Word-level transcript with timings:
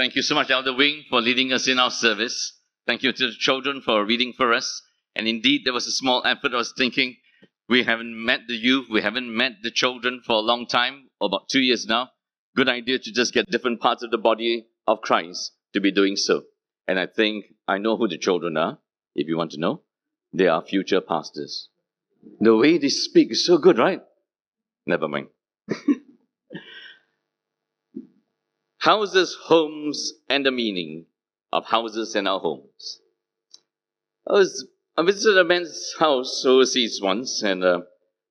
Thank 0.00 0.16
you 0.16 0.22
so 0.22 0.34
much, 0.34 0.50
Elder 0.50 0.74
Wing, 0.74 1.04
for 1.10 1.20
leading 1.20 1.52
us 1.52 1.68
in 1.68 1.78
our 1.78 1.90
service. 1.90 2.54
Thank 2.86 3.02
you 3.02 3.12
to 3.12 3.26
the 3.26 3.34
children 3.38 3.82
for 3.82 4.02
reading 4.02 4.32
for 4.32 4.54
us. 4.54 4.80
And 5.14 5.28
indeed, 5.28 5.66
there 5.66 5.74
was 5.74 5.86
a 5.86 5.92
small 5.92 6.22
effort. 6.24 6.54
I 6.54 6.56
was 6.56 6.72
thinking, 6.74 7.16
we 7.68 7.82
haven't 7.82 8.14
met 8.16 8.40
the 8.48 8.54
youth, 8.54 8.86
we 8.90 9.02
haven't 9.02 9.36
met 9.36 9.56
the 9.62 9.70
children 9.70 10.22
for 10.26 10.36
a 10.36 10.38
long 10.38 10.66
time, 10.66 11.10
about 11.20 11.50
two 11.50 11.60
years 11.60 11.84
now. 11.84 12.08
Good 12.56 12.70
idea 12.70 12.98
to 12.98 13.12
just 13.12 13.34
get 13.34 13.50
different 13.50 13.82
parts 13.82 14.02
of 14.02 14.10
the 14.10 14.16
body 14.16 14.68
of 14.86 15.02
Christ 15.02 15.52
to 15.74 15.82
be 15.82 15.92
doing 15.92 16.16
so. 16.16 16.44
And 16.88 16.98
I 16.98 17.04
think 17.04 17.44
I 17.68 17.76
know 17.76 17.98
who 17.98 18.08
the 18.08 18.16
children 18.16 18.56
are, 18.56 18.78
if 19.14 19.28
you 19.28 19.36
want 19.36 19.50
to 19.50 19.60
know. 19.60 19.82
They 20.32 20.46
are 20.46 20.62
future 20.62 21.02
pastors. 21.02 21.68
The 22.40 22.56
way 22.56 22.78
they 22.78 22.88
speak 22.88 23.32
is 23.32 23.44
so 23.44 23.58
good, 23.58 23.76
right? 23.76 24.00
Never 24.86 25.08
mind. 25.08 25.26
houses, 28.80 29.36
homes, 29.42 30.14
and 30.28 30.44
the 30.44 30.50
meaning 30.50 31.04
of 31.52 31.66
houses 31.66 32.14
and 32.14 32.26
our 32.26 32.40
homes. 32.40 33.00
I 34.26 34.32
was 34.32 34.66
I 34.96 35.02
visited 35.02 35.38
a 35.38 35.44
man's 35.44 35.94
house 35.98 36.44
overseas 36.44 37.00
once, 37.02 37.42
and 37.42 37.62
uh, 37.62 37.80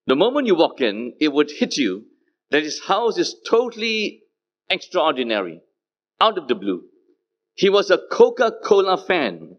the 0.08 0.16
moment 0.16 0.48
you 0.48 0.56
walk 0.56 0.82
in, 0.82 1.14
it 1.20 1.34
would 1.34 1.52
hit 1.52 1.78
you 1.78 2.06
that 2.52 2.64
his 2.64 2.82
house 2.82 3.18
is 3.18 3.36
totally 3.48 4.24
extraordinary, 4.70 5.62
out 6.20 6.38
of 6.38 6.48
the 6.48 6.56
blue. 6.56 6.84
He 7.54 7.70
was 7.70 7.92
a 7.92 8.00
Coca 8.12 8.52
Cola 8.64 8.98
fan, 8.98 9.58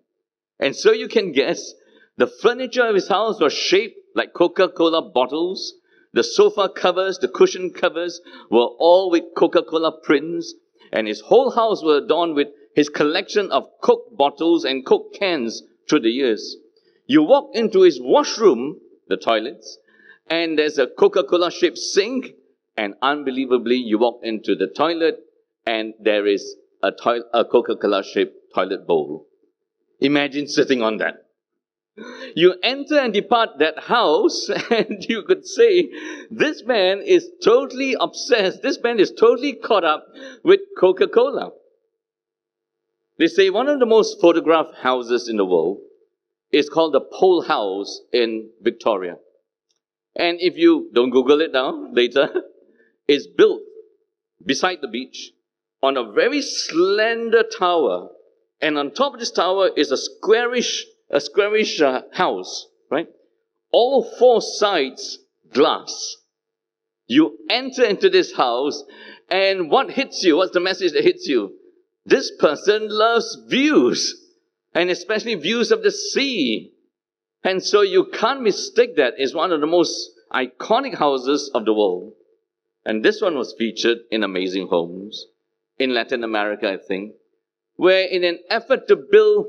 and 0.59 0.75
so 0.75 0.93
you 0.93 1.09
can 1.09 1.33
guess 1.33 1.73
the 2.17 2.27
furniture 2.27 2.87
of 2.87 2.95
his 2.95 3.09
house 3.09 3.41
was 3.41 3.53
shaped 3.53 3.99
like 4.15 4.33
Coca 4.33 4.69
Cola 4.69 5.03
bottles. 5.03 5.75
The 6.13 6.25
sofa 6.25 6.69
covers, 6.69 7.19
the 7.19 7.29
cushion 7.29 7.71
covers 7.71 8.21
were 8.51 8.71
all 8.79 9.11
with 9.11 9.25
Coca 9.37 9.63
Cola 9.63 9.93
prints, 10.03 10.55
and 10.93 11.07
his 11.07 11.21
whole 11.21 11.51
house 11.51 11.83
was 11.83 12.05
adorned 12.05 12.35
with 12.35 12.49
his 12.75 12.89
collection 12.89 13.51
of 13.51 13.69
Coke 13.83 14.17
bottles 14.17 14.65
and 14.65 14.85
Coke 14.85 15.15
cans 15.15 15.63
through 15.89 16.01
the 16.01 16.11
years. 16.11 16.57
You 17.07 17.23
walk 17.23 17.51
into 17.55 17.83
his 17.83 18.01
washroom, 18.01 18.81
the 19.09 19.17
toilets, 19.17 19.79
and 20.29 20.59
there's 20.59 20.79
a 20.79 20.87
Coca 20.87 21.25
Cola 21.25 21.51
shaped 21.51 21.79
sink, 21.79 22.35
and 22.77 22.95
unbelievably, 23.03 23.77
you 23.77 23.99
walk 23.99 24.21
into 24.23 24.55
the 24.55 24.69
toilet, 24.69 25.19
and 25.67 25.95
there 26.01 26.27
is 26.27 26.57
a, 26.83 26.93
a 27.35 27.45
Coca 27.45 27.77
Cola 27.77 28.05
shaped 28.05 28.55
toilet 28.55 28.87
bowl. 28.87 29.27
Imagine 29.99 30.47
sitting 30.47 30.83
on 30.83 30.99
that. 30.99 31.27
You 32.35 32.55
enter 32.63 32.99
and 32.99 33.13
depart 33.13 33.59
that 33.59 33.79
house, 33.79 34.49
and 34.71 35.05
you 35.09 35.23
could 35.23 35.47
say, 35.47 35.91
This 36.31 36.63
man 36.65 37.03
is 37.05 37.29
totally 37.43 37.97
obsessed. 37.99 38.63
This 38.63 38.81
man 38.83 39.01
is 39.01 39.13
totally 39.13 39.55
caught 39.55 39.85
up 39.85 40.07
with 40.45 40.61
Coca 40.79 41.09
Cola. 41.09 41.53
They 43.19 43.27
say 43.27 43.51
one 43.51 43.69
of 43.69 43.81
the 43.81 43.87
most 43.87 44.21
photographed 44.21 44.77
houses 44.77 45.29
in 45.29 45.37
the 45.37 45.45
world 45.45 45.79
is 46.53 46.69
called 46.69 46.95
the 46.95 47.01
Pole 47.01 47.43
House 47.43 48.01
in 48.13 48.51
Victoria. 48.63 49.17
And 50.17 50.39
if 50.41 50.57
you 50.57 50.91
don't 50.95 51.11
Google 51.11 51.41
it 51.41 51.53
now, 51.53 51.89
later, 51.93 52.31
it's 53.07 53.27
built 53.27 53.63
beside 54.45 54.79
the 54.81 54.89
beach 54.89 55.33
on 55.83 55.97
a 55.97 56.13
very 56.13 56.43
slender 56.43 57.43
tower. 57.43 58.09
And 58.61 58.79
on 58.79 58.93
top 58.93 59.15
of 59.15 59.21
this 59.21 59.31
tower 59.31 59.71
is 59.77 59.91
a 59.91 59.97
squarish, 59.97 60.85
a 61.11 61.21
squarish 61.21 61.81
uh, 61.81 62.03
house, 62.13 62.67
right? 62.91 63.09
All 63.73 64.03
four 64.19 64.41
sides 64.41 65.19
glass. 65.53 66.17
You 67.07 67.39
enter 67.49 67.85
into 67.85 68.09
this 68.09 68.35
house, 68.35 68.85
and 69.29 69.71
what 69.71 69.91
hits 69.91 70.23
you? 70.23 70.37
What's 70.37 70.53
the 70.53 70.61
message 70.61 70.93
that 70.93 71.05
hits 71.05 71.27
you? 71.27 71.55
This 72.07 72.31
person 72.39 72.89
loves 72.89 73.37
views 73.49 74.17
and 74.75 74.91
especially 74.91 75.35
views 75.35 75.73
of 75.73 75.83
the 75.83 75.91
sea. 75.91 76.73
And 77.43 77.63
so 77.63 77.83
you 77.83 78.07
can't 78.13 78.43
mistake 78.43 78.97
that 78.97 79.15
as 79.19 79.35
one 79.35 79.53
of 79.53 79.61
the 79.61 79.67
most 79.67 80.11
iconic 80.33 80.95
houses 80.95 81.51
of 81.55 81.65
the 81.65 81.75
world. 81.75 82.13
And 82.85 83.05
this 83.05 83.21
one 83.21 83.37
was 83.37 83.55
featured 83.59 83.99
in 84.11 84.23
Amazing 84.23 84.69
Homes 84.69 85.27
in 85.79 85.95
Latin 85.95 86.25
America, 86.25 86.71
I 86.71 86.77
think, 86.77 87.15
where 87.77 88.07
in 88.07 88.25
an 88.25 88.39
effort 88.49 88.87
to 88.89 88.97
build 88.97 89.47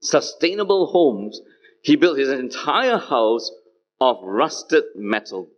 sustainable 0.00 0.86
homes, 0.86 1.40
he 1.82 1.96
built 1.96 2.18
his 2.18 2.28
entire 2.28 2.98
house 2.98 3.50
of 4.00 4.18
rusted 4.22 4.84
metal. 4.94 5.48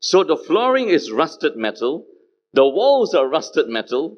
So 0.00 0.24
the 0.24 0.36
flooring 0.36 0.88
is 0.88 1.10
rusted 1.12 1.56
metal, 1.56 2.06
the 2.52 2.66
walls 2.66 3.14
are 3.14 3.28
rusted 3.28 3.68
metal, 3.68 4.16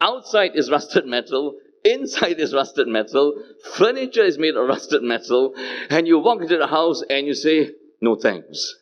outside 0.00 0.52
is 0.54 0.70
rusted 0.70 1.06
metal, 1.06 1.58
Inside 1.84 2.40
is 2.40 2.54
rusted 2.54 2.88
metal, 2.88 3.34
furniture 3.74 4.24
is 4.24 4.38
made 4.38 4.56
of 4.56 4.66
rusted 4.66 5.02
metal, 5.02 5.54
and 5.90 6.08
you 6.08 6.18
walk 6.18 6.40
into 6.40 6.56
the 6.56 6.66
house 6.66 7.02
and 7.10 7.26
you 7.26 7.34
say, 7.34 7.72
No 8.00 8.16
thanks. 8.16 8.74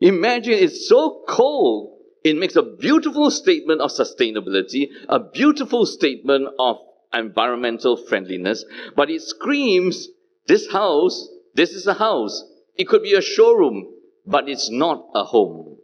Imagine 0.00 0.52
it's 0.52 0.88
so 0.88 1.24
cold, 1.28 1.98
it 2.22 2.36
makes 2.36 2.54
a 2.54 2.62
beautiful 2.62 3.32
statement 3.32 3.80
of 3.80 3.90
sustainability, 3.90 4.90
a 5.08 5.18
beautiful 5.18 5.86
statement 5.86 6.48
of 6.60 6.76
environmental 7.12 7.96
friendliness, 7.96 8.64
but 8.96 9.10
it 9.10 9.22
screams, 9.22 10.08
This 10.46 10.70
house, 10.70 11.28
this 11.54 11.70
is 11.70 11.86
a 11.86 11.94
house. 11.94 12.44
It 12.76 12.88
could 12.88 13.02
be 13.02 13.14
a 13.14 13.20
showroom, 13.20 13.92
but 14.26 14.48
it's 14.48 14.70
not 14.70 15.08
a 15.14 15.24
home. 15.24 15.78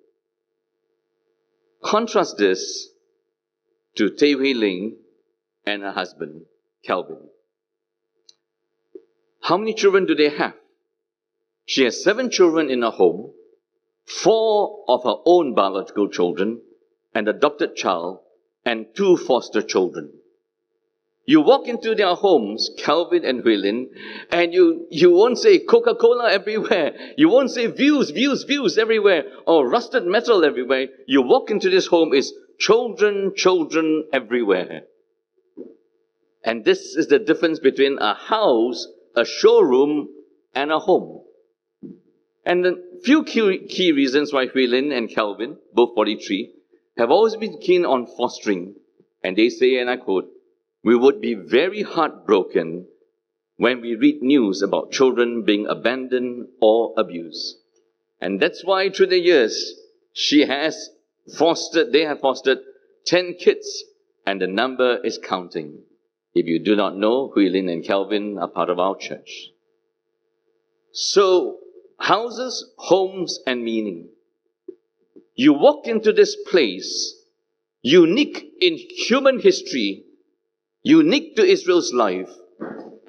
Contrast 1.83 2.39
this 2.39 2.89
to 3.97 4.11
Tay 4.11 4.33
Hui 4.33 4.55
Ling 4.55 4.97
and 5.67 5.83
her 5.83 5.93
husband, 5.93 6.43
Calvin. 6.85 7.29
How 9.43 9.59
many 9.59 9.75
children 9.75 10.07
do 10.07 10.15
they 10.15 10.31
have? 10.31 10.55
She 11.67 11.85
has 11.85 12.03
seven 12.03 12.31
children 12.31 12.71
in 12.71 12.83
her 12.83 12.91
home, 12.91 13.33
four 14.05 14.85
of 14.89 15.05
her 15.05 15.17
own 15.25 15.55
biological 15.55 16.09
children, 16.09 16.63
an 17.15 17.29
adopted 17.29 17.77
child, 17.77 18.21
and 18.65 18.87
two 18.95 19.17
foster 19.17 19.63
children. 19.63 20.13
You 21.27 21.41
walk 21.41 21.69
into 21.69 21.95
their 21.95 22.15
homes, 22.15 22.71
Calvin 22.77 23.25
and 23.25 23.43
Huilin, 23.43 23.89
and 24.31 24.53
you, 24.53 24.87
you 24.91 25.11
won't 25.11 25.39
say 25.39 25.59
Coca 25.59 25.95
Cola 25.95 26.31
everywhere. 26.31 26.93
You 27.17 27.31
won't 27.31 27.51
say 27.51 27.67
views, 27.67 28.11
views, 28.11 28.45
views 28.45 28.77
everywhere, 28.77 29.25
or 29.47 29.69
rusted 29.69 30.05
metal 30.05 30.45
everywhere. 30.45 30.89
You 31.07 31.23
walk 31.23 31.51
into 31.51 31.71
this 31.71 31.87
home, 31.87 32.13
is 32.13 32.35
children, 32.59 33.33
children 33.35 34.05
everywhere. 34.13 34.83
And 36.45 36.63
this 36.63 36.95
is 36.95 37.07
the 37.07 37.19
difference 37.19 37.59
between 37.59 37.99
a 37.99 38.13
house, 38.13 38.87
a 39.17 39.25
showroom, 39.25 40.09
and 40.55 40.71
a 40.71 40.79
home. 40.79 41.23
And 42.45 42.63
the 42.63 43.01
few 43.03 43.25
key, 43.25 43.67
key 43.67 43.93
reasons 43.93 44.31
why 44.31 44.49
Huilin 44.49 44.95
and 44.95 45.09
Calvin, 45.09 45.57
both 45.73 45.95
43, 45.95 46.53
have 46.99 47.11
always 47.11 47.37
been 47.37 47.59
keen 47.59 47.87
on 47.87 48.07
fostering. 48.07 48.75
And 49.23 49.39
they 49.39 49.49
say, 49.49 49.79
and 49.79 49.89
I 49.89 49.97
quote, 49.97 50.29
we 50.85 50.95
would 50.95 51.21
be 51.21 51.35
very 51.35 51.83
heartbroken 51.83 52.87
when 53.57 53.81
we 53.81 53.95
read 53.95 54.23
news 54.23 54.61
about 54.61 54.93
children 54.93 55.43
being 55.43 55.67
abandoned 55.67 56.47
or 56.61 56.93
abused. 56.99 57.57
And 58.21 58.39
that's 58.39 58.63
why 58.65 58.91
through 58.91 59.07
the 59.07 59.19
years, 59.19 59.75
she 60.13 60.43
has 60.47 60.91
fostered, 61.39 61.93
they 61.93 62.03
have 62.03 62.21
fostered 62.21 62.59
10 63.07 63.37
kids, 63.41 63.85
and 64.27 64.41
the 64.41 64.47
number 64.47 64.99
is 65.05 65.19
counting. 65.19 65.81
If 66.35 66.47
you 66.47 66.59
do 66.59 66.77
not 66.77 66.97
know, 66.97 67.33
Huilin 67.35 67.73
and 67.73 67.85
Calvin 67.85 68.39
are 68.39 68.49
part 68.49 68.69
of 68.69 68.79
our 68.79 68.97
church. 68.97 69.51
So, 70.93 71.59
houses, 71.99 72.73
homes, 72.77 73.41
and 73.47 73.65
meaning. 73.65 74.09
You 75.35 75.55
walk 75.55 75.87
into 75.87 76.13
this 76.13 76.37
place, 76.51 77.15
unique 77.83 78.53
in 78.61 78.77
human 78.77 79.41
history, 79.41 80.05
unique 80.85 81.35
to 81.35 81.45
Israel's 81.45 81.93
life, 81.93 82.29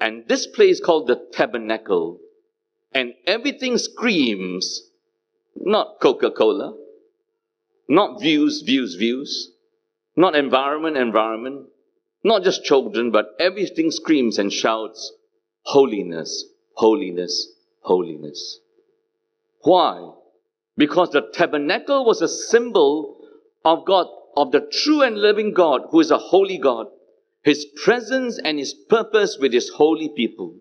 and 0.00 0.26
this 0.26 0.46
place 0.46 0.80
called 0.80 1.06
the 1.06 1.28
tabernacle, 1.32 2.18
and 2.92 3.12
everything 3.26 3.78
screams 3.78 4.82
not 5.54 6.00
Coca 6.00 6.30
Cola, 6.30 6.74
not 7.88 8.20
views, 8.20 8.62
views, 8.62 8.94
views, 8.94 9.52
not 10.16 10.34
environment, 10.34 10.96
environment, 10.96 11.66
not 12.24 12.42
just 12.42 12.64
children, 12.64 13.10
but 13.10 13.34
everything 13.38 13.90
screams 13.90 14.38
and 14.38 14.52
shouts, 14.52 15.12
holiness, 15.62 16.44
holiness, 16.74 17.48
holiness. 17.80 18.58
Why? 19.62 20.12
Because 20.76 21.10
the 21.10 21.28
tabernacle 21.32 22.04
was 22.04 22.22
a 22.22 22.28
symbol 22.28 23.18
of 23.64 23.84
God, 23.84 24.06
of 24.36 24.52
the 24.52 24.60
true 24.60 25.02
and 25.02 25.18
living 25.18 25.52
God, 25.52 25.82
who 25.90 26.00
is 26.00 26.10
a 26.10 26.18
holy 26.18 26.58
God, 26.58 26.86
his 27.46 27.64
presence 27.84 28.40
and 28.44 28.58
his 28.58 28.74
purpose 28.74 29.38
with 29.40 29.52
his 29.52 29.68
holy 29.68 30.08
people. 30.08 30.56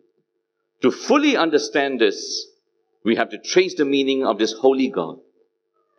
To 0.84 0.92
fully 0.92 1.36
understand 1.36 2.00
this, 2.00 2.46
we 3.04 3.16
have 3.16 3.30
to 3.32 3.40
trace 3.40 3.74
the 3.74 3.86
meaning 3.86 4.24
of 4.24 4.38
this 4.38 4.54
holy 4.54 4.90
God. 4.90 5.18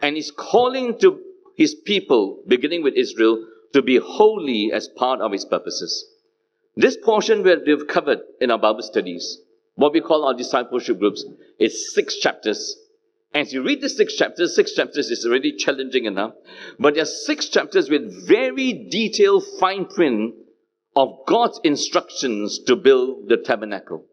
And 0.00 0.14
he's 0.14 0.30
calling 0.30 0.96
to 1.00 1.20
his 1.56 1.74
people, 1.74 2.40
beginning 2.46 2.84
with 2.84 2.94
Israel, 2.94 3.44
to 3.72 3.82
be 3.82 3.98
holy 3.98 4.70
as 4.72 4.86
part 4.86 5.20
of 5.20 5.32
his 5.32 5.44
purposes. 5.44 6.06
This 6.76 6.96
portion 6.96 7.42
we've 7.42 7.88
covered 7.88 8.20
in 8.40 8.52
our 8.52 8.58
Bible 8.58 8.82
studies, 8.82 9.40
what 9.74 9.92
we 9.92 10.00
call 10.00 10.24
our 10.24 10.34
discipleship 10.34 11.00
groups, 11.00 11.24
is 11.58 11.94
six 11.94 12.16
chapters. 12.18 12.76
As 13.34 13.52
you 13.52 13.64
read 13.64 13.80
the 13.80 13.88
six 13.88 14.14
chapters, 14.14 14.54
six 14.54 14.72
chapters 14.72 15.10
is 15.10 15.26
already 15.26 15.56
challenging 15.56 16.04
enough, 16.04 16.34
but 16.78 16.94
there 16.94 17.02
are 17.02 17.06
six 17.06 17.48
chapters 17.48 17.90
with 17.90 18.28
very 18.28 18.86
detailed 18.88 19.42
fine 19.58 19.86
print 19.86 20.34
of 20.96 21.26
God's 21.26 21.60
instructions 21.62 22.58
to 22.60 22.74
build 22.74 23.28
the 23.28 23.36
tabernacle, 23.36 24.06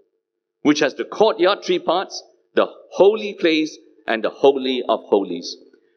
which 0.62 0.80
has 0.80 0.96
the 0.96 1.06
courtyard, 1.06 1.64
three 1.64 1.80
parts, 1.80 2.22
the 2.56 2.68
holy 2.92 3.34
place, 3.34 3.78
and 4.06 4.24
the 4.24 4.30
holy 4.30 4.84
of 4.88 5.00
holies. 5.06 5.56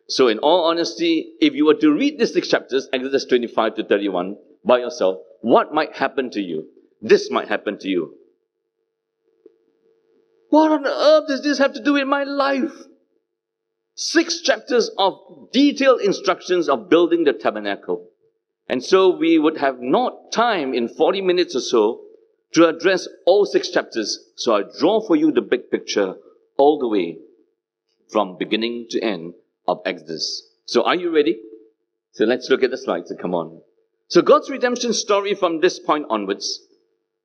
So, 0.09 0.29
in 0.29 0.39
all 0.39 0.71
honesty, 0.71 1.33
if 1.41 1.55
you 1.55 1.67
were 1.67 1.75
to 1.75 1.93
read 1.93 2.19
these 2.19 2.33
six 2.33 2.49
chapters, 2.49 2.89
Exodus 2.93 3.25
25 3.25 3.75
to 3.75 3.85
31, 3.85 4.37
by 4.65 4.79
yourself, 4.79 5.19
what 5.41 5.75
might 5.75 5.97
happen 5.97 6.31
to 6.31 6.41
you? 6.41 6.69
This 7.03 7.31
might 7.31 7.49
happen 7.49 7.79
to 7.81 7.89
you. 7.89 8.15
What 10.51 10.71
on 10.71 10.87
earth 10.87 11.29
does 11.29 11.43
this 11.43 11.59
have 11.59 11.73
to 11.75 11.83
do 11.83 11.95
with 11.95 12.07
my 12.07 12.23
life? 12.23 12.73
Six 13.97 14.41
chapters 14.41 14.91
of 14.97 15.51
detailed 15.53 16.01
instructions 16.01 16.69
of 16.69 16.89
building 16.89 17.25
the 17.25 17.33
tabernacle. 17.33 18.09
And 18.69 18.83
so 18.83 19.17
we 19.17 19.39
would 19.39 19.59
have 19.59 19.81
not 19.81 20.33
time 20.33 20.75
in 20.75 20.89
40 20.89 21.21
minutes 21.23 21.55
or 21.55 21.61
so 21.61 22.01
to 22.53 22.69
address 22.69 23.09
all 23.27 23.47
six 23.47 23.71
chapters. 23.71 24.19
So 24.37 24.57
I 24.57 24.63
draw 24.79 25.01
for 25.01 25.17
you 25.17 25.31
the 25.31 25.43
big 25.43 25.71
picture 25.71 26.15
all 26.57 26.79
the 26.79 26.89
way 26.89 27.19
from 28.11 28.37
beginning 28.39 28.87
to 28.91 29.01
end 29.01 29.35
of 29.69 29.81
Exodus. 29.85 30.49
So 30.65 30.83
are 30.83 30.95
you 30.95 31.15
ready? 31.15 31.41
So 32.13 32.25
let's 32.25 32.49
look 32.51 32.63
at 32.63 32.71
the 32.71 32.79
slides. 32.79 33.13
Come 33.21 33.35
on. 33.35 33.61
So 34.09 34.23
God's 34.23 34.51
redemption 34.51 34.93
story 34.93 35.35
from 35.35 35.61
this 35.61 35.79
point 35.79 36.07
onwards. 36.09 36.61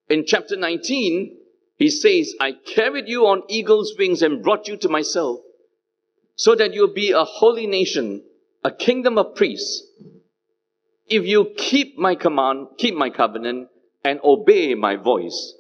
In 0.09 0.25
chapter 0.25 0.57
19, 0.57 1.37
he 1.77 1.89
says, 1.89 2.35
I 2.39 2.53
carried 2.53 3.07
you 3.07 3.25
on 3.27 3.43
eagle's 3.47 3.95
wings 3.97 4.21
and 4.21 4.43
brought 4.43 4.67
you 4.67 4.77
to 4.77 4.89
myself, 4.89 5.39
so 6.35 6.53
that 6.55 6.73
you'll 6.73 6.93
be 6.93 7.11
a 7.11 7.23
holy 7.23 7.67
nation, 7.67 8.23
a 8.63 8.71
kingdom 8.71 9.17
of 9.17 9.35
priests. 9.35 9.83
If 11.11 11.25
you 11.25 11.51
keep 11.57 11.97
my 11.97 12.15
command, 12.15 12.67
keep 12.77 12.95
my 12.95 13.09
covenant, 13.09 13.67
and 14.05 14.21
obey 14.23 14.75
my 14.75 14.95
voice, 14.95 15.53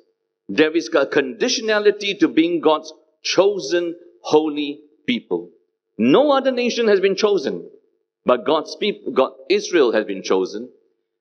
there 0.47 0.71
is 0.71 0.87
a 0.87 1.05
conditionality 1.05 2.17
to 2.19 2.29
being 2.29 2.61
God's 2.61 2.93
chosen 3.21 3.97
holy 4.21 4.79
people. 5.05 5.49
No 5.97 6.31
other 6.31 6.51
nation 6.51 6.87
has 6.87 7.01
been 7.01 7.17
chosen, 7.17 7.69
but 8.25 8.45
God's 8.45 8.77
people, 8.77 9.11
God, 9.11 9.33
Israel 9.49 9.91
has 9.91 10.05
been 10.05 10.23
chosen. 10.23 10.69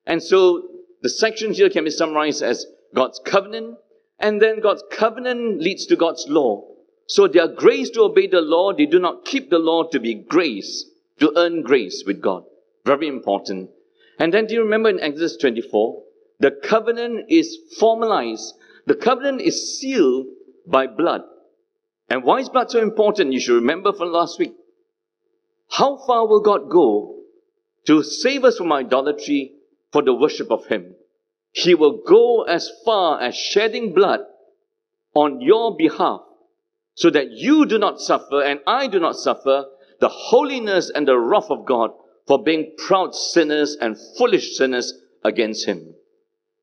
And 0.05 0.23
so 0.23 0.63
the 1.01 1.09
sections 1.09 1.57
here 1.57 1.69
can 1.69 1.83
be 1.83 1.91
summarized 1.91 2.41
as 2.41 2.65
God's 2.95 3.19
covenant, 3.25 3.79
and 4.17 4.41
then 4.41 4.61
God's 4.61 4.83
covenant 4.89 5.61
leads 5.61 5.85
to 5.87 5.97
God's 5.97 6.25
law. 6.29 6.63
So 7.07 7.27
they 7.27 7.39
are 7.39 7.49
grace 7.49 7.89
to 7.91 8.03
obey 8.03 8.27
the 8.27 8.39
law. 8.39 8.71
They 8.71 8.85
do 8.85 8.99
not 8.99 9.25
keep 9.25 9.49
the 9.49 9.59
law 9.59 9.89
to 9.89 9.99
be 9.99 10.13
grace, 10.13 10.85
to 11.19 11.33
earn 11.35 11.63
grace 11.63 12.05
with 12.07 12.21
God. 12.21 12.45
Very 12.85 13.09
important. 13.09 13.71
And 14.21 14.31
then 14.31 14.45
do 14.45 14.53
you 14.53 14.61
remember 14.61 14.87
in 14.87 14.99
Exodus 14.99 15.35
24? 15.37 16.03
The 16.41 16.51
covenant 16.51 17.25
is 17.29 17.57
formalized. 17.79 18.53
The 18.85 18.93
covenant 18.93 19.41
is 19.41 19.79
sealed 19.79 20.27
by 20.67 20.85
blood. 20.85 21.21
And 22.07 22.23
why 22.23 22.37
is 22.37 22.49
blood 22.49 22.69
so 22.69 22.83
important? 22.83 23.33
You 23.33 23.39
should 23.39 23.55
remember 23.55 23.91
from 23.93 24.11
last 24.11 24.37
week. 24.37 24.53
How 25.71 25.97
far 26.05 26.27
will 26.27 26.41
God 26.41 26.69
go 26.69 27.15
to 27.87 28.03
save 28.03 28.43
us 28.43 28.59
from 28.59 28.71
idolatry 28.71 29.53
for 29.91 30.03
the 30.03 30.13
worship 30.13 30.51
of 30.51 30.67
Him? 30.67 30.93
He 31.51 31.73
will 31.73 32.03
go 32.07 32.43
as 32.43 32.69
far 32.85 33.19
as 33.19 33.35
shedding 33.35 33.95
blood 33.95 34.19
on 35.15 35.41
your 35.41 35.75
behalf 35.75 36.21
so 36.93 37.09
that 37.09 37.31
you 37.31 37.65
do 37.65 37.79
not 37.79 37.99
suffer 37.99 38.43
and 38.43 38.59
I 38.67 38.85
do 38.85 38.99
not 38.99 39.15
suffer 39.15 39.65
the 39.99 40.09
holiness 40.09 40.91
and 40.93 41.07
the 41.07 41.17
wrath 41.17 41.49
of 41.49 41.65
God 41.65 41.89
for 42.27 42.43
being 42.43 42.73
proud 42.77 43.15
sinners 43.15 43.75
and 43.79 43.97
foolish 44.17 44.55
sinners 44.55 44.93
against 45.23 45.65
Him. 45.65 45.95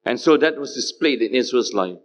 And 0.04 0.18
so 0.18 0.36
that 0.36 0.58
was 0.58 0.74
displayed 0.74 1.22
in 1.22 1.34
Israel's 1.34 1.74
life. 1.74 1.98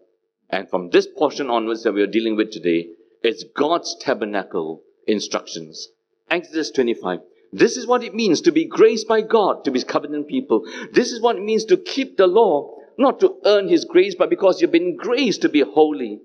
And 0.50 0.70
from 0.70 0.90
this 0.90 1.08
portion 1.08 1.50
onwards 1.50 1.84
that 1.84 1.94
we 1.94 2.02
are 2.02 2.08
dealing 2.08 2.36
with 2.36 2.52
today, 2.52 2.90
it's 3.22 3.46
God's 3.56 3.96
tabernacle 4.00 4.82
instructions. 5.08 5.88
Exodus 6.30 6.72
25. 6.72 7.20
This 7.52 7.78
is 7.78 7.86
what 7.86 8.04
it 8.04 8.16
means 8.16 8.42
to 8.42 8.52
be 8.52 8.66
graced 8.66 9.08
by 9.08 9.22
God, 9.22 9.64
to 9.66 9.72
be 9.72 9.82
covenant 9.84 10.28
people. 10.28 10.66
This 10.92 11.12
is 11.12 11.22
what 11.22 11.36
it 11.36 11.44
means 11.44 11.66
to 11.66 11.78
keep 11.78 12.18
the 12.18 12.28
law, 12.28 12.76
not 12.98 13.20
to 13.20 13.36
earn 13.46 13.68
His 13.68 13.86
grace, 13.86 14.16
but 14.16 14.30
because 14.30 14.60
you've 14.60 14.72
been 14.72 14.98
graced 14.98 15.44
to 15.44 15.50
be 15.50 15.62
holy. 15.62 16.20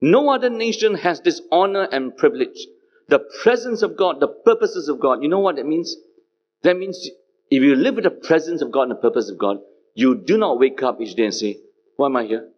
No 0.00 0.30
other 0.30 0.50
nation 0.50 0.96
has 0.96 1.20
this 1.20 1.40
honor 1.50 1.88
and 1.90 2.16
privilege. 2.16 2.66
The 3.08 3.20
presence 3.42 3.82
of 3.82 3.96
God, 3.96 4.20
the 4.20 4.28
purposes 4.28 4.88
of 4.88 5.00
God. 5.00 5.22
You 5.22 5.28
know 5.28 5.40
what 5.40 5.56
that 5.56 5.66
means? 5.66 5.96
That 6.64 6.78
means 6.78 7.08
if 7.50 7.62
you 7.62 7.76
live 7.76 7.96
with 7.96 8.04
the 8.04 8.10
presence 8.10 8.62
of 8.62 8.72
God 8.72 8.84
and 8.84 8.92
the 8.92 8.96
purpose 8.96 9.28
of 9.30 9.38
God, 9.38 9.58
you 9.94 10.14
do 10.16 10.38
not 10.38 10.58
wake 10.58 10.82
up 10.82 11.00
each 11.00 11.14
day 11.14 11.24
and 11.24 11.34
say, 11.34 11.58
Why 11.96 12.06
am 12.06 12.16
I 12.16 12.24
here? 12.24 12.48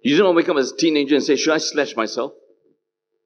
You 0.00 0.16
do 0.16 0.22
not 0.22 0.36
wake 0.36 0.48
up 0.48 0.56
as 0.56 0.70
a 0.70 0.76
teenager 0.76 1.16
and 1.16 1.24
say, 1.24 1.34
Should 1.34 1.52
I 1.52 1.58
slash 1.58 1.96
myself? 1.96 2.32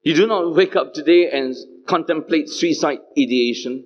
You 0.01 0.15
do 0.15 0.25
not 0.25 0.55
wake 0.55 0.75
up 0.75 0.93
today 0.93 1.29
and 1.29 1.55
contemplate 1.87 2.49
suicide 2.49 2.99
ideation. 3.17 3.85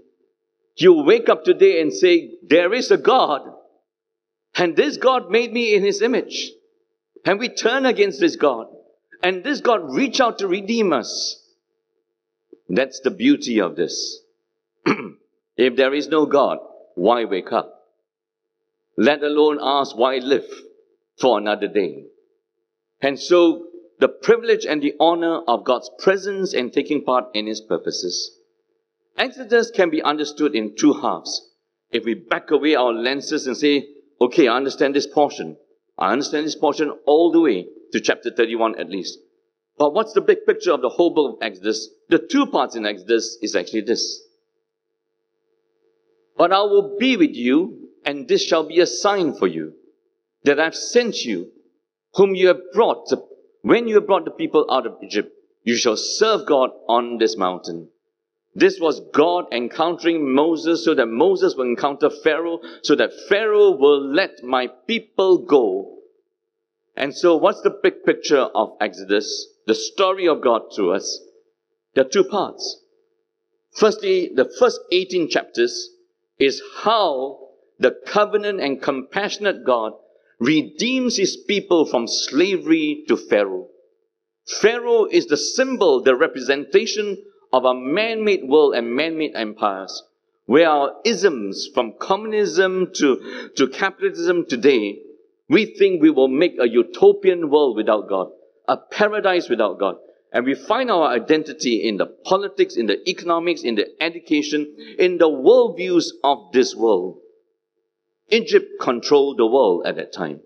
You 0.78 1.04
wake 1.04 1.28
up 1.28 1.44
today 1.44 1.82
and 1.82 1.92
say, 1.92 2.32
There 2.42 2.74
is 2.74 2.90
a 2.90 2.98
God, 2.98 3.42
and 4.56 4.76
this 4.76 4.96
God 4.96 5.30
made 5.30 5.52
me 5.52 5.76
in 5.76 5.84
his 5.84 6.02
image. 6.02 6.52
And 7.26 7.40
we 7.40 7.50
turn 7.50 7.86
against 7.86 8.22
this 8.22 8.38
God, 8.38 8.68
and 9.22 9.44
this 9.44 9.60
God 9.60 9.94
reach 9.94 10.22
out 10.22 10.40
to 10.40 10.48
redeem 10.48 10.94
us. 10.94 11.42
That's 12.70 13.02
the 13.02 13.12
beauty 13.12 13.60
of 13.60 13.76
this. 13.76 14.23
if 15.58 15.76
there 15.76 15.94
is 15.94 16.08
no 16.08 16.26
God, 16.26 16.60
why 16.96 17.26
wake 17.26 17.52
up? 17.52 17.74
Let 18.98 19.24
alone 19.24 19.60
ask 19.62 19.96
why 19.98 20.18
live 20.18 20.46
for 21.20 21.38
another 21.38 21.68
day. 21.68 22.06
And 23.02 23.20
so 23.20 23.68
the 24.00 24.08
privilege 24.08 24.66
and 24.66 24.82
the 24.82 24.94
honor 25.00 25.42
of 25.48 25.64
God's 25.64 25.90
presence 26.00 26.54
and 26.54 26.72
taking 26.72 27.04
part 27.04 27.26
in 27.34 27.48
His 27.48 27.62
purposes. 27.62 28.38
Exodus 29.18 29.72
can 29.72 29.90
be 29.90 30.02
understood 30.02 30.56
in 30.56 30.76
two 30.76 30.94
halves. 30.94 31.50
If 31.92 32.06
we 32.06 32.16
back 32.16 32.52
away 32.52 32.76
our 32.76 32.92
lenses 32.92 33.46
and 33.46 33.56
say, 33.56 33.88
okay, 34.20 34.48
I 34.48 34.56
understand 34.56 34.96
this 34.96 35.08
portion. 35.08 35.58
I 35.98 36.12
understand 36.12 36.46
this 36.46 36.56
portion 36.56 36.92
all 37.06 37.32
the 37.32 37.40
way 37.40 37.68
to 37.92 38.00
chapter 38.00 38.32
31 38.32 38.80
at 38.80 38.90
least. 38.90 39.20
But 39.78 39.94
what's 39.94 40.14
the 40.14 40.22
big 40.22 40.46
picture 40.46 40.72
of 40.72 40.82
the 40.82 40.90
whole 40.90 41.12
book 41.14 41.36
of 41.36 41.44
Exodus? 41.46 41.90
The 42.10 42.20
two 42.20 42.48
parts 42.48 42.76
in 42.76 42.86
Exodus 42.86 43.38
is 43.42 43.56
actually 43.56 43.82
this. 43.82 44.22
But 46.38 46.52
I 46.52 46.62
will 46.62 46.98
be 46.98 47.18
with 47.18 47.36
you, 47.36 47.90
and 48.06 48.28
this 48.28 48.44
shall 48.44 48.68
be 48.68 48.80
a 48.80 48.88
sign 48.88 49.34
for 49.34 49.48
you 49.48 49.74
that 50.44 50.60
I've 50.60 50.76
sent 50.76 51.24
you, 51.24 51.52
whom 52.16 52.36
you 52.36 52.48
have 52.48 52.72
brought 52.74 53.08
to 53.10 53.24
when 53.64 53.88
you 53.88 53.96
have 53.96 54.08
brought 54.08 54.26
the 54.26 54.32
people 54.32 54.68
out 54.70 54.86
of 54.86 54.98
Egypt, 55.02 55.32
you 55.64 55.78
shall 55.78 55.96
serve 55.96 56.46
God 56.46 56.72
on 56.90 57.18
this 57.18 57.38
mountain. 57.38 57.88
This 58.54 58.78
was 58.78 59.00
God 59.14 59.46
encountering 59.54 60.34
Moses 60.36 60.84
so 60.84 60.94
that 60.94 61.06
Moses 61.06 61.56
will 61.56 61.66
encounter 61.66 62.10
Pharaoh, 62.10 62.60
so 62.82 62.94
that 62.96 63.14
Pharaoh 63.30 63.72
will 63.72 64.06
let 64.06 64.44
my 64.44 64.68
people 64.68 65.38
go. 65.38 65.98
And 66.96 67.16
so, 67.16 67.38
what's 67.38 67.62
the 67.62 67.80
big 67.82 68.04
picture 68.04 68.42
of 68.42 68.76
Exodus? 68.82 69.48
The 69.66 69.74
story 69.74 70.28
of 70.28 70.42
God 70.42 70.64
to 70.76 70.92
us. 70.92 71.22
There 71.96 72.06
are 72.06 72.10
two 72.10 72.26
parts. 72.26 72.82
Firstly, 73.72 74.30
the 74.36 74.52
first 74.60 74.82
18 74.92 75.30
chapters 75.30 75.90
is 76.44 76.62
how 76.84 77.40
the 77.80 77.92
covenant 78.06 78.60
and 78.60 78.82
compassionate 78.82 79.66
God 79.66 79.94
redeems 80.40 81.18
his 81.18 81.38
people 81.38 81.86
from 81.86 82.08
slavery 82.08 83.06
to 83.08 83.16
Pharaoh. 83.16 83.68
Pharaoh 84.46 85.06
is 85.06 85.28
the 85.28 85.38
symbol, 85.38 86.02
the 86.02 86.16
representation 86.16 87.18
of 87.54 87.66
a 87.66 87.74
man 87.74 88.26
made 88.26 88.44
world 88.44 88.76
and 88.76 88.96
man 88.96 89.18
made 89.18 89.36
empires, 89.36 90.04
where 90.46 90.68
our 90.68 90.96
isms 91.06 91.70
from 91.74 91.94
communism 92.00 92.92
to, 92.96 93.50
to 93.56 93.68
capitalism 93.70 94.46
today, 94.48 95.00
we 95.48 95.66
think 95.66 96.02
we 96.02 96.10
will 96.10 96.28
make 96.28 96.58
a 96.60 96.68
utopian 96.68 97.50
world 97.50 97.78
without 97.78 98.10
God, 98.10 98.32
a 98.68 98.76
paradise 98.76 99.50
without 99.50 99.80
God. 99.80 99.96
And 100.34 100.46
we 100.46 100.56
find 100.56 100.90
our 100.90 101.10
identity 101.10 101.88
in 101.88 101.98
the 101.98 102.08
politics, 102.08 102.76
in 102.76 102.88
the 102.88 103.08
economics, 103.08 103.62
in 103.62 103.76
the 103.76 103.86
education, 104.02 104.76
in 104.98 105.20
the 105.20 105.30
worldviews 105.30 106.08
of 106.24 106.52
this 106.52 106.76
world. 106.76 107.20
Egypt 108.30 108.66
controlled 108.82 109.38
the 109.38 109.46
world 109.46 109.86
at 109.86 109.96
that 109.98 110.12
time. 110.12 110.42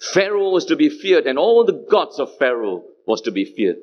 Pharaoh 0.00 0.50
was 0.50 0.64
to 0.64 0.76
be 0.76 0.88
feared, 0.88 1.26
and 1.26 1.38
all 1.38 1.64
the 1.64 1.86
gods 1.90 2.18
of 2.18 2.36
Pharaoh 2.38 2.82
was 3.06 3.20
to 3.20 3.30
be 3.30 3.44
feared. 3.44 3.76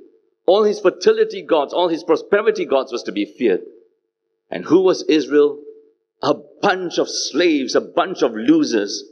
All 0.47 0.63
his 0.63 0.79
fertility 0.79 1.43
gods, 1.43 1.71
all 1.71 1.89
his 1.89 2.03
prosperity 2.03 2.65
gods 2.65 2.91
was 2.91 3.03
to 3.03 3.11
be 3.11 3.25
feared. 3.25 3.61
And 4.49 4.65
who 4.65 4.81
was 4.81 5.03
Israel? 5.03 5.59
A 6.23 6.33
bunch 6.61 6.97
of 6.97 7.07
slaves, 7.07 7.75
a 7.75 7.81
bunch 7.81 8.23
of 8.23 8.33
losers 8.33 9.03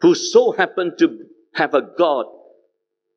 who 0.00 0.14
so 0.14 0.52
happened 0.52 0.94
to 1.00 1.26
have 1.52 1.74
a 1.74 1.82
God. 1.82 2.26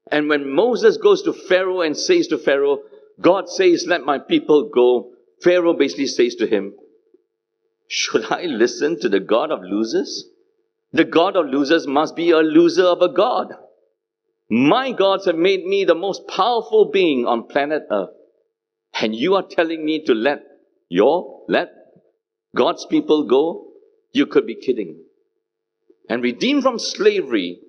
And 0.10 0.30
when 0.30 0.54
Moses 0.54 0.98
goes 0.98 1.22
to 1.24 1.34
Pharaoh 1.34 1.82
and 1.82 1.96
says 1.96 2.28
to 2.28 2.38
Pharaoh, 2.38 2.80
God 3.20 3.50
says, 3.50 3.86
let 3.88 4.04
my 4.04 4.18
people 4.18 4.70
go, 4.74 5.12
Pharaoh 5.44 5.74
basically 5.74 6.08
says 6.08 6.36
to 6.36 6.48
him, 6.48 6.74
should 7.88 8.32
I 8.32 8.44
listen 8.44 9.00
to 9.02 9.10
the 9.10 9.20
God 9.20 9.52
of 9.52 9.62
losers? 9.62 10.26
The 10.94 11.04
God 11.06 11.36
of 11.36 11.48
losers 11.48 11.88
must 11.88 12.16
be 12.16 12.32
a 12.32 12.38
loser 12.38 12.86
of 12.86 13.02
a 13.02 13.10
God. 13.10 13.54
My 14.50 14.92
gods 14.92 15.26
have 15.26 15.36
made 15.36 15.66
me 15.66 15.86
the 15.86 15.96
most 15.96 16.28
powerful 16.28 16.92
being 16.92 17.26
on 17.26 17.48
planet 17.48 17.84
Earth. 17.92 18.10
And 18.94 19.16
you 19.16 19.36
are 19.36 19.44
telling 19.44 19.86
me 19.86 20.04
to 20.06 20.14
let 20.14 20.44
your, 20.90 21.44
let 21.48 21.72
God's 22.56 22.86
people 22.86 23.26
go? 23.28 23.68
You 24.12 24.26
could 24.26 24.46
be 24.46 24.56
kidding. 24.56 25.04
And 26.10 26.22
redeemed 26.22 26.64
from 26.64 26.80
slavery 26.80 27.60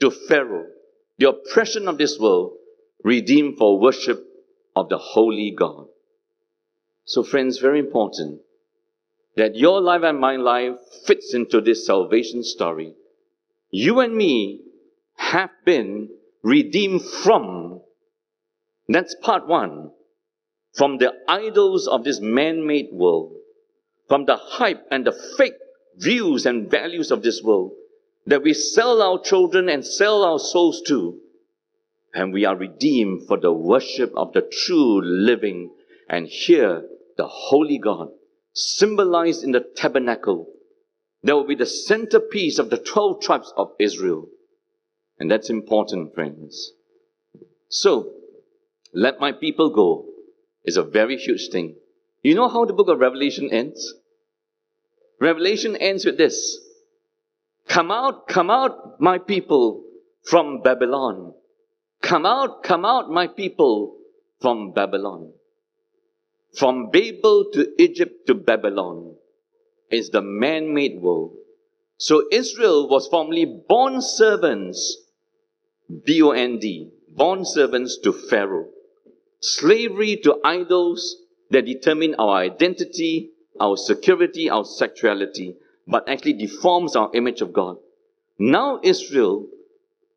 to 0.00 0.10
Pharaoh, 0.10 0.66
the 1.20 1.28
oppression 1.28 1.86
of 1.86 1.98
this 1.98 2.18
world, 2.18 2.52
redeemed 3.04 3.58
for 3.58 3.78
worship 3.78 4.24
of 4.74 4.88
the 4.88 4.96
holy 4.96 5.54
God. 5.56 5.86
So, 7.04 7.22
friends, 7.22 7.58
very 7.58 7.78
important 7.78 8.40
that 9.36 9.54
your 9.54 9.82
life 9.82 10.00
and 10.02 10.18
my 10.18 10.36
life 10.36 10.76
fits 11.06 11.34
into 11.34 11.60
this 11.60 11.86
salvation 11.86 12.42
story. 12.42 12.94
You 13.70 14.00
and 14.00 14.16
me 14.16 14.62
have 15.16 15.50
been 15.66 16.08
redeemed 16.42 17.02
from, 17.02 17.82
that's 18.88 19.14
part 19.20 19.46
one, 19.46 19.90
from 20.72 20.96
the 20.96 21.12
idols 21.28 21.86
of 21.86 22.02
this 22.02 22.20
man 22.20 22.66
made 22.66 22.88
world, 22.92 23.34
from 24.08 24.24
the 24.24 24.36
hype 24.36 24.86
and 24.90 25.06
the 25.06 25.12
fake 25.36 25.58
views 25.98 26.46
and 26.46 26.70
values 26.70 27.10
of 27.10 27.22
this 27.22 27.42
world 27.42 27.72
that 28.26 28.42
we 28.42 28.54
sell 28.54 29.02
our 29.02 29.20
children 29.20 29.68
and 29.68 29.84
sell 29.84 30.22
our 30.24 30.38
souls 30.38 30.82
to. 30.86 31.18
And 32.12 32.32
we 32.32 32.44
are 32.44 32.56
redeemed 32.56 33.26
for 33.26 33.38
the 33.38 33.52
worship 33.52 34.12
of 34.16 34.32
the 34.32 34.42
true 34.42 35.00
living 35.02 35.70
and 36.08 36.26
here 36.26 36.84
the 37.16 37.26
holy 37.26 37.78
God 37.78 38.08
symbolized 38.52 39.44
in 39.44 39.52
the 39.52 39.64
tabernacle 39.76 40.48
that 41.22 41.34
will 41.34 41.46
be 41.46 41.54
the 41.54 41.66
centerpiece 41.66 42.58
of 42.58 42.70
the 42.70 42.78
12 42.78 43.20
tribes 43.20 43.52
of 43.56 43.72
Israel. 43.78 44.26
And 45.18 45.30
that's 45.30 45.50
important, 45.50 46.14
friends. 46.14 46.72
So, 47.68 48.12
let 48.92 49.20
my 49.20 49.32
people 49.32 49.70
go 49.70 50.06
is 50.64 50.76
a 50.76 50.82
very 50.82 51.16
huge 51.16 51.48
thing. 51.50 51.76
You 52.22 52.34
know 52.34 52.48
how 52.48 52.64
the 52.64 52.72
book 52.72 52.88
of 52.88 52.98
Revelation 52.98 53.50
ends? 53.52 53.94
Revelation 55.20 55.76
ends 55.76 56.04
with 56.04 56.16
this 56.16 56.58
Come 57.70 57.92
out, 57.92 58.26
come 58.26 58.50
out, 58.50 59.00
my 59.00 59.18
people, 59.18 59.84
from 60.24 60.60
Babylon. 60.60 61.34
Come 62.02 62.26
out, 62.26 62.64
come 62.64 62.84
out, 62.84 63.08
my 63.12 63.28
people, 63.28 63.96
from 64.40 64.72
Babylon. 64.72 65.32
From 66.52 66.90
Babel 66.90 67.44
to 67.52 67.80
Egypt 67.80 68.26
to 68.26 68.34
Babylon 68.34 69.14
is 69.88 70.10
the 70.10 70.20
man 70.20 70.74
made 70.74 71.00
world. 71.00 71.36
So 71.96 72.24
Israel 72.32 72.88
was 72.88 73.06
formerly 73.06 73.44
bond 73.44 74.02
servants, 74.02 74.96
B 76.04 76.22
O 76.22 76.30
N 76.32 76.58
D, 76.58 76.90
bond 77.08 77.46
servants 77.46 77.98
to 77.98 78.12
Pharaoh. 78.12 78.66
Slavery 79.38 80.16
to 80.24 80.40
idols 80.42 81.18
that 81.50 81.66
determine 81.66 82.16
our 82.16 82.38
identity, 82.38 83.30
our 83.60 83.76
security, 83.76 84.50
our 84.50 84.64
sexuality, 84.64 85.54
but 85.86 86.08
actually 86.08 86.34
deforms 86.34 86.96
our 86.96 87.10
image 87.14 87.40
of 87.40 87.52
God. 87.52 87.76
Now 88.38 88.80
Israel, 88.82 89.46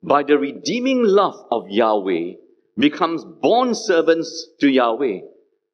by 0.01 0.24
the 0.24 0.38
redeeming 0.38 1.03
love 1.03 1.46
of 1.51 1.70
Yahweh, 1.70 2.34
becomes 2.77 3.24
born 3.24 3.75
servants 3.75 4.48
to 4.60 4.70
Yahweh. 4.70 5.20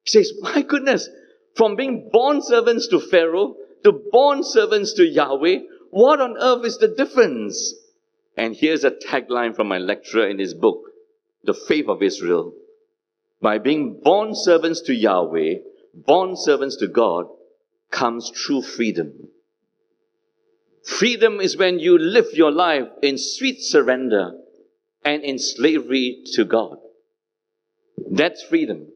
He 0.04 0.10
says, 0.10 0.32
My 0.40 0.62
goodness, 0.62 1.08
from 1.54 1.76
being 1.76 2.10
born 2.12 2.42
servants 2.42 2.88
to 2.88 3.00
Pharaoh 3.00 3.56
to 3.84 3.92
born 4.12 4.44
servants 4.44 4.94
to 4.94 5.04
Yahweh, 5.04 5.60
what 5.90 6.20
on 6.20 6.36
earth 6.38 6.64
is 6.64 6.78
the 6.78 6.88
difference? 6.88 7.74
And 8.36 8.54
here's 8.54 8.84
a 8.84 8.90
tagline 8.90 9.56
from 9.56 9.68
my 9.68 9.78
lecturer 9.78 10.28
in 10.28 10.38
his 10.38 10.54
book, 10.54 10.84
The 11.44 11.54
Faith 11.54 11.88
of 11.88 12.02
Israel. 12.02 12.54
By 13.40 13.58
being 13.58 14.00
born 14.02 14.34
servants 14.34 14.82
to 14.82 14.94
Yahweh, 14.94 15.56
born 15.94 16.36
servants 16.36 16.76
to 16.76 16.88
God, 16.88 17.26
comes 17.90 18.30
true 18.30 18.62
freedom. 18.62 19.28
Freedom 20.84 21.40
is 21.40 21.56
when 21.56 21.78
you 21.78 21.98
live 21.98 22.28
your 22.32 22.50
life 22.50 22.88
in 23.02 23.18
sweet 23.18 23.60
surrender 23.60 24.32
and 25.04 25.22
in 25.22 25.38
slavery 25.38 26.22
to 26.34 26.44
God. 26.44 26.78
That's 28.10 28.42
freedom. 28.42 28.88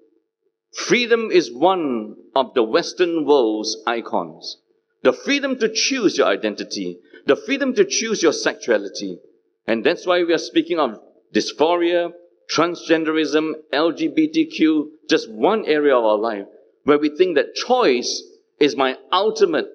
Freedom 0.74 1.30
is 1.30 1.52
one 1.52 2.16
of 2.34 2.54
the 2.54 2.62
Western 2.62 3.26
world's 3.26 3.76
icons. 3.86 4.58
The 5.02 5.12
freedom 5.12 5.58
to 5.58 5.68
choose 5.72 6.18
your 6.18 6.26
identity, 6.26 6.98
the 7.26 7.36
freedom 7.36 7.74
to 7.74 7.84
choose 7.84 8.22
your 8.22 8.32
sexuality. 8.32 9.18
And 9.66 9.84
that's 9.84 10.06
why 10.06 10.24
we 10.24 10.32
are 10.32 10.38
speaking 10.38 10.78
of 10.78 10.98
dysphoria, 11.34 12.12
transgenderism, 12.50 13.52
LGBTQ, 13.72 14.86
just 15.08 15.30
one 15.30 15.64
area 15.66 15.96
of 15.96 16.04
our 16.04 16.18
life 16.18 16.46
where 16.84 16.98
we 16.98 17.08
think 17.16 17.36
that 17.36 17.54
choice 17.54 18.22
is 18.60 18.76
my 18.76 18.96
ultimate 19.12 19.66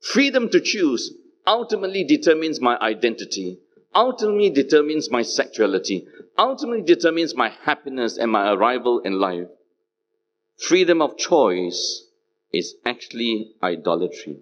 freedom 0.00 0.48
to 0.50 0.60
choose, 0.60 1.12
ultimately 1.48 2.04
determines 2.04 2.60
my 2.60 2.76
identity, 2.78 3.58
ultimately 3.94 4.50
determines 4.50 5.10
my 5.10 5.22
sexuality, 5.22 6.06
ultimately 6.36 6.82
determines 6.82 7.34
my 7.34 7.48
happiness 7.48 8.18
and 8.18 8.30
my 8.30 8.52
arrival 8.52 9.00
in 9.00 9.18
life. 9.18 9.48
Freedom 10.58 11.00
of 11.00 11.16
choice 11.16 12.04
is 12.52 12.74
actually 12.84 13.52
idolatry. 13.62 14.36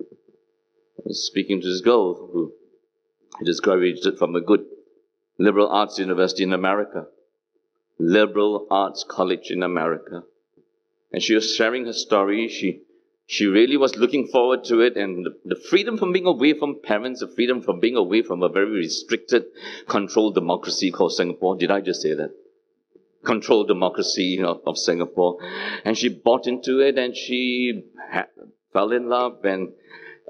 I 0.00 1.02
was 1.06 1.26
speaking 1.26 1.60
to 1.60 1.66
this 1.68 1.80
girl 1.80 2.14
who 2.14 2.52
just 3.44 3.62
graduated 3.62 4.18
from 4.18 4.34
a 4.34 4.40
good 4.40 4.64
liberal 5.38 5.68
arts 5.68 5.98
university 5.98 6.42
in 6.42 6.52
America, 6.52 7.06
liberal 7.98 8.66
arts 8.68 9.04
college 9.08 9.50
in 9.50 9.62
America. 9.62 10.24
And 11.12 11.22
she 11.22 11.34
was 11.34 11.54
sharing 11.54 11.86
her 11.86 11.92
story. 11.92 12.48
She 12.48 12.82
she 13.28 13.44
really 13.44 13.76
was 13.76 13.96
looking 13.96 14.26
forward 14.26 14.64
to 14.64 14.80
it 14.80 14.96
and 14.96 15.26
the, 15.26 15.36
the, 15.44 15.60
freedom 15.68 15.98
from 15.98 16.12
being 16.12 16.24
away 16.24 16.54
from 16.54 16.80
parents, 16.82 17.20
the 17.20 17.28
freedom 17.28 17.60
from 17.60 17.78
being 17.78 17.94
away 17.94 18.22
from 18.22 18.42
a 18.42 18.48
very 18.48 18.70
restricted, 18.70 19.44
controlled 19.86 20.34
democracy 20.34 20.90
called 20.90 21.12
Singapore. 21.12 21.54
Did 21.54 21.70
I 21.70 21.82
just 21.82 22.00
say 22.00 22.14
that? 22.14 22.32
controlled 23.24 23.68
democracy 23.68 24.42
of, 24.42 24.62
of 24.66 24.78
Singapore. 24.78 25.38
And 25.84 25.98
she 25.98 26.08
bought 26.08 26.46
into 26.46 26.80
it 26.80 26.96
and 26.96 27.14
she 27.14 27.84
had, 28.10 28.28
fell 28.72 28.92
in 28.92 29.10
love 29.10 29.44
and 29.44 29.72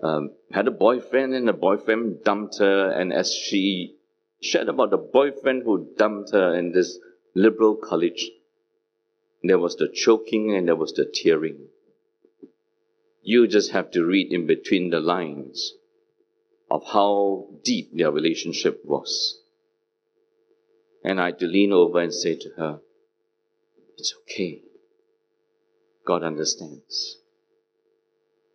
um, 0.02 0.32
had 0.50 0.66
a 0.66 0.72
boyfriend, 0.72 1.34
and 1.34 1.46
the 1.46 1.52
boyfriend 1.52 2.24
dumped 2.24 2.58
her. 2.58 2.90
And 2.90 3.12
as 3.12 3.32
she 3.32 3.96
shared 4.40 4.68
about 4.68 4.90
the 4.90 4.98
boyfriend 4.98 5.62
who 5.64 5.88
dumped 5.96 6.32
her 6.32 6.54
in 6.54 6.72
this 6.72 6.98
liberal 7.34 7.76
college, 7.76 8.30
there 9.44 9.58
was 9.58 9.76
the 9.76 9.88
choking 9.88 10.54
and 10.56 10.66
there 10.66 10.76
was 10.76 10.92
the 10.94 11.04
tearing. 11.04 11.68
You 13.22 13.46
just 13.46 13.72
have 13.72 13.90
to 13.92 14.04
read 14.04 14.32
in 14.32 14.46
between 14.46 14.90
the 14.90 15.00
lines 15.00 15.72
of 16.70 16.84
how 16.84 17.48
deep 17.64 17.90
their 17.92 18.10
relationship 18.10 18.80
was. 18.84 19.40
And 21.04 21.20
I 21.20 21.26
had 21.26 21.38
to 21.40 21.46
lean 21.46 21.72
over 21.72 22.00
and 22.00 22.12
say 22.12 22.36
to 22.36 22.50
her, 22.56 22.80
It's 23.96 24.14
okay. 24.22 24.62
God 26.04 26.22
understands. 26.22 27.18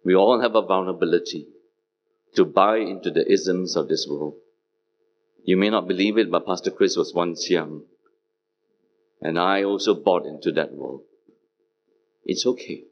We 0.03 0.15
all 0.15 0.41
have 0.41 0.55
a 0.55 0.61
vulnerability 0.61 1.47
to 2.35 2.45
buy 2.45 2.77
into 2.77 3.11
the 3.11 3.31
isms 3.31 3.75
of 3.75 3.87
this 3.87 4.07
world. 4.09 4.35
You 5.43 5.57
may 5.57 5.69
not 5.69 5.87
believe 5.87 6.17
it, 6.17 6.31
but 6.31 6.45
Pastor 6.45 6.71
Chris 6.71 6.97
was 6.97 7.13
once 7.13 7.49
young. 7.49 7.83
And 9.21 9.39
I 9.39 9.63
also 9.63 9.93
bought 9.93 10.25
into 10.25 10.51
that 10.53 10.73
world. 10.73 11.01
It's 12.25 12.45
okay. 12.45 12.83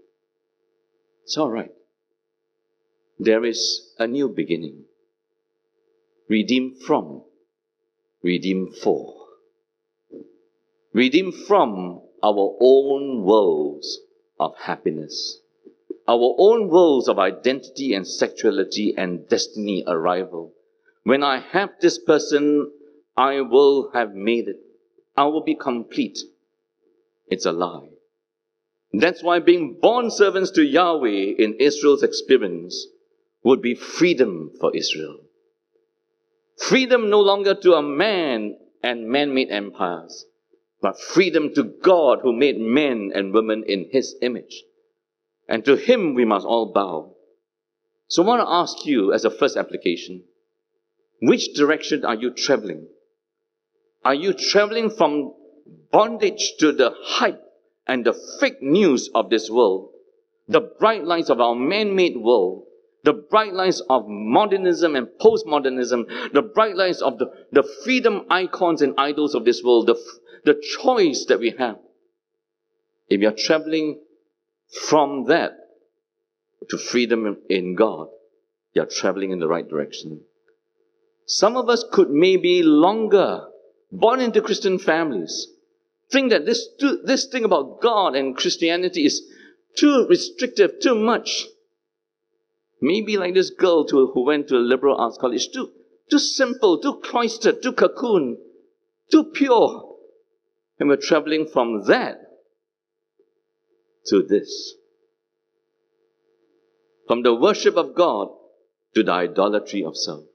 It's 1.32 1.38
all 1.38 1.50
right. 1.50 1.72
There 3.18 3.46
is 3.46 3.94
a 3.98 4.06
new 4.06 4.28
beginning. 4.28 4.84
Redeemed 6.28 6.82
from, 6.86 7.24
redeemed 8.22 8.76
for 8.76 9.16
redeemed 10.94 11.34
from 11.48 12.02
our 12.22 12.58
own 12.60 13.24
worlds 13.24 14.00
of 14.42 14.58
happiness, 14.58 15.40
our 16.06 16.36
own 16.38 16.68
worlds 16.68 17.08
of 17.08 17.18
identity 17.18 17.94
and 17.94 18.06
sexuality 18.06 18.94
and 18.98 19.26
destiny 19.30 19.86
arrival. 19.88 20.52
When 21.04 21.24
I 21.24 21.40
have 21.40 21.70
this 21.80 21.98
person, 21.98 22.70
I 23.16 23.40
will 23.40 23.92
have 23.94 24.14
made 24.14 24.50
it. 24.50 24.60
I 25.16 25.28
will 25.28 25.46
be 25.46 25.56
complete. 25.56 26.20
It's 27.28 27.46
a 27.46 27.54
lie. 27.54 27.91
That's 28.94 29.24
why 29.24 29.40
being 29.40 29.80
born 29.82 30.12
servants 30.12 30.52
to 30.52 30.64
Yahweh 30.64 31.36
in 31.38 31.56
Israel's 31.60 32.04
experience 32.04 32.88
would 33.44 33.62
be 33.62 33.76
freedom 33.76 34.52
for 34.60 34.76
Israel. 34.76 35.20
Freedom 36.58 37.10
no 37.10 37.22
longer 37.22 37.56
to 37.56 37.74
a 37.74 37.82
man 37.82 38.58
and 38.84 39.08
man 39.08 39.34
made 39.34 39.50
empires, 39.50 40.26
but 40.82 41.00
freedom 41.00 41.54
to 41.56 41.64
God 41.64 42.20
who 42.22 42.34
made 42.34 42.60
men 42.60 43.12
and 43.16 43.34
women 43.34 43.64
in 43.66 43.90
his 43.92 44.16
image. 44.22 44.64
And 45.48 45.64
to 45.66 45.76
him 45.76 46.14
we 46.14 46.26
must 46.26 46.46
all 46.46 46.72
bow. 46.74 47.16
So 48.08 48.24
I 48.24 48.28
want 48.28 48.42
to 48.42 48.52
ask 48.52 48.86
you 48.86 49.14
as 49.14 49.26
a 49.26 49.32
first 49.32 49.56
application 49.58 50.24
which 51.22 51.54
direction 51.54 52.04
are 52.04 52.16
you 52.16 52.32
traveling? 52.32 52.88
Are 54.04 54.16
you 54.16 54.34
traveling 54.34 54.90
from 54.90 55.34
bondage 55.92 56.54
to 56.60 56.72
the 56.72 56.94
hype 57.04 57.42
and 57.92 58.06
the 58.06 58.14
fake 58.40 58.62
news 58.62 59.10
of 59.14 59.30
this 59.30 59.50
world, 59.50 59.90
the 60.48 60.62
bright 60.62 61.04
lights 61.04 61.30
of 61.30 61.42
our 61.42 61.54
man 61.54 61.94
made 61.94 62.16
world, 62.16 62.64
the 63.04 63.12
bright 63.12 63.54
lights 63.54 63.82
of 63.90 64.06
modernism 64.08 64.96
and 64.96 65.08
postmodernism, 65.20 66.32
the 66.32 66.42
bright 66.42 66.78
lights 66.78 67.02
of 67.02 67.20
the, 67.20 67.26
the 67.52 67.68
freedom 67.84 68.26
icons 68.30 68.82
and 68.82 68.94
idols 68.98 69.36
of 69.36 69.44
this 69.44 69.62
world, 69.62 69.88
the, 69.88 69.96
the 70.46 70.64
choice 70.82 71.26
that 71.28 71.42
we 71.42 71.54
have. 71.60 71.80
If 73.10 73.20
you're 73.20 73.34
traveling 73.34 74.00
from 74.88 75.26
that 75.26 75.52
to 76.70 76.78
freedom 76.78 77.40
in 77.50 77.76
God, 77.76 78.08
you're 78.74 78.86
traveling 78.86 79.32
in 79.32 79.40
the 79.40 79.50
right 79.50 79.68
direction. 79.68 80.22
Some 81.26 81.58
of 81.58 81.68
us 81.68 81.84
could 81.92 82.10
maybe 82.10 82.64
longer 82.64 83.42
born 83.92 84.22
into 84.22 84.42
Christian 84.42 84.80
families 84.80 85.51
think 86.12 86.32
that 86.32 86.46
this, 86.46 86.68
this 87.06 87.26
thing 87.28 87.46
about 87.46 87.82
God 87.82 88.16
and 88.16 88.36
Christianity 88.36 89.06
is 89.06 89.22
too 89.78 90.06
restrictive, 90.10 90.80
too 90.82 90.96
much. 90.96 91.46
Maybe 92.82 93.18
like 93.18 93.34
this 93.34 93.52
girl 93.52 93.86
to, 93.86 94.12
who 94.14 94.26
went 94.26 94.48
to 94.50 94.58
a 94.58 94.60
liberal 94.60 94.98
arts 94.98 95.18
college, 95.20 95.50
too, 95.52 95.72
too 96.10 96.20
simple, 96.20 96.80
too 96.80 97.00
cloistered, 97.04 97.62
too 97.62 97.74
cocoon, 97.74 98.38
too 99.12 99.26
pure. 99.26 99.96
And 100.80 100.90
we're 100.90 100.98
traveling 100.98 101.48
from 101.48 101.86
that 101.86 102.18
to 104.08 104.24
this. 104.24 104.74
From 107.08 107.24
the 107.24 107.36
worship 107.36 107.78
of 107.78 107.96
God 107.96 108.30
to 108.96 109.04
the 109.04 109.12
idolatry 109.12 109.84
of 109.84 109.96
self. 109.96 110.26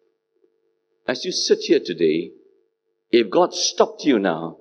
As 1.07 1.25
you 1.25 1.33
sit 1.33 1.61
here 1.63 1.81
today, 1.85 2.31
if 3.11 3.31
God 3.31 3.55
stopped 3.55 4.05
you 4.05 4.19
now 4.19 4.59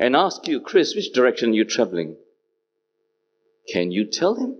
and 0.00 0.16
ask 0.16 0.48
you, 0.48 0.60
Chris, 0.60 0.94
which 0.94 1.12
direction 1.12 1.50
are 1.50 1.54
you 1.54 1.64
traveling? 1.64 2.16
Can 3.68 3.92
you 3.92 4.06
tell 4.06 4.34
him? 4.34 4.56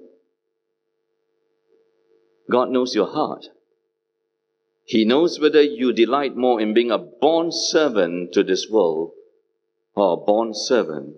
God 2.51 2.69
knows 2.69 2.95
your 2.95 3.07
heart. 3.07 3.47
He 4.85 5.07
knows 5.07 5.41
whether 5.41 5.63
you 5.63 5.95
delight 5.95 6.37
more 6.37 6.61
in 6.61 6.75
being 6.75 6.91
a 6.91 6.99
born 6.99 7.53
servant 7.53 8.35
to 8.35 8.43
this 8.43 8.69
world 8.71 9.13
or 9.95 10.13
a 10.13 10.17
born 10.27 10.53
servant 10.53 11.17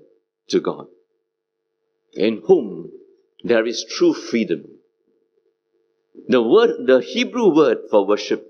to 0.50 0.60
God, 0.60 0.86
in 2.14 2.42
whom 2.46 2.92
there 3.42 3.66
is 3.66 3.84
true 3.84 4.14
freedom. 4.14 4.64
The 6.28 6.42
word, 6.42 6.86
the 6.86 7.00
Hebrew 7.00 7.52
word 7.52 7.78
for 7.90 8.06
worship 8.06 8.46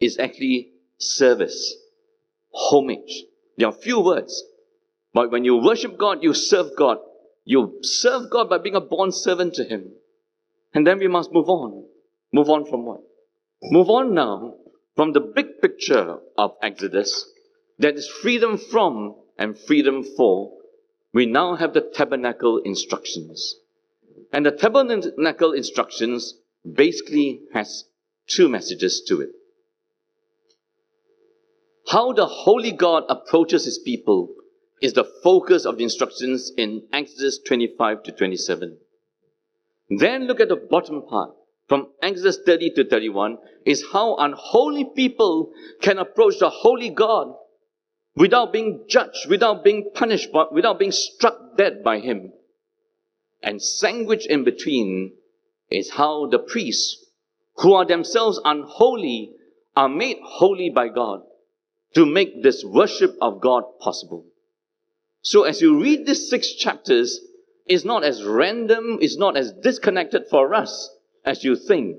is 0.00 0.18
actually 0.18 0.72
service, 0.98 1.76
homage. 2.52 3.24
There 3.56 3.68
are 3.68 3.72
few 3.72 4.00
words, 4.00 4.44
but 5.14 5.30
when 5.30 5.44
you 5.44 5.56
worship 5.56 5.96
God, 5.96 6.22
you 6.22 6.34
serve 6.34 6.76
God. 6.76 6.98
You 7.44 7.78
serve 7.82 8.30
God 8.30 8.50
by 8.50 8.58
being 8.58 8.74
a 8.74 8.80
born 8.80 9.12
servant 9.12 9.54
to 9.54 9.64
Him. 9.64 9.92
And 10.74 10.84
then 10.84 10.98
we 10.98 11.06
must 11.06 11.32
move 11.32 11.48
on. 11.48 11.84
Move 12.32 12.50
on 12.50 12.66
from 12.66 12.84
what? 12.84 13.00
Move 13.62 13.88
on 13.88 14.12
now 14.12 14.54
from 14.96 15.12
the 15.12 15.20
big 15.20 15.60
picture 15.62 16.18
of 16.36 16.56
Exodus 16.60 17.30
that 17.78 17.94
is 17.94 18.08
freedom 18.08 18.58
from 18.58 19.14
and 19.38 19.56
freedom 19.56 20.02
for. 20.16 20.52
We 21.12 21.26
now 21.26 21.54
have 21.54 21.74
the 21.74 21.80
tabernacle 21.80 22.60
instructions. 22.64 23.54
And 24.32 24.44
the 24.44 24.50
tabernacle 24.50 25.52
instructions 25.52 26.34
basically 26.70 27.42
has 27.52 27.84
two 28.26 28.48
messages 28.48 29.04
to 29.06 29.20
it. 29.20 29.30
How 31.86 32.12
the 32.12 32.26
holy 32.26 32.72
God 32.72 33.04
approaches 33.08 33.64
his 33.64 33.78
people 33.78 34.34
is 34.80 34.92
the 34.92 35.04
focus 35.22 35.64
of 35.64 35.78
the 35.78 35.84
instructions 35.84 36.52
in 36.56 36.82
Exodus 36.92 37.38
25 37.46 38.02
to 38.04 38.12
27. 38.12 38.76
Then 39.90 40.26
look 40.26 40.40
at 40.40 40.48
the 40.48 40.56
bottom 40.56 41.02
part 41.02 41.30
from 41.68 41.88
Exodus 42.02 42.38
30 42.44 42.70
to 42.70 42.88
31 42.88 43.38
is 43.64 43.84
how 43.92 44.16
unholy 44.16 44.86
people 44.94 45.52
can 45.80 45.98
approach 45.98 46.38
the 46.38 46.50
holy 46.50 46.90
God 46.90 47.34
without 48.16 48.52
being 48.52 48.84
judged, 48.88 49.28
without 49.28 49.64
being 49.64 49.90
punished, 49.94 50.28
without 50.52 50.78
being 50.78 50.92
struck 50.92 51.56
dead 51.56 51.82
by 51.82 52.00
him. 52.00 52.32
And 53.42 53.62
sandwiched 53.62 54.26
in 54.26 54.44
between 54.44 55.12
is 55.70 55.90
how 55.90 56.26
the 56.26 56.38
priests, 56.38 57.04
who 57.56 57.74
are 57.74 57.86
themselves 57.86 58.40
unholy, 58.44 59.32
are 59.76 59.88
made 59.88 60.18
holy 60.22 60.70
by 60.70 60.88
God 60.88 61.22
to 61.94 62.06
make 62.06 62.42
this 62.42 62.64
worship 62.64 63.16
of 63.20 63.40
God 63.40 63.64
possible. 63.80 64.26
So 65.24 65.44
as 65.44 65.62
you 65.62 65.80
read 65.80 66.06
these 66.06 66.28
six 66.28 66.52
chapters, 66.52 67.18
it's 67.64 67.84
not 67.84 68.04
as 68.04 68.22
random, 68.22 68.98
it's 69.00 69.16
not 69.16 69.38
as 69.38 69.54
disconnected 69.54 70.24
for 70.30 70.54
us 70.54 70.90
as 71.24 71.42
you 71.42 71.56
think. 71.56 71.96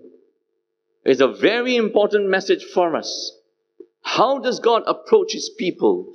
It's 1.03 1.21
a 1.21 1.27
very 1.27 1.75
important 1.75 2.29
message 2.29 2.63
for 2.63 2.95
us. 2.95 3.31
How 4.03 4.37
does 4.37 4.59
God 4.59 4.83
approach 4.85 5.33
his 5.33 5.49
people? 5.57 6.13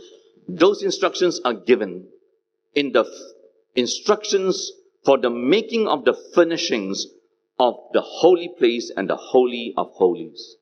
Those 0.48 0.84
instructions 0.84 1.40
are 1.44 1.54
given 1.54 2.06
in 2.76 2.92
the 2.92 3.04
instructions 3.74 4.70
for 5.04 5.18
the 5.18 5.30
making 5.30 5.88
of 5.88 6.04
the 6.04 6.16
furnishings 6.32 7.06
of 7.58 7.74
the 7.92 8.02
holy 8.02 8.50
place 8.56 8.92
and 8.96 9.10
the 9.10 9.16
holy 9.16 9.74
of 9.76 9.90
holies. 9.94 10.56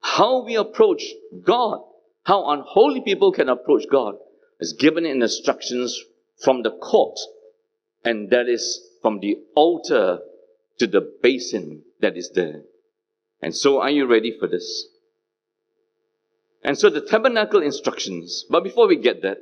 How 0.00 0.44
we 0.44 0.54
approach 0.54 1.02
God, 1.42 1.80
how 2.22 2.48
unholy 2.50 3.00
people 3.00 3.32
can 3.32 3.48
approach 3.48 3.82
God 3.90 4.14
is 4.60 4.72
given 4.72 5.06
in 5.06 5.22
instructions 5.22 6.02
from 6.42 6.62
the 6.62 6.70
court, 6.70 7.18
and 8.04 8.30
that 8.30 8.48
is 8.48 8.80
from 9.02 9.20
the 9.20 9.36
altar 9.54 10.20
to 10.78 10.86
the 10.86 11.00
basin 11.22 11.82
that 12.00 12.16
is 12.16 12.30
there. 12.34 12.62
And 13.40 13.54
so, 13.54 13.80
are 13.80 13.90
you 13.90 14.06
ready 14.06 14.36
for 14.38 14.48
this? 14.48 14.86
And 16.62 16.76
so, 16.76 16.90
the 16.90 17.00
tabernacle 17.00 17.62
instructions, 17.62 18.44
but 18.50 18.64
before 18.64 18.88
we 18.88 18.96
get 18.96 19.22
that, 19.22 19.38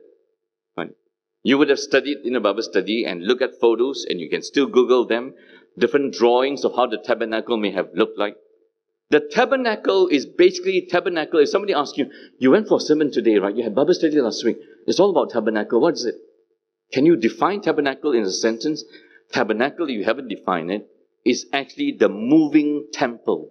you 1.47 1.57
would 1.59 1.69
have 1.69 1.79
studied 1.79 2.19
in 2.25 2.35
a 2.35 2.41
Bible 2.41 2.65
study 2.65 3.05
and 3.05 3.23
look 3.23 3.41
at 3.41 3.61
photos, 3.61 4.05
and 4.11 4.19
you 4.19 4.29
can 4.29 4.43
still 4.43 4.67
Google 4.67 5.07
them, 5.07 5.33
different 5.79 6.13
drawings 6.13 6.65
of 6.65 6.75
how 6.75 6.89
the 6.89 6.99
tabernacle 6.99 7.57
may 7.57 7.71
have 7.71 7.91
looked 7.95 8.19
like. 8.19 8.37
The 9.11 9.21
tabernacle 9.21 10.09
is 10.09 10.27
basically 10.27 10.87
tabernacle. 10.91 11.39
If 11.41 11.49
somebody 11.49 11.75
asks 11.75 11.97
you, 11.97 12.11
you 12.39 12.51
went 12.51 12.69
for 12.69 12.79
a 12.79 12.81
sermon 12.81 13.13
today, 13.13 13.37
right? 13.39 13.55
You 13.55 13.63
had 13.63 13.75
Bible 13.75 13.95
study 13.95 14.21
last 14.21 14.45
week. 14.45 14.59
It's 14.87 14.99
all 14.99 15.11
about 15.11 15.31
tabernacle. 15.31 15.81
What 15.81 15.95
is 15.95 16.05
it? 16.05 16.17
Can 16.93 17.07
you 17.07 17.17
define 17.17 17.61
tabernacle 17.61 18.13
in 18.13 18.25
a 18.25 18.31
sentence? 18.31 18.85
Tabernacle, 19.33 19.91
you 19.91 20.05
haven't 20.05 20.29
defined 20.29 20.71
it, 20.71 20.89
is 21.25 21.47
actually 21.53 21.97
the 21.99 22.09
moving 22.09 22.87
temple, 22.93 23.51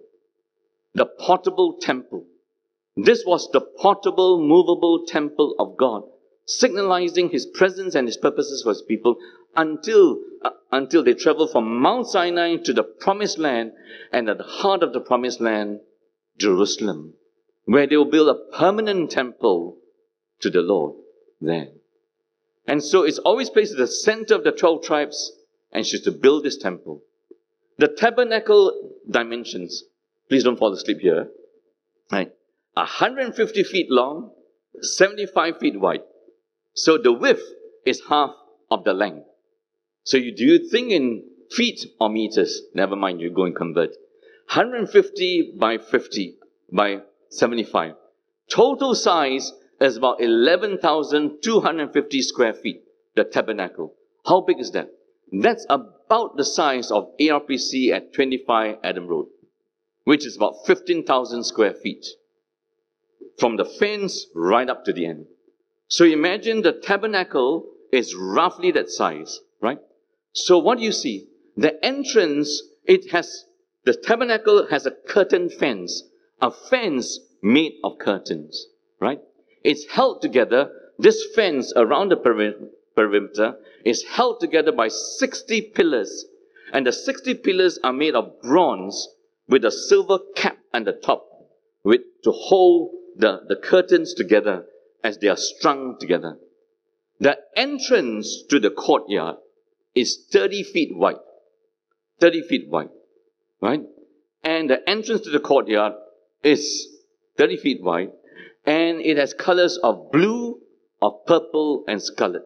the 0.94 1.06
portable 1.06 1.76
temple. 1.80 2.24
This 2.96 3.24
was 3.26 3.50
the 3.52 3.60
portable, 3.60 4.40
movable 4.40 5.04
temple 5.06 5.54
of 5.58 5.76
God, 5.76 6.04
signalizing 6.46 7.28
his 7.28 7.44
presence 7.44 7.94
and 7.94 8.08
his 8.08 8.16
purposes 8.16 8.62
for 8.62 8.70
his 8.70 8.82
people 8.82 9.16
until, 9.56 10.20
uh, 10.44 10.50
until 10.70 11.02
they 11.02 11.14
travel 11.14 11.46
from 11.46 11.80
Mount 11.80 12.06
Sinai 12.06 12.56
to 12.56 12.72
the 12.72 12.82
promised 12.82 13.38
land 13.38 13.72
and 14.12 14.28
at 14.28 14.38
the 14.38 14.44
heart 14.44 14.82
of 14.82 14.92
the 14.92 15.00
promised 15.00 15.40
land, 15.40 15.80
Jerusalem, 16.38 17.14
where 17.64 17.86
they 17.86 17.96
will 17.96 18.10
build 18.10 18.28
a 18.28 18.56
permanent 18.56 19.10
temple 19.10 19.78
to 20.40 20.50
the 20.50 20.60
Lord 20.60 20.94
there. 21.40 21.68
And 22.66 22.82
so 22.82 23.04
it's 23.04 23.18
always 23.18 23.48
placed 23.48 23.72
at 23.72 23.78
the 23.78 23.86
center 23.86 24.34
of 24.34 24.44
the 24.44 24.52
12 24.52 24.82
tribes 24.82 25.32
and 25.72 25.86
she's 25.86 26.02
to 26.02 26.12
build 26.12 26.44
this 26.44 26.56
temple. 26.56 27.02
The 27.78 27.88
tabernacle 27.88 28.92
dimensions, 29.08 29.84
please 30.28 30.44
don't 30.44 30.58
fall 30.58 30.72
asleep 30.72 30.98
here, 31.00 31.28
right? 32.10 32.32
150 32.74 33.62
feet 33.64 33.90
long, 33.90 34.32
75 34.80 35.58
feet 35.58 35.80
wide. 35.80 36.02
So 36.74 36.98
the 36.98 37.12
width 37.12 37.42
is 37.84 38.02
half 38.08 38.30
of 38.70 38.84
the 38.84 38.92
length. 38.92 39.26
So 40.06 40.16
you, 40.16 40.34
do 40.34 40.44
you 40.44 40.70
thing 40.70 40.90
in 40.90 41.24
feet 41.50 41.84
or 42.00 42.08
meters? 42.08 42.62
Never 42.74 42.96
mind, 42.96 43.20
you 43.20 43.30
go 43.30 43.44
and 43.44 43.54
convert. 43.54 43.90
150 44.48 45.52
by 45.58 45.76
50 45.78 46.36
by 46.72 47.02
75. 47.28 47.94
Total 48.48 48.94
size 48.94 49.52
is 49.80 49.98
about 49.98 50.22
11,250 50.22 52.22
square 52.22 52.54
feet, 52.54 52.82
the 53.14 53.24
tabernacle. 53.24 53.92
How 54.26 54.40
big 54.40 54.60
is 54.60 54.70
that? 54.70 54.88
That's 55.32 55.66
about 55.68 56.36
the 56.36 56.44
size 56.44 56.90
of 56.90 57.10
ARPC 57.20 57.90
at 57.90 58.14
25 58.14 58.76
Adam 58.82 59.06
Road. 59.08 59.26
which 60.06 60.24
is 60.24 60.36
about 60.36 60.64
15,000 60.66 61.42
square 61.42 61.74
feet, 61.74 62.06
from 63.40 63.56
the 63.56 63.64
fence 63.64 64.26
right 64.36 64.70
up 64.70 64.84
to 64.84 64.92
the 64.92 65.04
end. 65.04 65.26
So 65.88 66.04
imagine 66.04 66.62
the 66.62 66.72
tabernacle 66.72 67.66
is 67.92 68.14
roughly 68.14 68.70
that 68.70 68.88
size, 68.88 69.40
right? 69.60 69.80
So 70.36 70.58
what 70.58 70.78
do 70.78 70.84
you 70.84 70.92
see? 70.92 71.28
The 71.56 71.82
entrance, 71.82 72.62
it 72.84 73.10
has, 73.10 73.46
the 73.84 73.94
tabernacle 73.94 74.66
has 74.68 74.84
a 74.84 74.90
curtain 74.90 75.48
fence, 75.48 76.02
a 76.42 76.50
fence 76.50 77.18
made 77.42 77.72
of 77.82 77.98
curtains, 77.98 78.66
right? 79.00 79.18
It's 79.64 79.86
held 79.86 80.20
together, 80.20 80.70
this 80.98 81.24
fence 81.34 81.72
around 81.74 82.10
the 82.10 82.16
perimeter 82.94 83.56
is 83.84 84.04
held 84.04 84.40
together 84.40 84.72
by 84.72 84.88
60 84.88 85.72
pillars. 85.74 86.26
And 86.70 86.86
the 86.86 86.92
60 86.92 87.34
pillars 87.36 87.78
are 87.82 87.92
made 87.94 88.14
of 88.14 88.42
bronze 88.42 89.08
with 89.48 89.64
a 89.64 89.70
silver 89.70 90.18
cap 90.34 90.58
at 90.74 90.84
the 90.84 90.92
top 90.92 91.26
with, 91.82 92.02
to 92.24 92.32
hold 92.32 92.90
the, 93.16 93.40
the 93.48 93.56
curtains 93.56 94.12
together 94.12 94.66
as 95.02 95.16
they 95.16 95.28
are 95.28 95.36
strung 95.36 95.96
together. 95.98 96.36
The 97.20 97.38
entrance 97.56 98.42
to 98.50 98.60
the 98.60 98.70
courtyard 98.70 99.36
is 99.96 100.26
30 100.30 100.62
feet 100.62 100.96
wide. 100.96 101.16
30 102.20 102.42
feet 102.42 102.68
wide. 102.68 102.90
Right? 103.60 103.82
And 104.44 104.70
the 104.70 104.88
entrance 104.88 105.22
to 105.22 105.30
the 105.30 105.40
courtyard 105.40 105.94
is 106.44 106.86
30 107.38 107.56
feet 107.56 107.82
wide. 107.82 108.12
And 108.64 109.00
it 109.00 109.16
has 109.16 109.32
colors 109.32 109.78
of 109.82 110.12
blue, 110.12 110.60
of 111.02 111.24
purple, 111.26 111.84
and 111.88 112.00
scarlet. 112.02 112.42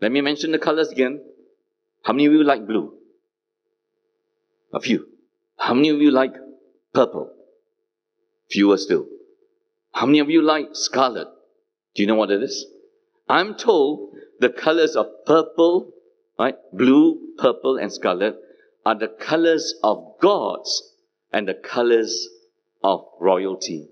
Let 0.00 0.12
me 0.12 0.20
mention 0.20 0.52
the 0.52 0.58
colors 0.58 0.90
again. 0.90 1.20
How 2.02 2.12
many 2.12 2.26
of 2.26 2.32
you 2.32 2.44
like 2.44 2.66
blue? 2.66 2.94
A 4.72 4.80
few. 4.80 5.08
How 5.56 5.74
many 5.74 5.88
of 5.88 6.00
you 6.00 6.10
like 6.10 6.34
purple? 6.92 7.30
Fewer 8.50 8.76
still. 8.76 9.06
How 9.92 10.06
many 10.06 10.18
of 10.18 10.28
you 10.28 10.42
like 10.42 10.68
scarlet? 10.72 11.28
Do 11.94 12.02
you 12.02 12.06
know 12.06 12.16
what 12.16 12.30
it 12.30 12.42
is? 12.42 12.66
I'm 13.28 13.54
told 13.54 14.10
the 14.40 14.50
colors 14.50 14.96
of 14.96 15.06
purple, 15.24 15.92
right, 16.38 16.56
blue, 16.72 17.18
purple, 17.38 17.76
and 17.76 17.92
scarlet 17.92 18.36
are 18.84 18.98
the 18.98 19.08
colors 19.08 19.74
of 19.82 20.18
gods 20.20 20.92
and 21.32 21.48
the 21.48 21.54
colors 21.54 22.28
of 22.82 23.04
royalty. 23.20 23.88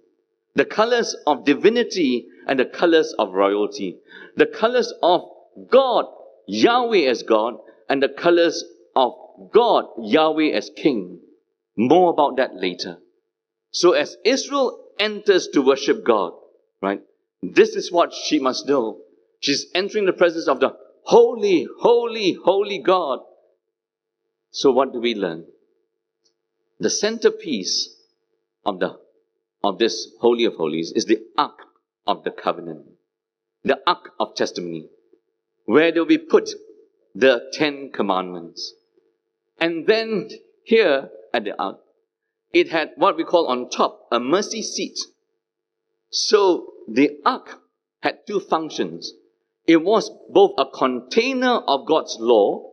The 0.54 0.64
colors 0.64 1.16
of 1.26 1.44
divinity 1.44 2.26
and 2.46 2.58
the 2.60 2.66
colors 2.66 3.14
of 3.18 3.32
royalty. 3.32 3.98
The 4.36 4.46
colors 4.46 4.92
of 5.02 5.22
God, 5.68 6.06
Yahweh 6.46 7.08
as 7.08 7.22
God, 7.22 7.54
and 7.88 8.02
the 8.02 8.08
colors 8.08 8.64
of 8.94 9.14
God, 9.52 9.86
Yahweh 9.98 10.50
as 10.50 10.70
King. 10.76 11.20
More 11.76 12.10
about 12.10 12.36
that 12.36 12.54
later. 12.54 12.98
So 13.70 13.92
as 13.92 14.16
Israel 14.24 14.78
enters 14.98 15.48
to 15.48 15.62
worship 15.62 16.04
God, 16.04 16.32
right, 16.82 17.00
this 17.42 17.70
is 17.70 17.90
what 17.90 18.12
she 18.12 18.38
must 18.38 18.68
know. 18.68 18.98
She's 19.40 19.66
entering 19.74 20.04
the 20.04 20.12
presence 20.12 20.48
of 20.48 20.60
the 20.60 20.76
holy, 21.02 21.66
holy, 21.80 22.32
holy 22.44 22.78
God. 22.78 23.20
So 24.50 24.70
what 24.70 24.92
do 24.92 25.00
we 25.00 25.14
learn? 25.14 25.46
The 26.80 26.90
centerpiece 26.90 27.94
of 28.64 28.80
the 28.80 28.98
of 29.64 29.78
this 29.78 30.08
holy 30.20 30.44
of 30.44 30.54
holies 30.54 30.92
is 30.92 31.04
the 31.04 31.20
ark 31.38 31.58
of 32.06 32.24
the 32.24 32.30
covenant, 32.30 32.84
the 33.62 33.78
ark 33.86 34.10
of 34.18 34.34
testimony, 34.34 34.88
where 35.64 35.92
do 35.92 36.04
we 36.04 36.18
put 36.18 36.50
the 37.14 37.48
Ten 37.52 37.90
Commandments? 37.92 38.74
And 39.60 39.86
then 39.86 40.28
here 40.64 41.10
at 41.32 41.44
the 41.44 41.56
ark, 41.60 41.78
it 42.52 42.70
had 42.70 42.90
what 42.96 43.16
we 43.16 43.24
call 43.24 43.46
on 43.46 43.70
top 43.70 44.08
a 44.10 44.18
mercy 44.18 44.62
seat. 44.62 44.98
So 46.10 46.72
the 46.88 47.18
ark 47.24 47.60
had 48.02 48.26
two 48.26 48.40
functions. 48.40 49.12
It 49.66 49.82
was 49.82 50.10
both 50.28 50.54
a 50.58 50.66
container 50.66 51.58
of 51.58 51.86
God's 51.86 52.16
law, 52.18 52.70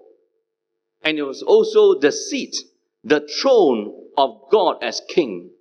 and 1.03 1.17
it 1.17 1.23
was 1.23 1.43
also 1.43 1.99
the 1.99 2.11
seat, 2.11 2.55
the 3.03 3.27
throne 3.41 3.93
of 4.17 4.49
God 4.51 4.77
as 4.81 5.01
king. 5.07 5.51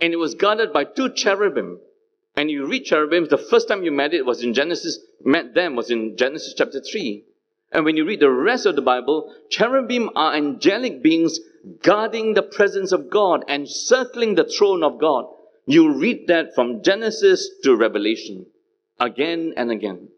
And 0.00 0.12
it 0.12 0.16
was 0.16 0.34
guarded 0.34 0.72
by 0.72 0.84
two 0.84 1.10
cherubim. 1.10 1.80
And 2.36 2.50
you 2.50 2.66
read 2.66 2.84
cherubim, 2.84 3.26
the 3.26 3.38
first 3.38 3.68
time 3.68 3.82
you 3.82 3.90
met 3.90 4.14
it 4.14 4.24
was 4.24 4.42
in 4.42 4.54
Genesis, 4.54 4.98
met 5.24 5.54
them 5.54 5.76
was 5.76 5.90
in 5.90 6.16
Genesis 6.16 6.54
chapter 6.56 6.80
3. 6.80 7.24
And 7.72 7.84
when 7.84 7.96
you 7.96 8.04
read 8.04 8.20
the 8.20 8.30
rest 8.30 8.66
of 8.66 8.76
the 8.76 8.82
Bible, 8.82 9.34
cherubim 9.48 10.10
are 10.14 10.34
angelic 10.34 11.02
beings 11.02 11.38
guarding 11.82 12.34
the 12.34 12.42
presence 12.42 12.92
of 12.92 13.10
God 13.10 13.44
and 13.48 13.68
circling 13.68 14.34
the 14.34 14.44
throne 14.44 14.82
of 14.82 14.98
God. 14.98 15.26
You 15.66 15.94
read 15.94 16.26
that 16.28 16.54
from 16.54 16.82
Genesis 16.82 17.48
to 17.64 17.76
Revelation 17.76 18.46
again 18.98 19.54
and 19.56 19.70
again. 19.70 20.08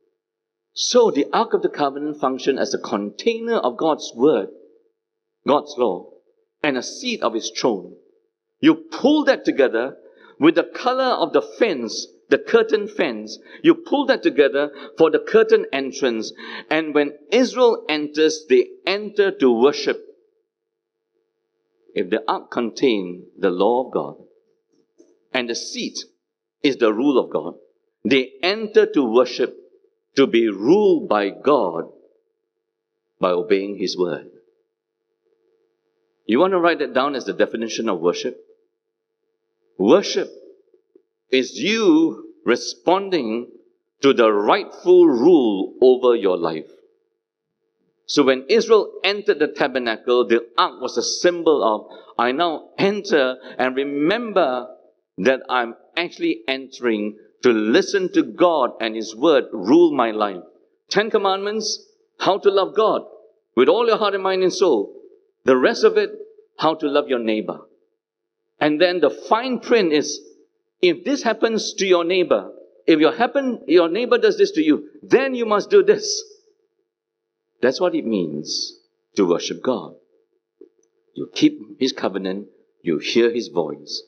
So 0.74 1.10
the 1.10 1.26
Ark 1.32 1.54
of 1.54 1.62
the 1.62 1.68
Covenant 1.68 2.20
functioned 2.20 2.58
as 2.58 2.72
a 2.72 2.78
container 2.78 3.56
of 3.56 3.76
God's 3.76 4.12
word, 4.14 4.48
God's 5.46 5.74
law, 5.76 6.10
and 6.62 6.76
a 6.76 6.82
seat 6.82 7.22
of 7.22 7.34
his 7.34 7.50
throne. 7.50 7.96
You 8.60 8.74
pull 8.74 9.24
that 9.24 9.44
together 9.44 9.96
with 10.38 10.54
the 10.54 10.64
color 10.64 11.04
of 11.04 11.32
the 11.32 11.42
fence 11.42 12.06
the 12.32 12.38
curtain 12.38 12.88
fence. 12.88 13.38
You 13.62 13.74
pull 13.74 14.06
that 14.06 14.22
together 14.22 14.70
for 14.96 15.10
the 15.10 15.18
curtain 15.18 15.66
entrance. 15.70 16.32
And 16.70 16.94
when 16.94 17.12
Israel 17.30 17.84
enters, 17.90 18.46
they 18.48 18.68
enter 18.86 19.30
to 19.32 19.52
worship. 19.52 20.02
If 21.94 22.08
the 22.08 22.24
ark 22.26 22.50
contained 22.50 23.24
the 23.38 23.50
law 23.50 23.84
of 23.84 23.92
God 23.92 24.16
and 25.34 25.48
the 25.48 25.54
seat 25.54 25.98
is 26.62 26.78
the 26.78 26.90
rule 26.92 27.18
of 27.18 27.30
God, 27.30 27.56
they 28.02 28.32
enter 28.42 28.86
to 28.86 29.04
worship 29.04 29.54
to 30.16 30.26
be 30.26 30.48
ruled 30.48 31.08
by 31.08 31.30
God 31.30 31.84
by 33.20 33.30
obeying 33.30 33.78
His 33.78 33.96
word. 33.96 34.26
You 36.26 36.38
want 36.38 36.52
to 36.52 36.58
write 36.58 36.78
that 36.80 36.94
down 36.94 37.14
as 37.14 37.24
the 37.24 37.32
definition 37.32 37.88
of 37.88 38.00
worship? 38.00 38.38
Worship 39.78 40.28
is 41.30 41.58
you 41.58 42.34
responding 42.44 43.50
to 44.02 44.12
the 44.12 44.30
rightful 44.30 45.06
rule 45.06 45.74
over 45.80 46.14
your 46.14 46.36
life. 46.36 46.70
So 48.06 48.24
when 48.24 48.46
Israel 48.48 48.92
entered 49.04 49.38
the 49.38 49.48
tabernacle, 49.48 50.26
the 50.26 50.46
ark 50.58 50.80
was 50.80 50.98
a 50.98 51.02
symbol 51.02 51.62
of, 51.62 51.98
I 52.18 52.32
now 52.32 52.70
enter 52.78 53.36
and 53.58 53.74
remember 53.76 54.68
that 55.18 55.40
I'm 55.48 55.76
actually 55.96 56.42
entering 56.46 57.16
to 57.42 57.50
listen 57.50 58.12
to 58.12 58.22
God 58.22 58.72
and 58.80 58.94
His 58.94 59.14
word 59.14 59.44
rule 59.52 59.92
my 59.92 60.10
life. 60.10 60.42
Ten 60.88 61.10
commandments, 61.10 61.84
how 62.18 62.38
to 62.38 62.50
love 62.50 62.74
God 62.74 63.02
with 63.56 63.68
all 63.68 63.86
your 63.86 63.98
heart 63.98 64.14
and 64.14 64.22
mind 64.22 64.42
and 64.42 64.52
soul. 64.52 64.94
The 65.44 65.56
rest 65.56 65.84
of 65.84 65.96
it, 65.96 66.10
how 66.58 66.74
to 66.74 66.88
love 66.88 67.08
your 67.08 67.18
neighbor. 67.18 67.60
And 68.60 68.80
then 68.80 69.00
the 69.00 69.10
fine 69.10 69.58
print 69.58 69.92
is 69.92 70.20
if 70.80 71.04
this 71.04 71.22
happens 71.22 71.74
to 71.74 71.86
your 71.86 72.04
neighbor, 72.04 72.52
if 72.86 73.00
your 73.00 73.14
happen, 73.14 73.62
your 73.66 73.88
neighbor 73.88 74.18
does 74.18 74.38
this 74.38 74.52
to 74.52 74.62
you, 74.62 74.88
then 75.02 75.34
you 75.34 75.46
must 75.46 75.70
do 75.70 75.82
this. 75.82 76.22
That's 77.60 77.80
what 77.80 77.94
it 77.94 78.04
means 78.04 78.74
to 79.16 79.26
worship 79.26 79.62
God. 79.62 79.94
You 81.14 81.28
keep 81.32 81.80
his 81.80 81.92
covenant, 81.92 82.48
you 82.82 82.98
hear 82.98 83.30
his 83.30 83.48
voice. 83.48 84.02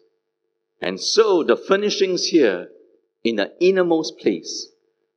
And 0.80 1.00
so 1.00 1.42
the 1.42 1.56
furnishings 1.56 2.26
here 2.26 2.68
in 3.24 3.36
the 3.36 3.52
innermost 3.60 4.18
place 4.18 4.68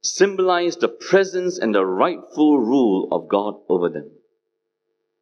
symbolize 0.02 0.78
the 0.78 0.88
presence 0.88 1.58
and 1.58 1.76
the 1.76 1.86
rightful 1.86 2.60
rule 2.60 3.08
of 3.12 3.28
God 3.28 3.56
over 3.68 3.90
them. 3.90 4.10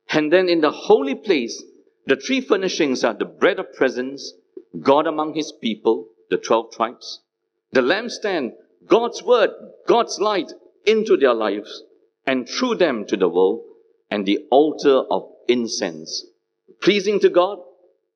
And 0.10 0.32
then 0.32 0.48
in 0.48 0.62
the 0.62 0.72
holy 0.72 1.16
place, 1.16 1.62
the 2.06 2.16
three 2.16 2.42
furnishings 2.42 3.04
are 3.04 3.14
the 3.14 3.26
bread 3.26 3.60
of 3.60 3.74
presence, 3.74 4.34
God 4.80 5.08
among 5.08 5.34
his 5.34 5.52
people, 5.52 6.08
the 6.30 6.38
12 6.38 6.72
tribes. 6.72 7.22
The 7.72 7.82
lampstand, 7.82 8.52
God's 8.86 9.24
word, 9.24 9.50
God's 9.88 10.20
light 10.20 10.52
into 10.86 11.18
their 11.18 11.34
lives 11.34 11.84
and 12.28 12.48
through 12.48 12.76
them 12.76 13.06
to 13.08 13.18
the 13.18 13.30
world, 13.30 13.64
and 14.10 14.26
the 14.26 14.40
altar 14.50 15.04
of 15.12 15.30
incense. 15.48 16.26
Pleasing 16.82 17.20
to 17.20 17.30
God? 17.30 17.60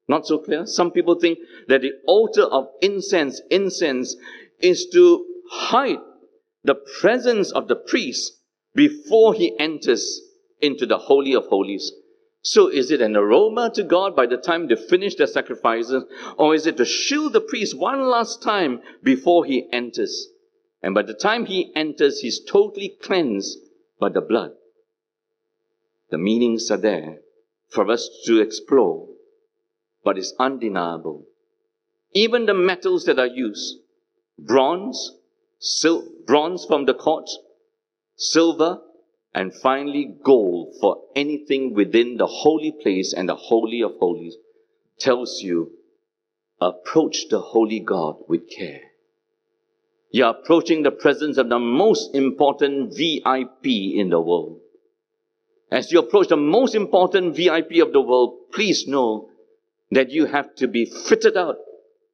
Not 0.08 0.26
so 0.26 0.40
clear. 0.40 0.66
Some 0.66 0.92
people 0.92 1.16
think 1.16 1.40
that 1.68 1.82
the 1.82 1.94
altar 2.08 2.44
of 2.44 2.70
incense, 2.82 3.42
incense, 3.52 4.16
is 4.62 4.88
to 4.94 5.26
hide 5.52 6.00
the 6.64 6.76
presence 7.00 7.52
of 7.52 7.68
the 7.68 7.76
priest 7.76 8.34
before 8.76 9.34
he 9.34 9.58
enters 9.60 10.22
into 10.62 10.86
the 10.86 10.98
Holy 10.98 11.34
of 11.34 11.46
Holies. 11.48 11.92
So 12.42 12.68
is 12.68 12.92
it 12.92 13.02
an 13.02 13.18
aroma 13.18 13.72
to 13.76 13.84
God 13.84 14.16
by 14.16 14.26
the 14.26 14.38
time 14.38 14.68
they 14.68 14.76
finish 14.76 15.16
their 15.16 15.28
sacrifices, 15.28 16.04
or 16.38 16.56
is 16.56 16.66
it 16.66 16.78
to 16.78 16.86
shield 16.86 17.34
the 17.34 17.42
priest 17.42 17.78
one 17.78 18.02
last 18.02 18.42
time 18.42 18.82
before 19.04 19.46
he 19.46 19.68
enters? 19.72 20.28
And 20.82 20.96
by 20.96 21.02
the 21.02 21.14
time 21.14 21.46
he 21.46 21.72
enters, 21.76 22.20
he's 22.20 22.40
totally 22.44 22.96
cleansed 23.02 23.58
by 24.00 24.10
the 24.10 24.22
blood. 24.22 24.52
The 26.10 26.18
meanings 26.18 26.72
are 26.72 26.78
there 26.78 27.18
for 27.70 27.90
us 27.92 28.10
to 28.26 28.40
explore. 28.40 29.10
but 30.04 30.18
it's 30.18 30.34
undeniable. 30.40 31.26
Even 32.14 32.46
the 32.46 32.54
metals 32.54 33.06
that 33.06 33.20
are 33.20 33.28
used, 33.28 33.78
bronze, 34.46 35.16
sil- 35.60 36.08
bronze 36.26 36.66
from 36.66 36.86
the 36.86 36.94
court, 36.94 37.30
silver, 38.16 38.82
and 39.34 39.54
finally 39.54 40.16
gold 40.24 40.76
for 40.82 41.04
anything 41.16 41.74
within 41.74 42.18
the 42.18 42.26
holy 42.28 42.72
place 42.72 43.14
and 43.14 43.30
the 43.30 43.36
holy 43.36 43.82
of 43.82 43.96
holies, 44.00 44.36
tells 45.00 45.42
you 45.42 45.72
approach 46.60 47.28
the 47.30 47.40
holy 47.40 47.80
God 47.80 48.18
with 48.28 48.50
care. 48.50 48.82
You're 50.12 50.30
approaching 50.30 50.84
the 50.84 50.92
presence 50.92 51.38
of 51.38 51.50
the 51.50 51.60
most 51.60 52.16
important 52.16 52.96
VIP 52.96 53.66
in 53.66 54.10
the 54.10 54.20
world. 54.20 54.60
As 55.72 55.92
you 55.92 56.00
approach 56.00 56.30
the 56.30 56.38
most 56.38 56.74
important 56.74 57.36
VIP 57.36 57.82
of 57.82 57.94
the 57.94 58.02
world, 58.02 58.52
please 58.52 58.88
know 58.88 59.30
that 59.92 60.10
you 60.10 60.26
have 60.26 60.56
to 60.56 60.68
be 60.68 60.86
fitted 60.86 61.38
out. 61.38 61.58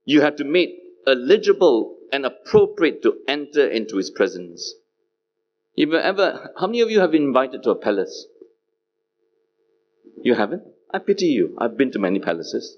You 0.03 0.21
have 0.21 0.35
to 0.37 0.43
make 0.43 0.77
eligible 1.07 1.94
and 2.11 2.25
appropriate 2.25 3.01
to 3.03 3.17
enter 3.27 3.67
into 3.67 3.97
his 3.97 4.09
presence. 4.09 4.73
If 5.75 5.89
you 5.89 5.97
ever, 5.97 6.51
how 6.57 6.67
many 6.67 6.81
of 6.81 6.89
you 6.89 7.01
have 7.01 7.11
been 7.11 7.23
invited 7.23 7.63
to 7.63 7.71
a 7.71 7.75
palace? 7.75 8.27
You 10.21 10.33
haven't? 10.33 10.63
I 10.93 10.99
pity 10.99 11.27
you. 11.27 11.55
I've 11.59 11.77
been 11.77 11.91
to 11.91 11.99
many 11.99 12.19
palaces. 12.19 12.77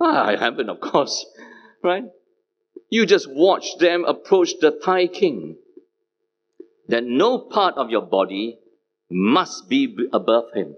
Ah, 0.00 0.26
I 0.26 0.36
haven't, 0.36 0.68
of 0.68 0.80
course. 0.80 1.26
Right? 1.82 2.04
You 2.90 3.06
just 3.06 3.26
watch 3.30 3.78
them 3.78 4.04
approach 4.04 4.58
the 4.60 4.70
Thai 4.70 5.06
king. 5.06 5.56
That 6.88 7.04
no 7.04 7.38
part 7.38 7.76
of 7.76 7.88
your 7.88 8.02
body 8.02 8.58
must 9.10 9.70
be 9.70 9.96
above 10.12 10.52
him. 10.54 10.76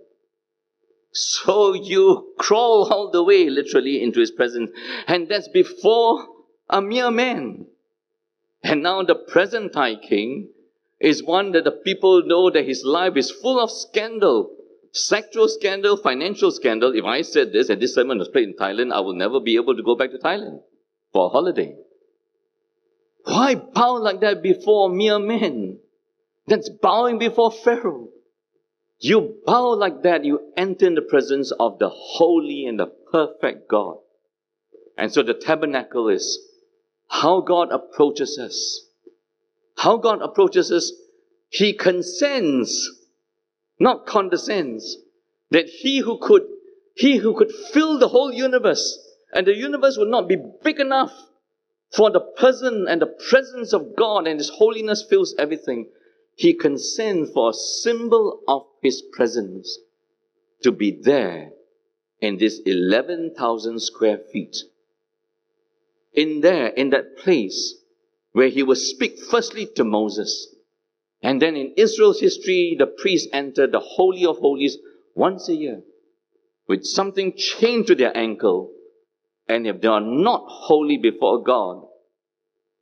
So 1.12 1.74
you 1.74 2.34
crawl 2.38 2.88
all 2.92 3.10
the 3.10 3.24
way, 3.24 3.50
literally, 3.50 4.00
into 4.00 4.20
his 4.20 4.30
presence. 4.30 4.70
And 5.08 5.28
that's 5.28 5.48
before 5.48 6.28
a 6.72 6.80
mere 6.80 7.10
man. 7.10 7.66
And 8.64 8.82
now 8.82 9.02
the 9.02 9.14
present 9.14 9.72
Thai 9.72 9.96
king 9.96 10.48
is 10.98 11.22
one 11.22 11.52
that 11.52 11.64
the 11.64 11.72
people 11.72 12.22
know 12.24 12.50
that 12.50 12.64
his 12.64 12.84
life 12.84 13.16
is 13.16 13.30
full 13.30 13.60
of 13.60 13.70
scandal. 13.70 14.56
Sexual 14.92 15.48
scandal, 15.48 15.96
financial 15.96 16.50
scandal. 16.50 16.94
If 16.94 17.04
I 17.04 17.22
said 17.22 17.52
this 17.52 17.68
and 17.68 17.80
this 17.80 17.94
sermon 17.94 18.18
was 18.18 18.28
played 18.28 18.48
in 18.48 18.54
Thailand, 18.54 18.92
I 18.92 19.00
will 19.00 19.14
never 19.14 19.40
be 19.40 19.56
able 19.56 19.76
to 19.76 19.82
go 19.82 19.96
back 19.96 20.10
to 20.10 20.18
Thailand 20.18 20.60
for 21.12 21.26
a 21.26 21.28
holiday. 21.28 21.76
Why 23.24 23.54
bow 23.54 23.94
like 23.94 24.20
that 24.20 24.42
before 24.42 24.88
mere 24.88 25.18
men? 25.18 25.78
That's 26.46 26.68
bowing 26.68 27.18
before 27.18 27.52
Pharaoh. 27.52 28.08
You 28.98 29.36
bow 29.44 29.70
like 29.70 30.02
that, 30.02 30.24
you 30.24 30.52
enter 30.56 30.86
in 30.86 30.94
the 30.94 31.02
presence 31.02 31.52
of 31.52 31.78
the 31.78 31.88
holy 31.88 32.66
and 32.66 32.78
the 32.78 32.86
perfect 32.86 33.68
God. 33.68 33.96
And 34.96 35.12
so 35.12 35.22
the 35.22 35.34
tabernacle 35.34 36.08
is 36.08 36.38
how 37.12 37.42
God 37.42 37.70
approaches 37.70 38.38
us. 38.38 38.86
How 39.76 39.98
God 39.98 40.22
approaches 40.22 40.72
us, 40.72 40.92
He 41.50 41.74
consents, 41.74 42.90
not 43.78 44.06
condescends, 44.06 44.96
that 45.50 45.66
He 45.66 45.98
who 45.98 46.18
could, 46.18 46.42
He 46.96 47.18
who 47.18 47.36
could 47.36 47.52
fill 47.72 47.98
the 47.98 48.08
whole 48.08 48.32
universe, 48.32 48.98
and 49.34 49.46
the 49.46 49.54
universe 49.54 49.98
would 49.98 50.08
not 50.08 50.26
be 50.26 50.38
big 50.64 50.80
enough 50.80 51.12
for 51.94 52.10
the 52.10 52.20
person 52.20 52.86
and 52.88 53.02
the 53.02 53.14
presence 53.28 53.74
of 53.74 53.94
God 53.94 54.26
and 54.26 54.40
His 54.40 54.48
holiness 54.48 55.04
fills 55.08 55.34
everything. 55.38 55.88
He 56.34 56.54
consents 56.54 57.30
for 57.32 57.50
a 57.50 57.54
symbol 57.54 58.40
of 58.48 58.62
His 58.80 59.02
presence 59.12 59.78
to 60.62 60.72
be 60.72 60.90
there 60.90 61.50
in 62.22 62.38
this 62.38 62.60
11,000 62.64 63.80
square 63.80 64.18
feet. 64.32 64.56
In 66.14 66.40
there, 66.40 66.68
in 66.68 66.90
that 66.90 67.18
place 67.18 67.74
where 68.32 68.48
He 68.48 68.62
will 68.62 68.76
speak 68.76 69.18
firstly 69.18 69.66
to 69.76 69.84
Moses. 69.84 70.54
And 71.22 71.40
then 71.40 71.56
in 71.56 71.74
Israel's 71.76 72.20
history, 72.20 72.76
the 72.78 72.86
priests 72.86 73.28
enter 73.32 73.66
the 73.66 73.80
Holy 73.80 74.26
of 74.26 74.38
Holies 74.38 74.78
once 75.14 75.48
a 75.48 75.54
year 75.54 75.82
with 76.68 76.84
something 76.84 77.34
chained 77.36 77.86
to 77.86 77.94
their 77.94 78.16
ankle. 78.16 78.72
And 79.48 79.66
if 79.66 79.80
they 79.80 79.88
are 79.88 80.00
not 80.00 80.44
holy 80.46 80.96
before 80.96 81.42
God, 81.42 81.82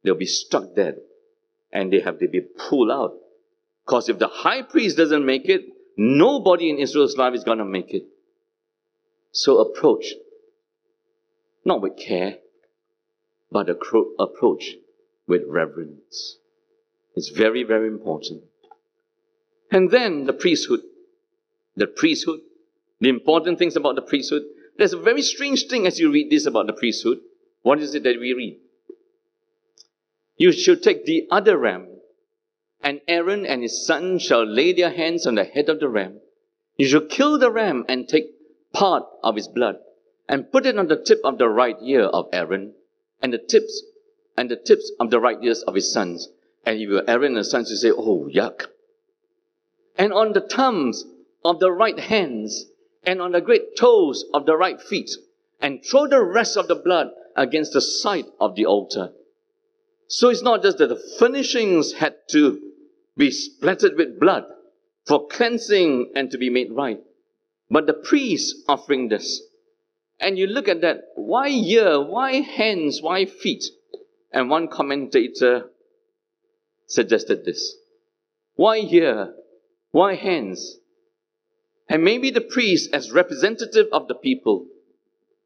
they'll 0.03 0.15
be 0.15 0.27
struck 0.27 0.75
dead 0.75 0.97
and 1.73 1.93
they 1.93 2.01
have 2.01 2.19
to 2.21 2.29
be 2.29 2.41
pulled 2.41 2.91
out 2.91 3.15
because 3.85 4.09
if 4.09 4.21
the 4.21 4.29
high 4.29 4.63
priest 4.63 4.97
doesn't 4.97 5.27
make 5.27 5.49
it, 5.49 5.63
nobody 5.97 6.71
in 6.71 6.79
Israel's 6.79 7.17
life 7.17 7.35
is 7.35 7.43
going 7.43 7.59
to 7.59 7.65
make 7.65 7.93
it. 7.93 8.05
So 9.33 9.59
approach, 9.59 10.15
not 11.65 11.83
with 11.83 11.97
care, 11.97 12.37
but 13.51 13.69
approach 13.69 14.77
with 15.27 15.43
reverence. 15.47 16.39
It's 17.15 17.31
very, 17.31 17.65
very 17.65 17.89
important. 17.89 18.43
And 19.71 19.91
then 19.91 20.25
the 20.25 20.33
priesthood. 20.33 20.81
The 21.77 21.87
priesthood. 21.87 22.41
The 23.01 23.09
important 23.09 23.59
things 23.59 23.77
about 23.77 23.97
the 23.97 24.03
priesthood. 24.03 24.43
There's 24.77 24.93
a 24.93 25.01
very 25.01 25.23
strange 25.23 25.67
thing 25.67 25.87
as 25.87 25.99
you 25.99 26.11
read 26.11 26.31
this 26.31 26.47
about 26.47 26.67
the 26.67 26.73
priesthood. 26.73 27.19
What 27.63 27.81
is 27.81 27.95
it 27.95 28.03
that 28.05 28.21
we 28.21 28.33
read? 28.33 28.59
You 30.37 30.53
should 30.53 30.83
take 30.83 31.05
the 31.05 31.27
other 31.31 31.59
ram 31.59 31.87
and 32.83 33.01
Aaron 33.07 33.45
and 33.45 33.63
his 33.63 33.87
son 33.87 34.19
shall 34.19 34.45
lay 34.45 34.73
their 34.73 34.91
hands 34.91 35.27
on 35.27 35.35
the 35.35 35.45
head 35.45 35.69
of 35.69 35.81
the 35.81 35.89
ram. 35.89 36.21
You 36.77 36.87
shall 36.87 37.03
kill 37.03 37.39
the 37.39 37.51
ram 37.51 37.85
and 37.89 38.09
take 38.09 38.31
part 38.73 39.05
of 39.23 39.37
his 39.37 39.49
blood 39.49 39.77
and 40.29 40.51
put 40.51 40.65
it 40.65 40.79
on 40.79 40.89
the 40.89 40.97
tip 40.97 41.21
of 41.25 41.37
the 41.39 41.49
right 41.49 41.77
ear 41.83 42.05
of 42.05 42.29
Aaron 42.33 42.75
and 43.23 43.33
the 43.33 43.39
tips 43.39 43.83
and 44.37 44.51
the 44.51 44.57
tips 44.57 44.91
of 45.01 45.11
the 45.11 45.21
right 45.21 45.39
ears 45.43 45.63
of 45.63 45.75
his 45.75 45.93
sons. 45.93 46.29
And 46.65 46.77
if 46.77 46.89
you 46.89 47.03
Aaron 47.07 47.33
and 47.33 47.39
his 47.39 47.51
sons, 47.51 47.71
you 47.71 47.77
say, 47.77 47.91
Oh, 47.91 48.29
yuck. 48.33 48.67
And 49.97 50.13
on 50.13 50.33
the 50.33 50.41
thumbs 50.41 51.05
of 51.45 51.61
the 51.61 51.71
right 51.71 51.99
hands 51.99 52.67
and 53.05 53.21
on 53.21 53.33
the 53.33 53.41
great 53.41 53.77
toes 53.77 54.25
of 54.35 54.47
the 54.47 54.57
right 54.57 54.81
feet, 54.81 55.11
and 55.61 55.85
throw 55.85 56.07
the 56.07 56.23
rest 56.23 56.57
of 56.57 56.69
the 56.69 56.75
blood 56.75 57.09
against 57.37 57.73
the 57.73 57.81
side 57.81 58.27
of 58.39 58.55
the 58.55 58.67
altar. 58.67 59.13
So 60.09 60.29
it's 60.29 60.43
not 60.43 60.63
just 60.63 60.79
that 60.79 60.89
the 60.89 61.03
furnishings 61.19 61.93
had 61.93 62.17
to 62.31 62.61
be 63.17 63.31
splattered 63.31 63.97
with 63.97 64.19
blood 64.19 64.45
for 65.07 65.27
cleansing 65.29 66.13
and 66.15 66.31
to 66.31 66.39
be 66.39 66.51
made 66.51 66.73
right. 66.73 67.01
But 67.71 67.87
the 67.87 67.95
priest 67.95 68.57
offering 68.69 69.09
this. 69.09 69.41
And 70.21 70.39
you 70.39 70.47
look 70.47 70.69
at 70.69 70.83
that, 70.83 71.05
why 71.15 71.49
ear, 71.49 72.01
why 72.01 72.33
hands, 72.35 73.01
why 73.01 73.25
feet? 73.25 73.65
And 74.33 74.51
one 74.51 74.69
commentator 74.69 75.71
suggested 76.87 77.45
this. 77.45 77.75
Why 78.55 78.77
ear? 78.79 79.35
Why 79.93 80.15
hands? 80.15 80.77
And 81.89 82.05
maybe 82.05 82.31
the 82.31 82.43
priest, 82.43 82.91
as 82.93 83.11
representative 83.11 83.87
of 83.93 84.07
the 84.07 84.15
people, 84.15 84.67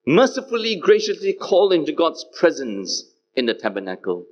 mercifully, 0.07 0.77
graciously 0.77 1.33
called 1.33 1.73
into 1.73 1.93
God's 1.93 2.27
presence 2.39 3.05
in 3.35 3.47
the 3.47 3.55
tabernacle. 3.55 4.27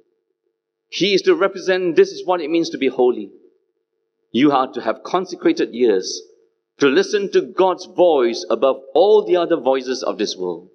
He 0.89 1.15
is 1.15 1.23
to 1.23 1.35
represent 1.35 1.97
this 1.97 2.11
is 2.11 2.27
what 2.27 2.41
it 2.41 2.51
means 2.51 2.69
to 2.71 2.79
be 2.79 2.89
holy. 2.89 3.31
You 4.33 4.51
are 4.53 4.71
to 4.73 4.81
have 4.81 5.05
consecrated 5.05 5.75
ears 5.75 6.21
to 6.83 6.88
listen 6.88 7.31
to 7.31 7.42
God's 7.42 7.87
voice 7.87 8.45
above 8.51 8.75
all 8.92 9.25
the 9.25 9.37
other 9.37 9.55
voices 9.57 10.03
of 10.03 10.18
this 10.18 10.37
world. 10.37 10.68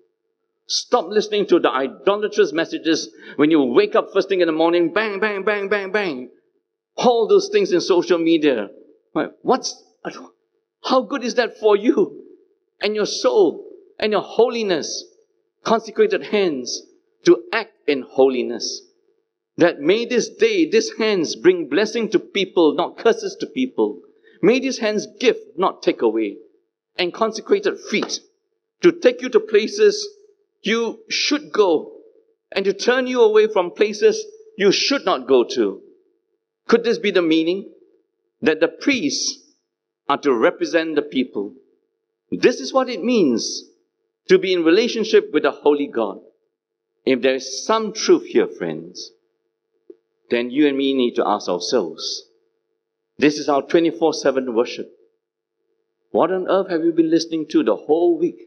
Stop 0.66 1.08
listening 1.10 1.46
to 1.48 1.60
the 1.60 1.70
idolatrous 1.70 2.54
messages 2.54 3.10
when 3.36 3.52
you 3.52 3.62
wake 3.62 3.94
up 3.94 4.14
first 4.14 4.30
thing 4.30 4.40
in 4.40 4.48
the 4.48 4.54
morning, 4.54 4.94
bang, 4.94 5.20
bang, 5.20 5.44
bang, 5.44 5.68
bang, 5.68 5.92
bang. 5.92 6.30
All 6.96 7.28
those 7.28 7.50
things 7.50 7.74
in 7.74 7.82
social 7.82 8.18
media. 8.20 8.70
What's, 9.42 9.84
how 10.82 11.02
good 11.02 11.26
is 11.26 11.36
that 11.36 11.60
for 11.60 11.76
you 11.76 12.24
and 12.80 12.96
your 12.96 13.06
soul 13.06 13.66
and 14.00 14.14
your 14.14 14.22
holiness? 14.22 15.04
Consecrated 15.66 16.24
hands 16.24 16.84
to 17.26 17.44
act 17.52 17.74
in 17.86 18.04
holiness. 18.04 18.82
That 19.58 19.82
may 19.82 20.06
this 20.06 20.30
day, 20.30 20.70
these 20.70 20.90
hands 20.98 21.36
bring 21.36 21.68
blessing 21.68 22.10
to 22.12 22.20
people, 22.20 22.76
not 22.76 22.98
curses 22.98 23.36
to 23.42 23.46
people. 23.48 24.04
May 24.42 24.60
these 24.60 24.80
hands 24.80 25.08
give, 25.20 25.38
not 25.58 25.84
take 25.84 26.02
away. 26.02 26.38
And 26.98 27.14
consecrated 27.14 27.80
feet 27.80 28.20
to 28.82 28.92
take 28.92 29.22
you 29.22 29.30
to 29.30 29.40
places 29.40 30.08
you 30.62 31.00
should 31.10 31.52
go 31.52 31.94
and 32.52 32.66
to 32.66 32.74
turn 32.74 33.08
you 33.08 33.22
away 33.22 33.48
from 33.48 33.72
places 33.72 34.24
you 34.58 34.72
should 34.72 35.06
not 35.06 35.28
go 35.28 35.44
to. 35.44 35.82
Could 36.68 36.84
this 36.84 36.98
be 36.98 37.12
the 37.12 37.22
meaning? 37.22 37.72
That 38.42 38.60
the 38.60 38.68
priests 38.68 39.40
are 40.10 40.18
to 40.20 40.34
represent 40.34 40.96
the 40.96 41.02
people. 41.02 41.54
This 42.32 42.60
is 42.60 42.74
what 42.74 42.90
it 42.90 43.04
means 43.04 43.64
to 44.30 44.38
be 44.38 44.54
in 44.54 44.64
relationship 44.64 45.32
with 45.34 45.46
a 45.46 45.52
holy 45.52 45.88
God. 45.88 46.20
If 47.06 47.22
there 47.22 47.36
is 47.36 47.66
some 47.66 47.94
truth 47.94 48.26
here, 48.26 48.48
friends, 48.48 49.12
then 50.30 50.52
you 50.52 50.68
and 50.68 50.78
me 50.78 50.94
need 50.94 51.16
to 51.16 51.28
ask 51.28 51.48
ourselves 51.48 52.27
this 53.18 53.38
is 53.38 53.50
our 53.50 53.62
24 53.62 54.14
7 54.14 54.54
worship. 54.54 54.92
What 56.12 56.32
on 56.32 56.48
earth 56.50 56.70
have 56.70 56.84
you 56.84 56.92
been 56.92 57.10
listening 57.10 57.48
to 57.50 57.64
the 57.64 57.76
whole 57.76 58.18
week? 58.18 58.40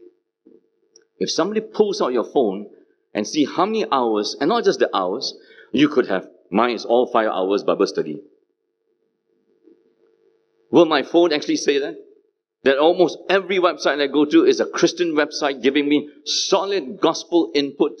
If 1.19 1.29
somebody 1.29 1.61
pulls 1.61 2.01
out 2.01 2.13
your 2.13 2.23
phone 2.23 2.67
and 3.13 3.27
see 3.27 3.45
how 3.45 3.65
many 3.65 3.85
hours, 3.91 4.35
and 4.39 4.49
not 4.49 4.63
just 4.63 4.79
the 4.79 4.89
hours, 4.95 5.35
you 5.71 5.89
could 5.89 6.07
have, 6.07 6.27
mine 6.49 6.75
is 6.75 6.85
all 6.85 7.05
five 7.05 7.27
hours 7.27 7.63
Bible 7.63 7.87
study. 7.87 8.21
Will 10.71 10.85
my 10.85 11.03
phone 11.03 11.33
actually 11.33 11.57
say 11.57 11.79
that? 11.79 11.95
That 12.63 12.77
almost 12.77 13.17
every 13.29 13.59
website 13.59 14.01
I 14.01 14.07
go 14.07 14.25
to 14.25 14.45
is 14.45 14.59
a 14.59 14.65
Christian 14.65 15.13
website 15.13 15.61
giving 15.61 15.89
me 15.89 16.09
solid 16.25 16.99
gospel 17.01 17.51
input 17.53 17.99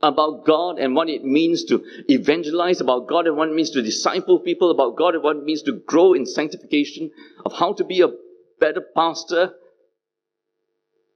about 0.00 0.44
God 0.44 0.78
and 0.78 0.94
what 0.94 1.08
it 1.08 1.24
means 1.24 1.64
to 1.64 1.84
evangelize 2.08 2.80
about 2.80 3.08
God 3.08 3.26
and 3.26 3.36
what 3.36 3.48
it 3.48 3.54
means 3.54 3.70
to 3.70 3.82
disciple 3.82 4.38
people 4.38 4.70
about 4.70 4.96
God 4.96 5.14
and 5.14 5.24
what 5.24 5.36
it 5.36 5.44
means 5.44 5.62
to 5.62 5.72
grow 5.72 6.12
in 6.12 6.24
sanctification, 6.24 7.10
of 7.44 7.52
how 7.52 7.72
to 7.72 7.84
be 7.84 8.00
a 8.02 8.08
better 8.60 8.82
pastor. 8.94 9.54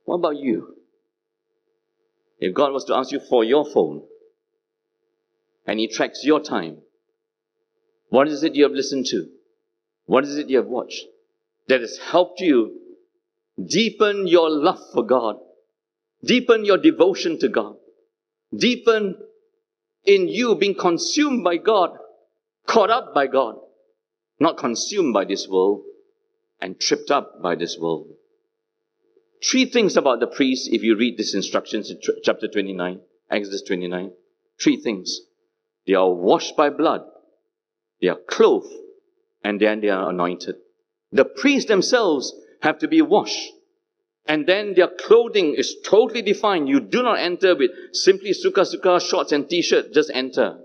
What 0.04 0.16
about 0.16 0.36
you? 0.36 0.76
If 2.40 2.54
God 2.54 2.72
was 2.72 2.84
to 2.86 2.96
ask 2.96 3.12
you 3.12 3.20
for 3.20 3.44
your 3.44 3.64
phone 3.64 4.02
and 5.64 5.78
He 5.78 5.86
tracks 5.86 6.24
your 6.24 6.40
time, 6.40 6.78
what 8.08 8.26
is 8.26 8.42
it 8.42 8.56
you 8.56 8.64
have 8.64 8.72
listened 8.72 9.06
to? 9.06 9.28
What 10.06 10.24
is 10.24 10.36
it 10.36 10.50
you 10.50 10.56
have 10.56 10.66
watched 10.66 11.04
that 11.68 11.80
has 11.80 11.98
helped 11.98 12.40
you 12.40 12.80
deepen 13.64 14.26
your 14.26 14.50
love 14.50 14.80
for 14.92 15.04
God, 15.04 15.36
deepen 16.24 16.64
your 16.64 16.78
devotion 16.78 17.38
to 17.38 17.48
God, 17.48 17.76
deepen 18.56 19.16
in 20.04 20.28
you 20.28 20.54
being 20.56 20.74
consumed 20.74 21.44
by 21.44 21.56
God, 21.56 21.90
caught 22.66 22.90
up 22.90 23.14
by 23.14 23.26
God, 23.26 23.56
not 24.38 24.56
consumed 24.56 25.14
by 25.14 25.24
this 25.24 25.48
world 25.48 25.82
and 26.60 26.80
tripped 26.80 27.10
up 27.10 27.42
by 27.42 27.54
this 27.54 27.78
world. 27.78 28.08
Three 29.48 29.64
things 29.64 29.96
about 29.96 30.20
the 30.20 30.26
priests 30.26 30.68
if 30.70 30.82
you 30.82 30.96
read 30.96 31.18
these 31.18 31.34
instructions 31.34 31.90
in 31.90 31.98
chapter 32.22 32.46
29, 32.46 33.00
Exodus 33.30 33.62
29. 33.62 34.12
Three 34.60 34.76
things. 34.76 35.20
They 35.86 35.94
are 35.94 36.12
washed 36.12 36.56
by 36.56 36.70
blood, 36.70 37.02
they 38.00 38.08
are 38.08 38.18
clothed, 38.28 38.72
and 39.42 39.60
then 39.60 39.80
they 39.80 39.88
are 39.88 40.10
anointed. 40.10 40.56
The 41.10 41.24
priests 41.24 41.68
themselves 41.68 42.32
have 42.62 42.78
to 42.78 42.88
be 42.88 43.02
washed. 43.02 43.52
And 44.26 44.46
then 44.46 44.74
their 44.74 44.88
clothing 44.88 45.54
is 45.54 45.76
totally 45.84 46.22
defined. 46.22 46.68
You 46.68 46.80
do 46.80 47.02
not 47.02 47.18
enter 47.18 47.56
with 47.56 47.70
simply 47.92 48.32
suka 48.32 48.64
suka 48.64 49.00
shorts 49.00 49.32
and 49.32 49.48
t-shirt, 49.48 49.92
just 49.92 50.10
enter. 50.14 50.58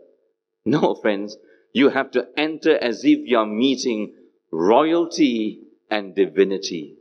No, 0.65 0.95
friends. 1.01 1.37
You 1.73 1.89
have 1.89 2.11
to 2.11 2.27
enter 2.37 2.77
as 2.77 3.03
if 3.03 3.27
you 3.27 3.37
are 3.37 3.45
meeting 3.45 4.13
royalty 4.51 5.61
and 5.89 6.15
divinity. 6.15 6.95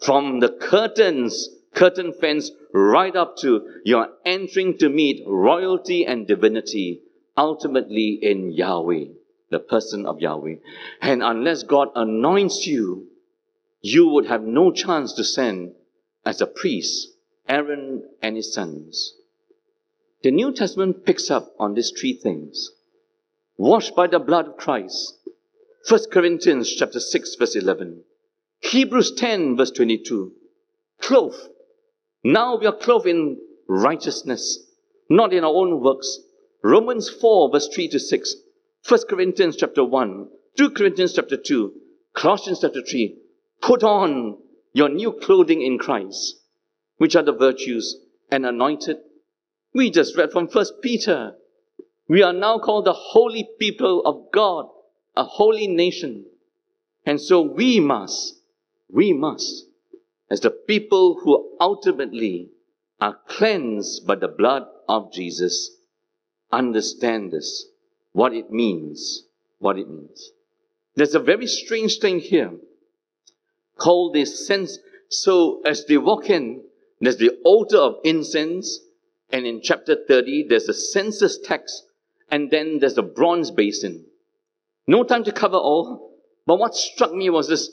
From 0.00 0.40
the 0.40 0.50
curtains, 0.50 1.48
curtain 1.74 2.12
fence, 2.12 2.50
right 2.72 3.14
up 3.16 3.36
to 3.38 3.80
you're 3.84 4.08
entering 4.24 4.78
to 4.78 4.88
meet 4.88 5.24
royalty 5.26 6.06
and 6.06 6.26
divinity, 6.26 7.02
ultimately 7.36 8.18
in 8.22 8.52
Yahweh 8.52 9.06
the 9.50 9.58
person 9.58 10.06
of 10.06 10.20
Yahweh. 10.20 10.56
And 11.00 11.22
unless 11.22 11.62
God 11.62 11.88
anoints 11.94 12.66
you, 12.66 13.06
you 13.86 14.08
would 14.08 14.26
have 14.26 14.42
no 14.42 14.72
chance 14.72 15.12
to 15.12 15.22
send 15.22 15.72
as 16.24 16.40
a 16.40 16.46
priest 16.46 17.08
Aaron 17.48 18.02
and 18.20 18.34
his 18.34 18.52
sons. 18.52 19.14
The 20.24 20.32
New 20.32 20.52
Testament 20.52 21.04
picks 21.06 21.30
up 21.30 21.54
on 21.60 21.74
these 21.74 21.92
three 21.92 22.14
things. 22.14 22.70
Washed 23.56 23.94
by 23.94 24.08
the 24.08 24.18
blood 24.18 24.48
of 24.48 24.56
Christ. 24.56 25.14
1 25.88 26.00
Corinthians 26.10 26.74
chapter 26.74 26.98
6 26.98 27.36
verse 27.36 27.54
11. 27.54 28.02
Hebrews 28.58 29.12
10 29.12 29.56
verse 29.56 29.70
22. 29.70 30.32
Clothed. 31.00 31.48
Now 32.24 32.56
we 32.58 32.66
are 32.66 32.76
clothed 32.76 33.06
in 33.06 33.38
righteousness, 33.68 34.66
not 35.08 35.32
in 35.32 35.44
our 35.44 35.54
own 35.54 35.80
works. 35.80 36.18
Romans 36.64 37.08
4 37.08 37.52
verse 37.52 37.68
3 37.68 37.86
to 37.90 38.00
6. 38.00 38.34
1 38.88 39.00
Corinthians 39.08 39.54
chapter 39.54 39.84
1, 39.84 40.28
2 40.56 40.70
Corinthians 40.70 41.12
chapter 41.12 41.36
2, 41.36 41.72
Colossians 42.14 42.58
chapter 42.60 42.82
3. 42.82 43.16
Put 43.60 43.82
on 43.82 44.38
your 44.72 44.88
new 44.88 45.12
clothing 45.12 45.62
in 45.62 45.78
Christ, 45.78 46.36
which 46.98 47.16
are 47.16 47.22
the 47.22 47.32
virtues 47.32 47.96
and 48.30 48.44
anointed. 48.44 48.98
We 49.72 49.90
just 49.90 50.16
read 50.16 50.32
from 50.32 50.48
1 50.48 50.66
Peter. 50.82 51.34
We 52.08 52.22
are 52.22 52.32
now 52.32 52.58
called 52.58 52.84
the 52.84 52.92
holy 52.92 53.48
people 53.58 54.02
of 54.04 54.32
God, 54.32 54.66
a 55.16 55.24
holy 55.24 55.66
nation. 55.66 56.26
And 57.04 57.20
so 57.20 57.40
we 57.40 57.80
must, 57.80 58.40
we 58.88 59.12
must, 59.12 59.66
as 60.30 60.40
the 60.40 60.50
people 60.50 61.20
who 61.22 61.56
ultimately 61.60 62.50
are 63.00 63.18
cleansed 63.28 64.06
by 64.06 64.16
the 64.16 64.28
blood 64.28 64.64
of 64.88 65.12
Jesus, 65.12 65.70
understand 66.52 67.32
this 67.32 67.66
what 68.12 68.32
it 68.32 68.50
means. 68.50 69.24
What 69.58 69.78
it 69.78 69.88
means. 69.88 70.32
There's 70.94 71.14
a 71.14 71.20
very 71.20 71.46
strange 71.46 71.98
thing 71.98 72.18
here 72.20 72.52
called 73.78 74.14
this 74.14 74.46
sense. 74.46 74.78
So 75.08 75.62
as 75.64 75.84
they 75.86 75.98
walk 75.98 76.30
in, 76.30 76.62
there's 77.00 77.18
the 77.18 77.38
altar 77.44 77.78
of 77.78 77.96
incense, 78.04 78.80
and 79.30 79.46
in 79.46 79.60
chapter 79.62 79.96
30, 80.08 80.46
there's 80.48 80.68
a 80.68 80.74
census 80.74 81.38
tax, 81.38 81.82
and 82.30 82.50
then 82.50 82.78
there's 82.78 82.98
a 82.98 83.02
bronze 83.02 83.50
basin. 83.50 84.06
No 84.86 85.04
time 85.04 85.24
to 85.24 85.32
cover 85.32 85.56
all, 85.56 86.12
but 86.46 86.58
what 86.58 86.74
struck 86.74 87.12
me 87.12 87.28
was 87.30 87.48
this 87.48 87.70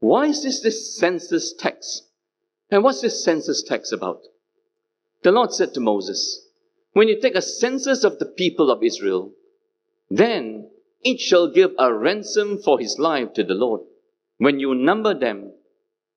why 0.00 0.26
is 0.26 0.42
this 0.42 0.60
this 0.60 0.98
census 0.98 1.54
tax? 1.54 2.02
And 2.70 2.84
what's 2.84 3.00
this 3.00 3.24
census 3.24 3.62
tax 3.62 3.90
about? 3.90 4.20
The 5.22 5.32
Lord 5.32 5.52
said 5.52 5.72
to 5.74 5.80
Moses, 5.80 6.46
When 6.92 7.08
you 7.08 7.18
take 7.18 7.34
a 7.34 7.40
census 7.40 8.04
of 8.04 8.18
the 8.18 8.26
people 8.26 8.70
of 8.70 8.82
Israel, 8.82 9.32
then 10.10 10.68
each 11.02 11.20
shall 11.20 11.48
give 11.48 11.72
a 11.78 11.90
ransom 11.92 12.58
for 12.58 12.78
his 12.78 12.98
life 12.98 13.32
to 13.34 13.44
the 13.44 13.54
Lord. 13.54 13.80
When 14.38 14.60
you 14.60 14.74
number 14.74 15.14
them, 15.14 15.52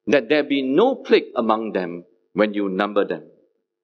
that 0.08 0.30
there 0.30 0.44
be 0.44 0.62
no 0.62 0.96
plague 0.96 1.32
among 1.36 1.74
them 1.74 2.06
when 2.34 2.54
you 2.54 2.70
number 2.70 3.06
them. 3.06 3.24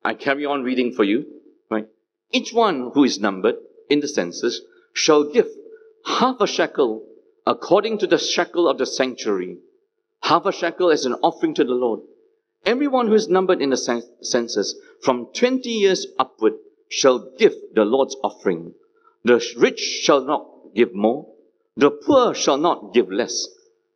I 0.04 0.14
carry 0.14 0.46
on 0.46 0.64
reading 0.64 0.94
for 0.94 1.04
you, 1.04 1.26
right? 1.70 1.88
Each 2.32 2.54
one 2.54 2.92
who 2.94 3.04
is 3.04 3.20
numbered 3.20 3.56
in 3.90 4.00
the 4.00 4.08
census 4.08 4.62
shall 4.94 5.32
give 5.32 5.48
half 6.06 6.40
a 6.40 6.48
shekel 6.48 7.06
according 7.46 7.98
to 8.00 8.08
the 8.08 8.18
shekel 8.18 8.68
of 8.68 8.78
the 8.78 8.86
sanctuary, 8.86 9.58
half 10.22 10.46
a 10.46 10.52
shekel 10.52 10.92
as 10.92 11.06
an 11.06 11.14
offering 11.24 11.54
to 11.56 11.64
the 11.64 11.74
Lord. 11.74 12.02
Everyone 12.66 13.08
who 13.08 13.16
is 13.16 13.28
numbered 13.28 13.62
in 13.62 13.70
the 13.70 14.12
census 14.22 14.76
from 15.02 15.28
20 15.34 15.70
years 15.70 16.08
upward 16.18 16.54
shall 16.90 17.34
give 17.38 17.54
the 17.74 17.84
Lord's 17.84 18.16
offering 18.24 18.74
the 19.24 19.42
rich 19.58 19.80
shall 19.80 20.22
not 20.22 20.46
give 20.76 20.94
more, 20.94 21.28
the 21.78 21.92
poor 21.92 22.34
shall 22.34 22.58
not 22.58 22.94
give 22.94 23.12
less 23.12 23.48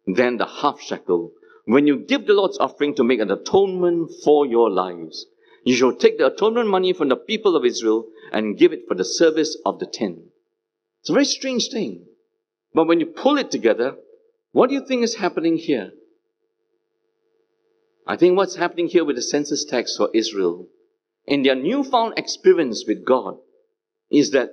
than 0.08 0.38
the 0.38 0.46
half 0.46 0.82
shekel. 0.82 1.32
When 1.66 1.86
you 1.86 1.98
give 1.98 2.26
the 2.26 2.34
Lord's 2.34 2.58
offering 2.58 2.96
to 2.96 3.04
make 3.04 3.20
an 3.20 3.30
atonement 3.30 4.12
for 4.24 4.46
your 4.46 4.70
lives, 4.70 5.26
you 5.64 5.76
shall 5.76 5.94
take 5.94 6.18
the 6.18 6.28
atonement 6.28 6.70
money 6.70 6.94
from 6.94 7.10
the 7.10 7.16
people 7.16 7.56
of 7.56 7.66
Israel 7.66 8.08
and 8.32 8.58
give 8.58 8.74
it 8.74 8.88
for 8.88 8.96
the 8.96 9.06
service 9.06 9.58
of 9.66 9.80
the 9.80 9.86
ten. 9.86 10.30
It's 11.02 11.10
a 11.10 11.14
very 11.14 11.26
strange 11.26 11.70
thing. 11.70 12.06
But 12.74 12.88
when 12.88 13.00
you 13.00 13.06
pull 13.06 13.38
it 13.38 13.52
together, 13.52 13.96
what 14.54 14.70
do 14.70 14.76
you 14.76 14.86
think 14.86 15.04
is 15.04 15.16
happening 15.16 15.58
here? 15.58 15.92
I 18.08 18.16
think 18.16 18.38
what's 18.38 18.56
happening 18.56 18.88
here 18.88 19.04
with 19.04 19.18
the 19.18 19.22
census 19.22 19.66
tax 19.66 19.98
for 19.98 20.10
Israel, 20.14 20.68
in 21.26 21.44
their 21.44 21.56
newfound 21.56 22.14
experience 22.18 22.86
with 22.88 23.06
God, 23.06 23.38
is 24.10 24.32
that 24.32 24.52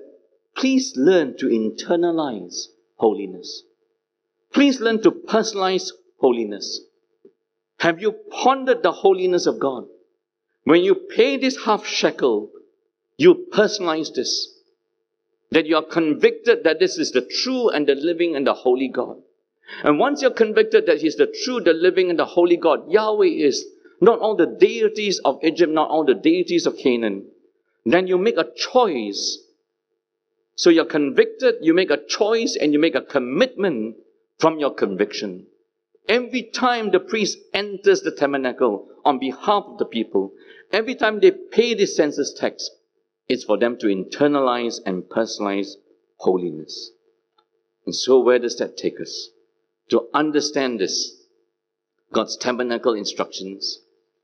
Please 0.56 0.96
learn 0.96 1.36
to 1.38 1.46
internalize 1.46 2.66
holiness. 2.96 3.64
Please 4.54 4.80
learn 4.80 5.02
to 5.02 5.10
personalize 5.10 5.90
holiness. 6.18 6.80
Have 7.78 8.00
you 8.00 8.12
pondered 8.12 8.82
the 8.82 8.92
holiness 8.92 9.46
of 9.46 9.58
God? 9.58 9.86
When 10.64 10.82
you 10.82 10.94
pay 10.94 11.36
this 11.36 11.64
half 11.64 11.84
shekel, 11.84 12.50
you 13.18 13.46
personalize 13.52 14.14
this. 14.14 14.52
That 15.50 15.66
you 15.66 15.76
are 15.76 15.84
convicted 15.84 16.64
that 16.64 16.78
this 16.78 16.96
is 16.98 17.12
the 17.12 17.20
true 17.20 17.68
and 17.68 17.86
the 17.86 17.94
living 17.94 18.34
and 18.34 18.46
the 18.46 18.54
holy 18.54 18.88
God. 18.88 19.16
And 19.82 19.98
once 19.98 20.22
you're 20.22 20.30
convicted 20.30 20.86
that 20.86 21.00
He's 21.00 21.16
the 21.16 21.32
true, 21.44 21.60
the 21.60 21.72
living, 21.72 22.10
and 22.10 22.18
the 22.18 22.24
holy 22.24 22.56
God, 22.56 22.90
Yahweh 22.90 23.26
is 23.26 23.64
not 24.00 24.20
all 24.20 24.36
the 24.36 24.46
deities 24.46 25.20
of 25.24 25.38
Egypt, 25.42 25.72
not 25.72 25.90
all 25.90 26.04
the 26.04 26.14
deities 26.14 26.66
of 26.66 26.76
Canaan, 26.76 27.26
then 27.84 28.06
you 28.06 28.18
make 28.18 28.38
a 28.38 28.50
choice 28.56 29.38
so 30.56 30.70
you're 30.70 30.84
convicted, 30.84 31.56
you 31.60 31.74
make 31.74 31.90
a 31.90 32.04
choice, 32.06 32.56
and 32.56 32.72
you 32.72 32.78
make 32.78 32.94
a 32.94 33.02
commitment 33.02 33.96
from 34.38 34.58
your 34.58 34.74
conviction. 34.74 35.46
Every 36.08 36.42
time 36.42 36.90
the 36.90 37.00
priest 37.00 37.38
enters 37.52 38.02
the 38.02 38.10
tabernacle 38.10 38.88
on 39.04 39.18
behalf 39.18 39.64
of 39.66 39.78
the 39.78 39.86
people, 39.86 40.32
every 40.72 40.94
time 40.94 41.20
they 41.20 41.30
pay 41.30 41.74
the 41.74 41.86
census 41.86 42.34
tax, 42.34 42.68
it's 43.28 43.44
for 43.44 43.58
them 43.58 43.78
to 43.78 43.86
internalize 43.86 44.80
and 44.84 45.04
personalize 45.04 45.72
holiness. 46.18 46.90
And 47.86 47.94
so, 47.94 48.20
where 48.20 48.38
does 48.38 48.56
that 48.58 48.76
take 48.76 49.00
us? 49.00 49.28
To 49.90 50.08
understand 50.12 50.80
this, 50.80 51.22
God's 52.12 52.36
tabernacle 52.36 52.94
instructions, 52.94 53.80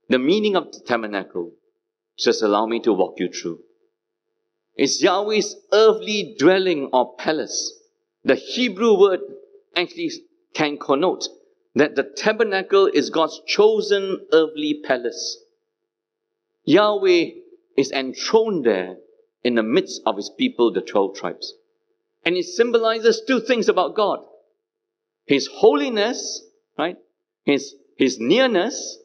the 0.09 0.19
meaning 0.19 0.57
of 0.57 0.73
the 0.73 0.81
tabernacle, 0.81 1.53
Just 2.19 2.43
allow 2.43 2.67
me 2.67 2.81
to 2.81 2.93
walk 2.93 3.19
you 3.19 3.29
through. 3.31 3.61
It's 4.77 5.03
Yahweh's 5.03 5.57
earthly 5.73 6.37
dwelling 6.39 6.91
or 6.93 7.15
palace. 7.17 7.73
The 8.25 8.35
Hebrew 8.35 8.99
word 8.99 9.21
actually 9.77 10.11
can 10.55 10.79
connote 10.79 11.29
that 11.75 11.95
the 11.97 12.03
tabernacle 12.03 12.87
is 12.87 13.11
God's 13.11 13.41
chosen 13.47 14.27
earthly 14.33 14.81
palace. 14.85 15.39
Yahweh 16.65 17.31
is 17.77 17.93
enthroned 17.93 18.65
there 18.65 18.97
in 19.43 19.55
the 19.55 19.63
midst 19.63 20.03
of 20.05 20.17
his 20.17 20.31
people, 20.37 20.73
the 20.73 20.81
12 20.83 21.17
tribes. 21.17 21.55
And 22.25 22.37
it 22.37 22.45
symbolizes 22.45 23.23
two 23.27 23.41
things 23.41 23.69
about 23.69 23.95
God 23.95 24.21
His 25.27 25.47
holiness, 25.47 26.43
right? 26.77 26.97
His, 27.45 27.75
his 27.97 28.19
nearness 28.19 28.99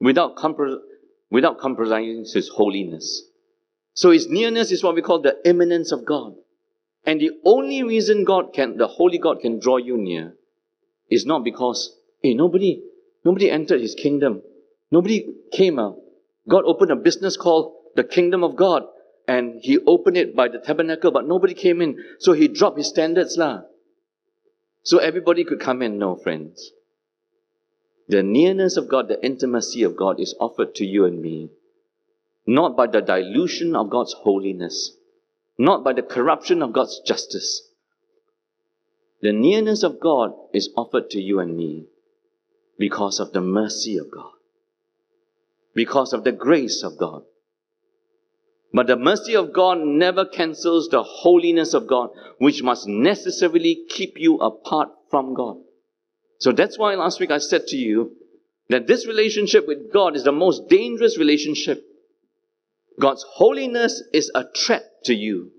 without, 0.00 0.36
compro- 0.36 0.80
without 1.30 1.58
compromising 1.58 2.26
his 2.32 2.48
holiness. 2.48 3.22
So 3.94 4.10
his 4.10 4.28
nearness 4.28 4.72
is 4.72 4.82
what 4.82 4.94
we 4.94 5.02
call 5.02 5.20
the 5.20 5.38
immanence 5.44 5.92
of 5.92 6.04
God. 6.04 6.34
And 7.06 7.20
the 7.20 7.32
only 7.44 7.82
reason 7.82 8.24
God 8.24 8.52
can, 8.54 8.76
the 8.78 8.86
holy 8.86 9.18
God 9.18 9.40
can 9.40 9.58
draw 9.58 9.76
you 9.76 9.96
near 9.96 10.34
is 11.10 11.26
not 11.26 11.44
because, 11.44 11.94
hey, 12.22 12.34
nobody, 12.34 12.82
nobody 13.24 13.50
entered 13.50 13.80
his 13.80 13.94
kingdom. 13.94 14.42
Nobody 14.90 15.26
came 15.52 15.78
out. 15.78 15.96
God 16.48 16.64
opened 16.66 16.90
a 16.90 16.96
business 16.96 17.36
called 17.36 17.74
the 17.94 18.04
kingdom 18.04 18.42
of 18.42 18.56
God 18.56 18.84
and 19.28 19.60
he 19.60 19.78
opened 19.86 20.16
it 20.16 20.34
by 20.34 20.48
the 20.48 20.58
tabernacle, 20.58 21.10
but 21.10 21.26
nobody 21.26 21.54
came 21.54 21.80
in. 21.80 22.02
So 22.18 22.32
he 22.32 22.48
dropped 22.48 22.78
his 22.78 22.88
standards 22.88 23.36
lah. 23.36 23.62
So 24.82 24.98
everybody 24.98 25.44
could 25.44 25.60
come 25.60 25.82
in. 25.82 25.98
No, 25.98 26.16
friends. 26.16 26.70
The 28.08 28.22
nearness 28.22 28.76
of 28.76 28.88
God, 28.88 29.08
the 29.08 29.24
intimacy 29.24 29.82
of 29.82 29.96
God 29.96 30.20
is 30.20 30.34
offered 30.38 30.74
to 30.76 30.84
you 30.84 31.06
and 31.06 31.22
me, 31.22 31.50
not 32.46 32.76
by 32.76 32.86
the 32.86 33.00
dilution 33.00 33.74
of 33.74 33.88
God's 33.88 34.12
holiness, 34.12 34.94
not 35.58 35.84
by 35.84 35.92
the 35.92 36.02
corruption 36.02 36.62
of 36.62 36.72
God's 36.72 37.00
justice. 37.06 37.62
The 39.22 39.32
nearness 39.32 39.82
of 39.82 40.00
God 40.00 40.32
is 40.52 40.70
offered 40.76 41.10
to 41.10 41.20
you 41.20 41.40
and 41.40 41.56
me 41.56 41.86
because 42.78 43.20
of 43.20 43.32
the 43.32 43.40
mercy 43.40 43.96
of 43.96 44.10
God, 44.10 44.32
because 45.74 46.12
of 46.12 46.24
the 46.24 46.32
grace 46.32 46.82
of 46.82 46.98
God. 46.98 47.22
But 48.72 48.88
the 48.88 48.96
mercy 48.96 49.36
of 49.36 49.52
God 49.52 49.78
never 49.78 50.24
cancels 50.24 50.88
the 50.88 51.04
holiness 51.04 51.74
of 51.74 51.86
God, 51.86 52.10
which 52.38 52.62
must 52.62 52.88
necessarily 52.88 53.84
keep 53.88 54.14
you 54.18 54.38
apart 54.38 54.88
from 55.10 55.34
God. 55.34 55.58
So 56.40 56.50
that's 56.50 56.76
why 56.76 56.96
last 56.96 57.20
week 57.20 57.30
I 57.30 57.38
said 57.38 57.68
to 57.68 57.76
you 57.76 58.16
that 58.70 58.88
this 58.88 59.06
relationship 59.06 59.68
with 59.68 59.92
God 59.92 60.16
is 60.16 60.24
the 60.24 60.32
most 60.32 60.68
dangerous 60.68 61.16
relationship. 61.16 61.84
God's 63.00 63.24
holiness 63.28 64.02
is 64.12 64.30
a 64.34 64.44
threat 64.52 65.04
to 65.04 65.14
you. 65.14 65.50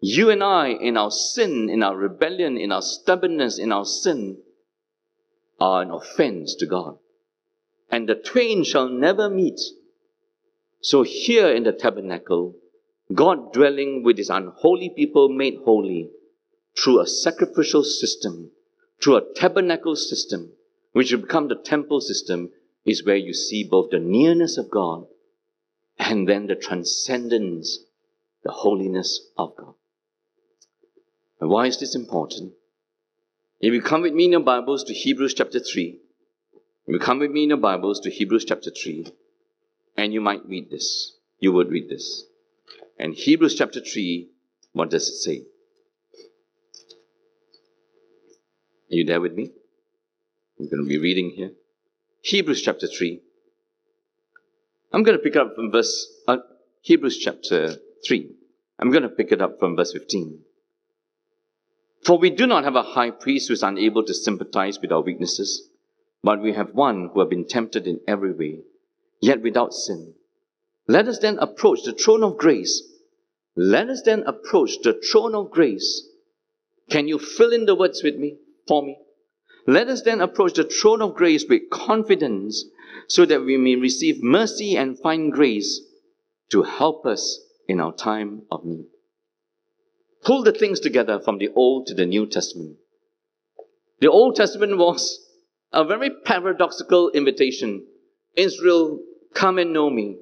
You 0.00 0.30
and 0.30 0.42
I, 0.42 0.68
in 0.68 0.96
our 0.96 1.10
sin, 1.10 1.68
in 1.70 1.82
our 1.82 1.96
rebellion, 1.96 2.56
in 2.56 2.72
our 2.72 2.82
stubbornness, 2.82 3.58
in 3.58 3.70
our 3.70 3.84
sin, 3.84 4.38
are 5.60 5.82
an 5.82 5.90
offense 5.90 6.56
to 6.56 6.66
God. 6.66 6.98
And 7.90 8.08
the 8.08 8.14
twain 8.14 8.64
shall 8.64 8.88
never 8.88 9.28
meet. 9.28 9.60
So 10.80 11.02
here 11.02 11.48
in 11.52 11.62
the 11.62 11.72
tabernacle, 11.72 12.56
God 13.14 13.52
dwelling 13.52 14.02
with 14.02 14.16
his 14.16 14.30
unholy 14.30 14.90
people 14.96 15.28
made 15.28 15.58
holy 15.64 16.10
through 16.76 17.00
a 17.00 17.06
sacrificial 17.06 17.84
system, 17.84 18.50
through 19.00 19.16
a 19.16 19.34
tabernacle 19.34 19.94
system, 19.94 20.52
which 20.92 21.12
will 21.12 21.20
become 21.20 21.48
the 21.48 21.56
temple 21.62 22.00
system, 22.00 22.50
is 22.84 23.04
where 23.04 23.16
you 23.16 23.34
see 23.34 23.62
both 23.62 23.90
the 23.90 24.00
nearness 24.00 24.56
of 24.56 24.70
God 24.70 25.06
and 26.02 26.28
then 26.28 26.46
the 26.46 26.56
transcendence, 26.56 27.78
the 28.42 28.50
holiness 28.50 29.20
of 29.38 29.56
God. 29.56 29.74
And 31.40 31.48
why 31.48 31.66
is 31.66 31.78
this 31.78 31.94
important? 31.94 32.54
If 33.60 33.72
you 33.72 33.80
come 33.80 34.02
with 34.02 34.12
me 34.12 34.24
in 34.24 34.32
your 34.32 34.40
Bibles 34.40 34.82
to 34.84 34.94
Hebrews 34.94 35.34
chapter 35.34 35.60
3, 35.60 36.00
if 36.86 36.92
you 36.92 36.98
come 36.98 37.20
with 37.20 37.30
me 37.30 37.44
in 37.44 37.50
your 37.50 37.58
Bibles 37.58 38.00
to 38.00 38.10
Hebrews 38.10 38.44
chapter 38.44 38.70
3, 38.70 39.06
and 39.96 40.12
you 40.12 40.20
might 40.20 40.44
read 40.44 40.70
this. 40.70 41.16
You 41.38 41.52
would 41.52 41.70
read 41.70 41.88
this. 41.88 42.24
And 42.98 43.14
Hebrews 43.14 43.54
chapter 43.54 43.80
3, 43.80 44.28
what 44.72 44.90
does 44.90 45.08
it 45.08 45.16
say? 45.16 45.44
Are 48.90 48.96
you 48.96 49.04
there 49.04 49.20
with 49.20 49.34
me? 49.34 49.52
I'm 50.58 50.68
going 50.68 50.82
to 50.82 50.88
be 50.88 50.98
reading 50.98 51.30
here. 51.30 51.52
Hebrews 52.22 52.62
chapter 52.62 52.88
3. 52.88 53.20
I'm 54.92 55.02
going 55.02 55.16
to 55.16 55.22
pick 55.22 55.36
it 55.36 55.40
up 55.40 55.54
from 55.54 55.72
verse, 55.72 56.06
uh, 56.28 56.38
Hebrews 56.82 57.18
chapter 57.18 57.76
3. 58.06 58.30
I'm 58.78 58.90
going 58.90 59.04
to 59.04 59.08
pick 59.08 59.32
it 59.32 59.40
up 59.40 59.58
from 59.58 59.76
verse 59.76 59.92
15. 59.92 60.40
For 62.04 62.18
we 62.18 62.30
do 62.30 62.46
not 62.46 62.64
have 62.64 62.76
a 62.76 62.82
high 62.82 63.10
priest 63.10 63.48
who 63.48 63.54
is 63.54 63.62
unable 63.62 64.04
to 64.04 64.12
sympathize 64.12 64.78
with 64.80 64.92
our 64.92 65.00
weaknesses, 65.00 65.68
but 66.22 66.42
we 66.42 66.52
have 66.52 66.74
one 66.74 67.10
who 67.12 67.20
has 67.20 67.28
been 67.28 67.46
tempted 67.46 67.86
in 67.86 68.00
every 68.06 68.32
way 68.32 68.60
yet 69.20 69.40
without 69.40 69.72
sin. 69.72 70.14
Let 70.88 71.08
us 71.08 71.20
then 71.20 71.38
approach 71.38 71.84
the 71.84 71.92
throne 71.92 72.24
of 72.24 72.36
grace. 72.36 72.82
Let 73.56 73.88
us 73.88 74.02
then 74.04 74.24
approach 74.26 74.72
the 74.82 75.00
throne 75.10 75.34
of 75.34 75.50
grace. 75.50 76.06
Can 76.90 77.08
you 77.08 77.18
fill 77.18 77.52
in 77.52 77.64
the 77.64 77.76
words 77.76 78.02
with 78.02 78.16
me, 78.16 78.36
for 78.68 78.82
me? 78.82 78.98
Let 79.66 79.88
us 79.88 80.02
then 80.02 80.20
approach 80.20 80.54
the 80.54 80.64
throne 80.64 81.00
of 81.00 81.14
grace 81.14 81.44
with 81.48 81.70
confidence 81.70 82.64
so 83.08 83.24
that 83.26 83.44
we 83.44 83.56
may 83.56 83.76
receive 83.76 84.22
mercy 84.22 84.76
and 84.76 84.98
find 84.98 85.32
grace 85.32 85.80
to 86.50 86.62
help 86.62 87.06
us 87.06 87.40
in 87.68 87.80
our 87.80 87.92
time 87.92 88.42
of 88.50 88.64
need. 88.64 88.86
Pull 90.24 90.44
the 90.44 90.52
things 90.52 90.80
together 90.80 91.18
from 91.18 91.38
the 91.38 91.48
Old 91.54 91.86
to 91.88 91.94
the 91.94 92.06
New 92.06 92.26
Testament. 92.26 92.76
The 94.00 94.10
Old 94.10 94.36
Testament 94.36 94.78
was 94.78 95.18
a 95.72 95.84
very 95.84 96.10
paradoxical 96.10 97.10
invitation. 97.10 97.86
Israel 98.36 99.00
come 99.34 99.58
and 99.58 99.72
know 99.72 99.90
me. 99.90 100.18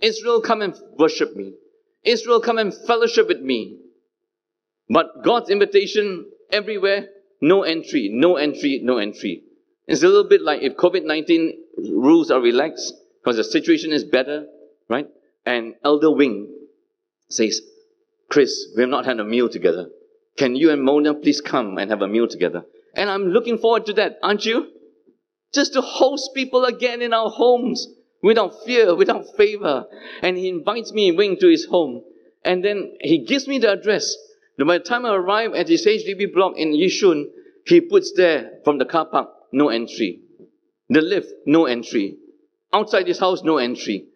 Israel, 0.00 0.40
come 0.40 0.62
and 0.62 0.74
worship 0.98 1.34
me. 1.34 1.54
Israel, 2.04 2.40
come 2.40 2.58
and 2.58 2.72
fellowship 2.86 3.28
with 3.28 3.40
me. 3.40 3.78
But 4.88 5.24
God's 5.24 5.50
invitation 5.50 6.30
everywhere, 6.52 7.08
no 7.40 7.62
entry, 7.62 8.08
no 8.12 8.36
entry, 8.36 8.80
no 8.82 8.98
entry. 8.98 9.42
It's 9.86 10.02
a 10.02 10.08
little 10.08 10.28
bit 10.28 10.42
like 10.42 10.62
if 10.62 10.76
COVID 10.76 11.04
19 11.04 11.52
rules 11.76 12.30
are 12.30 12.40
relaxed 12.40 12.94
because 13.22 13.36
the 13.36 13.44
situation 13.44 13.92
is 13.92 14.04
better, 14.04 14.46
right? 14.88 15.08
And 15.44 15.74
Elder 15.84 16.10
Wing 16.10 16.54
says, 17.28 17.60
Chris, 18.28 18.68
we 18.74 18.82
have 18.82 18.90
not 18.90 19.06
had 19.06 19.20
a 19.20 19.24
meal 19.24 19.48
together. 19.48 19.88
Can 20.36 20.54
you 20.56 20.70
and 20.70 20.82
Mona 20.82 21.14
please 21.14 21.40
come 21.40 21.78
and 21.78 21.90
have 21.90 22.02
a 22.02 22.08
meal 22.08 22.28
together? 22.28 22.64
And 22.94 23.08
I'm 23.10 23.26
looking 23.26 23.58
forward 23.58 23.86
to 23.86 23.92
that, 23.94 24.18
aren't 24.22 24.44
you? 24.44 24.70
Just 25.54 25.74
to 25.74 25.80
host 25.80 26.30
people 26.34 26.64
again 26.64 27.02
in 27.02 27.12
our 27.12 27.30
homes 27.30 27.88
without 28.22 28.52
fear, 28.64 28.94
without 28.94 29.24
favor. 29.36 29.86
And 30.22 30.36
he 30.36 30.48
invites 30.48 30.92
me, 30.92 31.12
Wing, 31.12 31.36
to 31.40 31.48
his 31.48 31.66
home. 31.66 32.02
And 32.44 32.64
then 32.64 32.96
he 33.00 33.24
gives 33.24 33.46
me 33.46 33.58
the 33.58 33.72
address. 33.72 34.14
By 34.58 34.78
the 34.78 34.84
time 34.84 35.04
I 35.04 35.14
arrive 35.14 35.54
at 35.54 35.68
his 35.68 35.86
HDB 35.86 36.32
block 36.32 36.54
in 36.56 36.72
Yishun, 36.72 37.26
he 37.66 37.80
puts 37.80 38.12
there 38.16 38.52
from 38.64 38.78
the 38.78 38.84
car 38.84 39.06
park, 39.06 39.28
no 39.52 39.68
entry. 39.68 40.20
The 40.88 41.00
lift, 41.00 41.32
no 41.46 41.66
entry. 41.66 42.16
Outside 42.72 43.06
his 43.06 43.18
house, 43.18 43.42
no 43.42 43.58
entry. 43.58 44.06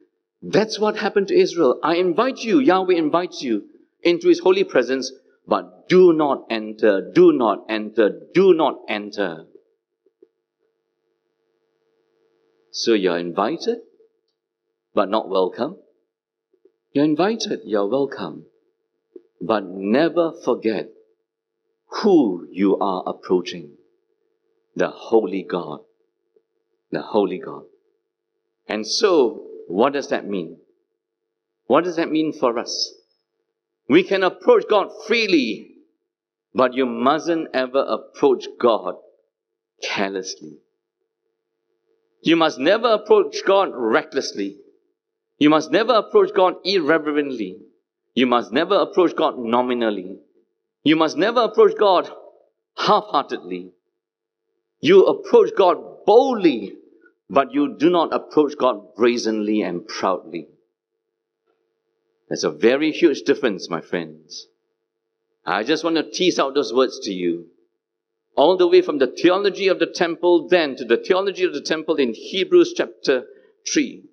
That's 0.42 0.78
what 0.78 0.96
happened 0.96 1.28
to 1.28 1.38
Israel. 1.38 1.80
I 1.82 1.96
invite 1.96 2.38
you, 2.38 2.60
Yahweh 2.60 2.94
invites 2.94 3.42
you 3.42 3.64
into 4.02 4.28
his 4.28 4.40
holy 4.40 4.64
presence, 4.64 5.12
but 5.46 5.88
do 5.88 6.12
not 6.12 6.46
enter, 6.50 7.10
do 7.12 7.32
not 7.32 7.66
enter, 7.68 8.28
do 8.32 8.54
not 8.54 8.78
enter. 8.88 9.46
So 12.72 12.94
you're 12.94 13.18
invited, 13.18 13.78
but 14.94 15.10
not 15.10 15.28
welcome. 15.28 15.76
You're 16.92 17.04
invited, 17.04 17.60
you're 17.64 17.88
welcome. 17.88 18.46
But 19.40 19.64
never 19.64 20.32
forget 20.44 20.88
who 22.02 22.46
you 22.50 22.78
are 22.78 23.02
approaching 23.06 23.76
the 24.76 24.88
Holy 24.88 25.42
God. 25.42 25.80
The 26.90 27.02
Holy 27.02 27.38
God. 27.38 27.62
And 28.68 28.86
so, 28.86 29.46
what 29.68 29.92
does 29.92 30.08
that 30.08 30.26
mean? 30.26 30.58
What 31.66 31.84
does 31.84 31.96
that 31.96 32.10
mean 32.10 32.32
for 32.32 32.58
us? 32.58 32.92
We 33.88 34.02
can 34.02 34.22
approach 34.22 34.64
God 34.68 34.88
freely, 35.06 35.76
but 36.54 36.74
you 36.74 36.86
mustn't 36.86 37.48
ever 37.54 37.78
approach 37.78 38.46
God 38.60 38.96
carelessly. 39.82 40.58
You 42.22 42.36
must 42.36 42.58
never 42.58 42.88
approach 42.88 43.36
God 43.46 43.70
recklessly. 43.74 44.58
You 45.38 45.48
must 45.48 45.70
never 45.70 45.94
approach 45.94 46.34
God 46.34 46.54
irreverently. 46.64 47.58
You 48.14 48.26
must 48.26 48.52
never 48.52 48.76
approach 48.76 49.16
God 49.16 49.38
nominally. 49.38 50.18
You 50.84 50.96
must 50.96 51.16
never 51.16 51.40
approach 51.42 51.76
God 51.78 52.10
half 52.76 53.04
heartedly. 53.04 53.72
You 54.80 55.04
approach 55.04 55.50
God 55.56 56.04
boldly, 56.04 56.74
but 57.30 57.54
you 57.54 57.76
do 57.78 57.88
not 57.88 58.12
approach 58.12 58.58
God 58.58 58.94
brazenly 58.96 59.62
and 59.62 59.86
proudly. 59.86 60.48
There's 62.28 62.44
a 62.44 62.50
very 62.50 62.90
huge 62.90 63.22
difference, 63.22 63.70
my 63.70 63.80
friends. 63.80 64.46
I 65.46 65.62
just 65.62 65.84
want 65.84 65.96
to 65.96 66.10
tease 66.10 66.40
out 66.40 66.54
those 66.54 66.74
words 66.74 66.98
to 67.04 67.12
you. 67.12 67.46
All 68.36 68.56
the 68.56 68.66
way 68.66 68.82
from 68.82 68.98
the 68.98 69.06
theology 69.06 69.68
of 69.68 69.78
the 69.78 69.86
temple 69.86 70.48
then 70.48 70.74
to 70.76 70.84
the 70.84 70.96
theology 70.96 71.44
of 71.44 71.54
the 71.54 71.60
temple 71.60 71.96
in 71.96 72.14
Hebrews 72.14 72.74
chapter 72.76 73.24
3 73.72 74.04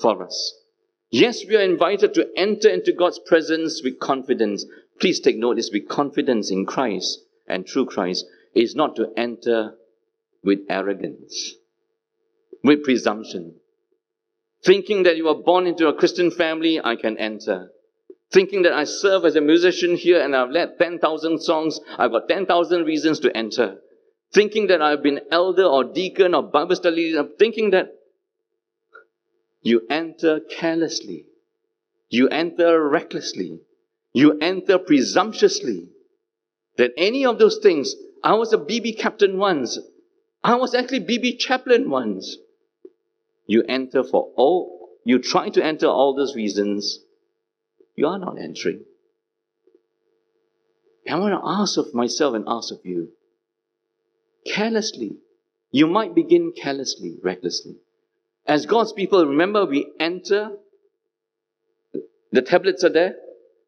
for 0.00 0.24
us. 0.24 0.54
Yes, 1.10 1.44
we 1.46 1.56
are 1.56 1.62
invited 1.62 2.14
to 2.14 2.28
enter 2.36 2.68
into 2.68 2.92
God's 2.92 3.20
presence 3.20 3.82
with 3.84 4.00
confidence. 4.00 4.66
Please 5.00 5.20
take 5.20 5.36
notice 5.36 5.70
with 5.72 5.88
confidence 5.88 6.50
in 6.50 6.66
Christ 6.66 7.20
and 7.46 7.68
through 7.68 7.86
Christ 7.86 8.26
is 8.54 8.74
not 8.74 8.96
to 8.96 9.12
enter 9.16 9.74
with 10.42 10.60
arrogance, 10.68 11.54
with 12.64 12.82
presumption. 12.82 13.54
Thinking 14.64 15.02
that 15.02 15.18
you 15.18 15.28
are 15.28 15.34
born 15.34 15.66
into 15.66 15.86
a 15.86 15.94
Christian 15.94 16.30
family, 16.30 16.80
I 16.82 16.96
can 16.96 17.18
enter. 17.18 17.70
Thinking 18.32 18.62
that 18.62 18.72
I 18.72 18.84
serve 18.84 19.26
as 19.26 19.36
a 19.36 19.40
musician 19.40 19.94
here 19.94 20.20
and 20.20 20.34
I've 20.34 20.50
led 20.50 20.78
10,000 20.78 21.40
songs, 21.40 21.78
I've 21.98 22.10
got 22.10 22.28
10,000 22.28 22.84
reasons 22.84 23.20
to 23.20 23.36
enter. 23.36 23.76
Thinking 24.32 24.66
that 24.68 24.80
I've 24.80 25.02
been 25.02 25.20
elder 25.30 25.64
or 25.64 25.84
deacon 25.84 26.34
or 26.34 26.42
Bible 26.42 26.74
study 26.74 26.96
leader, 26.96 27.28
thinking 27.38 27.70
that 27.70 27.92
you 29.62 29.82
enter 29.90 30.40
carelessly. 30.40 31.26
You 32.08 32.28
enter 32.28 32.88
recklessly. 32.88 33.60
You 34.14 34.38
enter 34.40 34.78
presumptuously. 34.78 35.90
That 36.78 36.92
any 36.96 37.26
of 37.26 37.38
those 37.38 37.58
things, 37.58 37.94
I 38.22 38.34
was 38.34 38.52
a 38.52 38.58
BB 38.58 38.98
captain 38.98 39.36
once. 39.38 39.78
I 40.42 40.56
was 40.56 40.74
actually 40.74 41.00
BB 41.00 41.38
chaplain 41.38 41.90
once. 41.90 42.36
You 43.46 43.62
enter 43.68 44.02
for 44.02 44.32
all, 44.36 44.88
you 45.04 45.18
try 45.18 45.48
to 45.50 45.64
enter 45.64 45.86
all 45.86 46.14
those 46.14 46.34
reasons, 46.34 47.00
you 47.94 48.06
are 48.06 48.18
not 48.18 48.38
entering. 48.38 48.84
I 51.08 51.18
want 51.18 51.34
to 51.34 51.46
ask 51.46 51.76
of 51.76 51.94
myself 51.94 52.34
and 52.34 52.44
ask 52.48 52.72
of 52.72 52.80
you 52.84 53.10
carelessly. 54.46 55.16
You 55.70 55.86
might 55.86 56.14
begin 56.14 56.52
carelessly, 56.56 57.18
recklessly. 57.22 57.76
As 58.46 58.66
God's 58.66 58.92
people, 58.92 59.26
remember 59.26 59.64
we 59.66 59.92
enter, 60.00 60.52
the 62.32 62.42
tablets 62.42 62.84
are 62.84 62.90
there. 62.90 63.16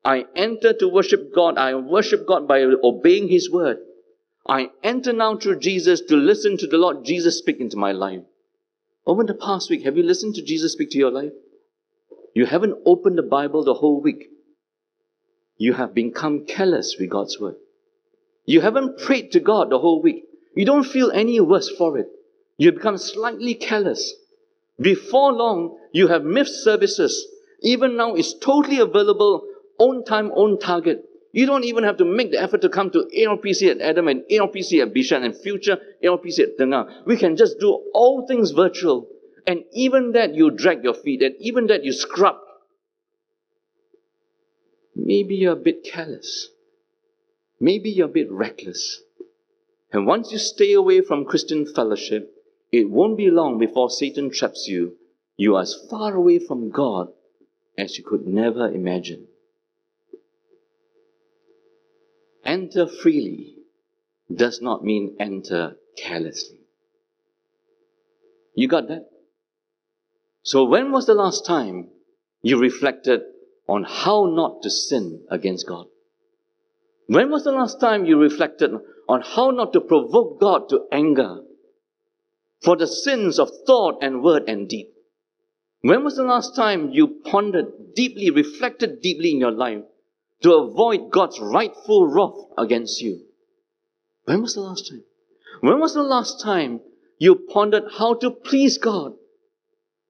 I 0.05 0.25
enter 0.35 0.73
to 0.75 0.89
worship 0.89 1.35
God. 1.35 1.59
I 1.59 1.75
worship 1.75 2.27
God 2.27 2.47
by 2.47 2.63
obeying 2.63 3.29
His 3.29 3.51
word. 3.51 3.79
I 4.49 4.71
enter 4.83 5.13
now 5.13 5.37
through 5.37 5.59
Jesus 5.59 6.01
to 6.03 6.17
listen 6.17 6.57
to 6.59 6.67
the 6.67 6.79
Lord 6.79 7.05
Jesus 7.05 7.39
speak 7.39 7.61
into 7.61 7.77
my 7.77 7.93
life. 7.93 8.23
Over 9.07 9.23
the 9.25 9.35
past 9.35 9.71
week, 9.71 9.85
have 9.85 9.97
you 9.97 10.03
listened 10.03 10.35
to 10.35 10.43
Jesus 10.43 10.73
speak 10.73 10.91
to 10.91 10.99
your 10.99 11.13
life? 11.13 11.33
You 12.35 12.47
haven't 12.47 12.79
opened 12.85 13.17
the 13.17 13.23
Bible 13.23 13.65
the 13.65 13.75
whole 13.75 14.01
week. 14.01 14.29
You 15.59 15.75
have 15.75 15.95
become 15.95 16.45
careless 16.45 16.97
with 16.99 17.11
God's 17.11 17.39
word. 17.41 17.55
You 18.45 18.61
haven't 18.61 18.99
prayed 18.99 19.33
to 19.33 19.41
God 19.41 19.71
the 19.71 19.79
whole 19.79 20.03
week. 20.03 20.25
You 20.55 20.65
don't 20.67 20.85
feel 20.85 21.11
any 21.13 21.41
worse 21.41 21.69
for 21.69 21.99
it. 21.99 22.09
You 22.59 22.73
become 22.73 22.99
slightly 22.99 23.55
careless. 23.55 24.13
Before 24.81 25.33
long, 25.33 25.79
you 25.93 26.09
have 26.09 26.25
missed 26.25 26.65
services. 26.65 27.27
Even 27.63 27.97
now, 27.97 28.15
it's 28.15 28.35
totally 28.35 28.81
available, 28.81 29.47
own 29.79 30.05
time, 30.05 30.31
own 30.35 30.59
target. 30.59 31.05
You 31.37 31.45
don't 31.45 31.65
even 31.65 31.85
have 31.85 31.99
to 31.99 32.07
make 32.07 32.31
the 32.31 32.41
effort 32.41 32.63
to 32.63 32.71
come 32.71 32.89
to 32.93 33.11
ALPC 33.15 33.71
at 33.71 33.83
Adam 33.83 34.09
and 34.09 34.23
ALPC 34.33 34.81
at 34.81 34.95
Bishan 34.95 35.23
and 35.23 35.37
future 35.37 35.77
ALPC 36.03 36.39
at 36.39 36.59
Tengah. 36.59 37.05
We 37.05 37.19
can 37.19 37.37
just 37.37 37.59
do 37.61 37.73
all 37.93 38.27
things 38.27 38.53
virtual. 38.53 39.09
And 39.47 39.65
even 39.75 40.13
that 40.13 40.35
you 40.35 40.51
drag 40.51 40.83
your 40.83 40.95
feet, 40.95 41.21
and 41.21 41.35
even 41.39 41.67
that 41.67 41.85
you 41.85 41.93
scrub. 41.93 42.37
Maybe 44.95 45.35
you're 45.35 45.53
a 45.53 45.57
bit 45.57 45.85
careless. 45.85 46.49
Maybe 47.61 47.91
you're 47.91 48.09
a 48.09 48.19
bit 48.19 48.33
reckless. 48.33 49.03
And 49.93 50.07
once 50.07 50.33
you 50.33 50.39
stay 50.39 50.73
away 50.73 51.03
from 51.03 51.27
Christian 51.27 51.67
fellowship, 51.67 52.33
it 52.73 52.89
won't 52.89 53.19
be 53.19 53.31
long 53.31 53.59
before 53.59 53.91
Satan 53.91 54.31
traps 54.31 54.69
you. 54.69 54.97
You 55.37 55.57
are 55.57 55.63
as 55.63 55.77
far 55.91 56.15
away 56.15 56.39
from 56.39 56.71
God 56.71 57.09
as 57.77 57.99
you 57.99 58.05
could 58.05 58.27
never 58.27 58.73
imagine. 58.73 59.29
Enter 62.57 62.87
freely 62.87 63.55
does 64.35 64.63
not 64.63 64.83
mean 64.83 65.15
enter 65.21 65.77
carelessly. 65.99 66.61
You 68.55 68.67
got 68.67 68.89
that? 68.89 69.11
So, 70.43 70.65
when 70.65 70.91
was 70.91 71.05
the 71.05 71.13
last 71.13 71.45
time 71.45 71.91
you 72.41 72.59
reflected 72.59 73.21
on 73.69 73.85
how 73.85 74.25
not 74.25 74.63
to 74.63 74.71
sin 74.71 75.27
against 75.31 75.67
God? 75.67 75.89
When 77.09 77.31
was 77.31 77.45
the 77.45 77.53
last 77.53 77.79
time 77.79 78.07
you 78.07 78.17
reflected 78.19 78.71
on 79.07 79.21
how 79.21 79.51
not 79.51 79.75
to 79.75 79.81
provoke 79.83 80.41
God 80.41 80.71
to 80.71 80.87
anger 80.91 81.43
for 82.63 82.75
the 82.75 82.87
sins 82.87 83.39
of 83.39 83.51
thought 83.67 83.99
and 84.01 84.23
word 84.23 84.45
and 84.49 84.67
deed? 84.67 84.87
When 85.83 86.05
was 86.05 86.17
the 86.17 86.25
last 86.25 86.57
time 86.57 86.89
you 86.91 87.21
pondered 87.23 87.95
deeply, 87.95 88.31
reflected 88.31 89.03
deeply 89.03 89.33
in 89.33 89.41
your 89.41 89.53
life 89.53 89.83
to 90.43 90.55
avoid 90.55 91.11
God's 91.11 91.41
rightful 91.41 92.07
wrath 92.07 92.47
against 92.59 93.01
you. 93.01 93.25
When 94.25 94.43
was 94.43 94.55
the 94.55 94.61
last 94.61 94.89
time? 94.91 95.05
When 95.61 95.81
was 95.81 95.95
the 95.95 96.03
last 96.03 96.41
time 96.41 96.81
you 97.19 97.35
pondered 97.35 97.85
how 97.99 98.15
to 98.15 98.31
please 98.31 98.79
God 98.79 99.15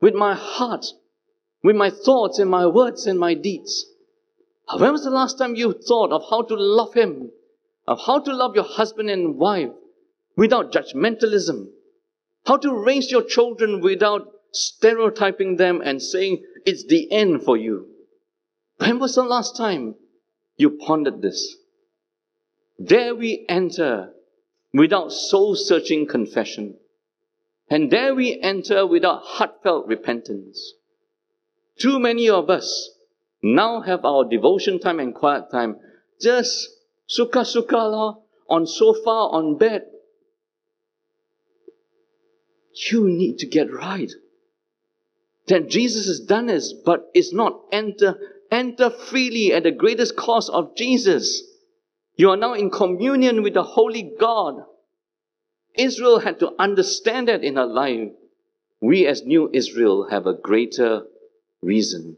with 0.01 0.15
my 0.15 0.35
heart, 0.35 0.87
with 1.63 1.77
my 1.77 1.91
thoughts 1.91 2.39
and 2.39 2.51
my 2.51 2.67
words 2.67 3.07
and 3.07 3.19
my 3.19 3.35
deeds? 3.35 3.87
Uh, 4.69 4.79
when 4.79 4.93
was 4.93 5.05
the 5.05 5.11
last 5.11 5.39
time 5.39 5.55
you 5.55 5.73
thought 5.73 6.11
of 6.11 6.25
how 6.29 6.43
to 6.43 6.55
love 6.55 6.95
Him, 6.95 7.31
of 7.87 8.01
how 8.05 8.19
to 8.19 8.35
love 8.35 8.57
your 8.57 8.65
husband 8.65 9.11
and 9.11 9.37
wife 9.37 9.71
without 10.37 10.73
judgmentalism, 10.73 11.69
how 12.47 12.57
to 12.57 12.75
raise 12.75 13.11
your 13.11 13.23
children 13.23 13.81
without 13.81 14.29
stereotyping 14.53 15.57
them 15.57 15.81
and 15.85 16.03
saying 16.03 16.43
it's 16.65 16.85
the 16.87 17.11
end 17.13 17.45
for 17.45 17.57
you? 17.57 17.87
When 18.79 18.99
was 18.99 19.15
the 19.15 19.23
last 19.23 19.57
time 19.57 19.95
you 20.57 20.71
pondered 20.71 21.23
this. 21.23 21.57
There 22.79 23.15
we 23.15 23.45
enter 23.49 24.13
without 24.73 25.13
soul 25.13 25.55
searching 25.55 26.07
confession. 26.07 26.77
And 27.69 27.91
there 27.91 28.15
we 28.15 28.41
enter 28.41 28.87
without 28.87 29.23
heartfelt 29.23 29.87
repentance. 29.87 30.75
Too 31.79 31.99
many 31.99 32.29
of 32.29 32.49
us 32.49 32.91
now 33.43 33.81
have 33.81 34.05
our 34.05 34.25
devotion 34.25 34.79
time 34.79 35.01
and 35.01 35.15
quiet 35.15 35.51
time 35.51 35.77
just 36.21 36.69
suka 37.07 37.45
suka 37.45 37.77
la, 37.77 38.17
on 38.49 38.67
sofa, 38.67 39.11
on 39.11 39.59
bed. 39.59 39.83
You 42.91 43.09
need 43.09 43.39
to 43.39 43.47
get 43.47 43.73
right. 43.73 44.11
That 45.49 45.69
Jesus 45.69 46.07
has 46.07 46.21
done 46.21 46.47
this, 46.47 46.73
but 46.73 47.11
it's 47.15 47.33
not 47.33 47.61
enter 47.73 48.19
enter 48.51 48.91
freely 48.91 49.53
at 49.53 49.63
the 49.63 49.71
greatest 49.71 50.17
cost 50.17 50.51
of 50.51 50.77
Jesus. 50.77 51.43
You 52.17 52.31
are 52.31 52.37
now 52.37 52.55
in 52.55 52.71
communion 52.71 53.43
with 53.43 53.55
the 53.55 53.63
Holy 53.63 54.13
God. 54.19 54.63
Israel 55.77 56.21
had 56.21 56.41
to 56.41 56.53
understand 56.59 57.29
that 57.29 57.45
in 57.45 57.57
her 57.57 57.67
life. 57.67 58.11
We, 58.81 59.07
as 59.07 59.25
new 59.25 59.51
Israel, 59.53 60.09
have 60.11 60.27
a 60.27 60.35
greater 60.35 61.03
reason 61.63 62.17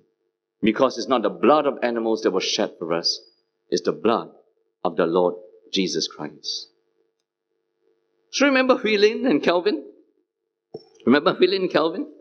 because 0.63 0.99
it's 0.99 1.09
not 1.09 1.23
the 1.23 1.31
blood 1.31 1.67
of 1.67 1.79
animals 1.83 2.23
that 2.23 2.33
was 2.33 2.45
shed 2.45 2.73
for 2.79 2.93
us, 2.93 3.21
it's 3.69 3.83
the 3.83 3.93
blood 3.93 4.31
of 4.85 4.97
the 4.97 5.07
Lord 5.07 5.35
Jesus 5.73 6.09
Christ. 6.09 6.69
So 8.31 8.47
remember 8.47 8.77
Huilin 8.77 9.29
and 9.29 9.43
Calvin? 9.43 9.85
Remember 11.07 11.35
Huilin 11.35 11.63
and 11.63 11.71
Calvin? 11.71 12.13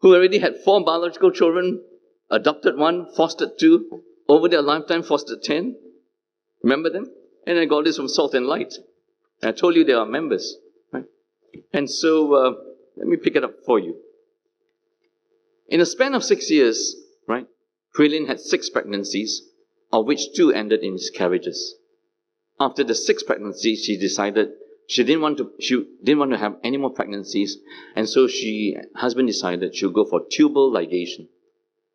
Who 0.00 0.14
already 0.14 0.38
had 0.38 0.62
four 0.64 0.84
biological 0.84 1.30
children 1.30 1.82
adopted 2.30 2.76
one, 2.76 3.06
fostered 3.16 3.58
two, 3.58 4.02
over 4.28 4.48
their 4.48 4.62
lifetime 4.62 5.02
fostered 5.02 5.42
ten. 5.42 5.76
Remember 6.62 6.90
them? 6.90 7.10
And 7.46 7.58
I 7.58 7.64
got 7.64 7.84
this 7.84 7.96
from 7.96 8.08
Salt 8.08 8.34
and 8.34 8.46
Light. 8.46 8.74
I 9.42 9.52
told 9.52 9.74
you 9.74 9.84
they 9.84 9.92
are 9.92 10.06
members. 10.06 10.56
Right? 10.92 11.06
And 11.72 11.90
so 11.90 12.34
uh, 12.34 12.52
let 12.96 13.06
me 13.06 13.16
pick 13.16 13.36
it 13.36 13.44
up 13.44 13.54
for 13.64 13.78
you. 13.78 13.96
In 15.68 15.80
a 15.80 15.86
span 15.86 16.14
of 16.14 16.24
six 16.24 16.50
years, 16.50 16.96
right, 17.26 17.46
Huilin 17.96 18.26
had 18.26 18.40
six 18.40 18.68
pregnancies, 18.68 19.42
of 19.92 20.06
which 20.06 20.32
two 20.34 20.52
ended 20.52 20.80
in 20.82 20.94
miscarriages. 20.94 21.76
After 22.58 22.84
the 22.84 22.94
sixth 22.94 23.26
pregnancy, 23.26 23.74
she 23.76 23.96
decided 23.96 24.50
she 24.86 25.04
didn't 25.04 25.22
want 25.22 25.38
to 25.38 25.52
she 25.60 25.84
didn't 26.02 26.18
want 26.18 26.32
to 26.32 26.38
have 26.38 26.56
any 26.62 26.76
more 26.76 26.90
pregnancies, 26.90 27.58
and 27.96 28.08
so 28.08 28.26
she 28.26 28.76
husband 28.96 29.28
decided 29.28 29.74
she'll 29.74 29.90
go 29.90 30.04
for 30.04 30.22
tubal 30.30 30.70
ligation. 30.70 31.28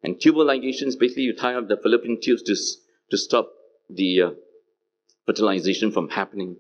And 0.06 0.22
tubal 0.22 0.46
ligations, 0.46 1.00
basically 1.00 1.24
you 1.24 1.34
tie 1.34 1.56
up 1.56 1.68
the 1.68 1.78
fallopian 1.78 2.20
tubes 2.22 2.44
to, 2.44 2.56
to 3.10 3.18
stop 3.18 3.50
the 3.90 4.22
uh, 4.22 4.30
fertilization 5.26 5.92
from 5.92 6.10
happening. 6.10 6.58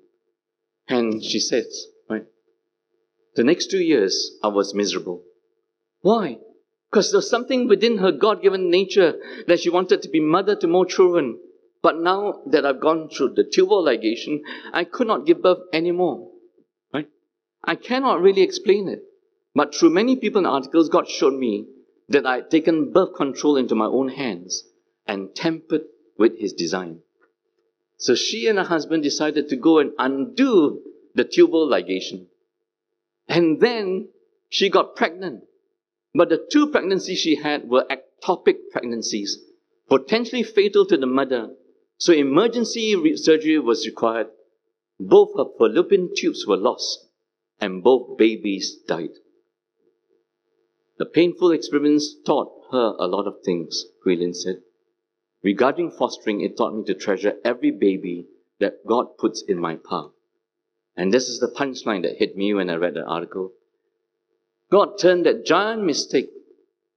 And 0.87 1.23
she 1.23 1.39
says, 1.39 1.85
right, 2.09 2.25
the 3.35 3.43
next 3.43 3.69
two 3.69 3.83
years 3.83 4.31
I 4.43 4.47
was 4.47 4.73
miserable. 4.73 5.21
Why? 6.01 6.39
Because 6.89 7.11
there's 7.11 7.29
something 7.29 7.67
within 7.67 7.99
her 7.99 8.11
God 8.11 8.41
given 8.41 8.71
nature 8.71 9.13
that 9.47 9.59
she 9.59 9.69
wanted 9.69 10.01
to 10.01 10.09
be 10.09 10.19
mother 10.19 10.55
to 10.55 10.67
more 10.67 10.87
children. 10.87 11.39
But 11.83 11.99
now 11.99 12.41
that 12.47 12.65
I've 12.65 12.81
gone 12.81 13.09
through 13.09 13.35
the 13.35 13.43
tubal 13.43 13.85
ligation, 13.85 14.39
I 14.73 14.85
could 14.85 15.05
not 15.05 15.27
give 15.27 15.43
birth 15.43 15.59
anymore. 15.71 16.31
Right? 16.91 17.09
I 17.63 17.75
cannot 17.75 18.21
really 18.21 18.41
explain 18.41 18.89
it. 18.89 19.03
But 19.53 19.75
through 19.75 19.91
many 19.91 20.15
people 20.15 20.39
and 20.39 20.47
articles, 20.47 20.89
God 20.89 21.07
showed 21.07 21.35
me 21.35 21.67
that 22.09 22.25
I 22.25 22.35
had 22.35 22.51
taken 22.51 22.91
birth 22.91 23.15
control 23.15 23.57
into 23.57 23.75
my 23.75 23.85
own 23.85 24.09
hands 24.09 24.63
and 25.07 25.35
tempered 25.35 25.83
with 26.17 26.37
His 26.37 26.53
design. 26.53 26.99
So 27.97 28.15
she 28.15 28.47
and 28.47 28.57
her 28.57 28.65
husband 28.65 29.03
decided 29.03 29.49
to 29.49 29.55
go 29.55 29.79
and 29.79 29.91
undo 29.97 30.81
the 31.13 31.23
tubal 31.23 31.67
ligation. 31.67 32.27
And 33.27 33.59
then 33.59 34.09
she 34.49 34.69
got 34.69 34.95
pregnant. 34.95 35.43
But 36.13 36.29
the 36.29 36.45
two 36.49 36.67
pregnancies 36.67 37.19
she 37.19 37.35
had 37.35 37.67
were 37.67 37.85
ectopic 37.89 38.69
pregnancies, 38.71 39.37
potentially 39.89 40.43
fatal 40.43 40.85
to 40.85 40.97
the 40.97 41.07
mother. 41.07 41.49
So 41.97 42.13
emergency 42.13 42.95
re- 42.95 43.17
surgery 43.17 43.59
was 43.59 43.85
required. 43.85 44.27
Both 44.99 45.35
her 45.37 45.45
fallopian 45.57 46.11
tubes 46.15 46.45
were 46.47 46.57
lost, 46.57 47.07
and 47.59 47.83
both 47.83 48.17
babies 48.17 48.77
died. 48.87 49.11
The 50.97 51.05
painful 51.05 51.51
experience 51.51 52.15
taught 52.25 52.51
her 52.71 52.95
a 52.97 53.07
lot 53.07 53.27
of 53.27 53.41
things, 53.43 53.85
Huilin 54.05 54.33
said. 54.33 54.61
Regarding 55.43 55.91
fostering, 55.91 56.41
it 56.41 56.57
taught 56.57 56.75
me 56.75 56.83
to 56.85 56.93
treasure 56.93 57.37
every 57.43 57.71
baby 57.71 58.27
that 58.59 58.85
God 58.85 59.17
puts 59.17 59.41
in 59.41 59.59
my 59.59 59.75
path. 59.75 60.11
And 60.95 61.13
this 61.13 61.27
is 61.27 61.39
the 61.39 61.51
punchline 61.51 62.03
that 62.03 62.17
hit 62.17 62.37
me 62.37 62.53
when 62.53 62.69
I 62.69 62.75
read 62.75 62.93
the 62.93 63.05
article. 63.05 63.51
God 64.71 64.97
turned 64.97 65.25
that 65.25 65.45
giant 65.45 65.83
mistake 65.83 66.29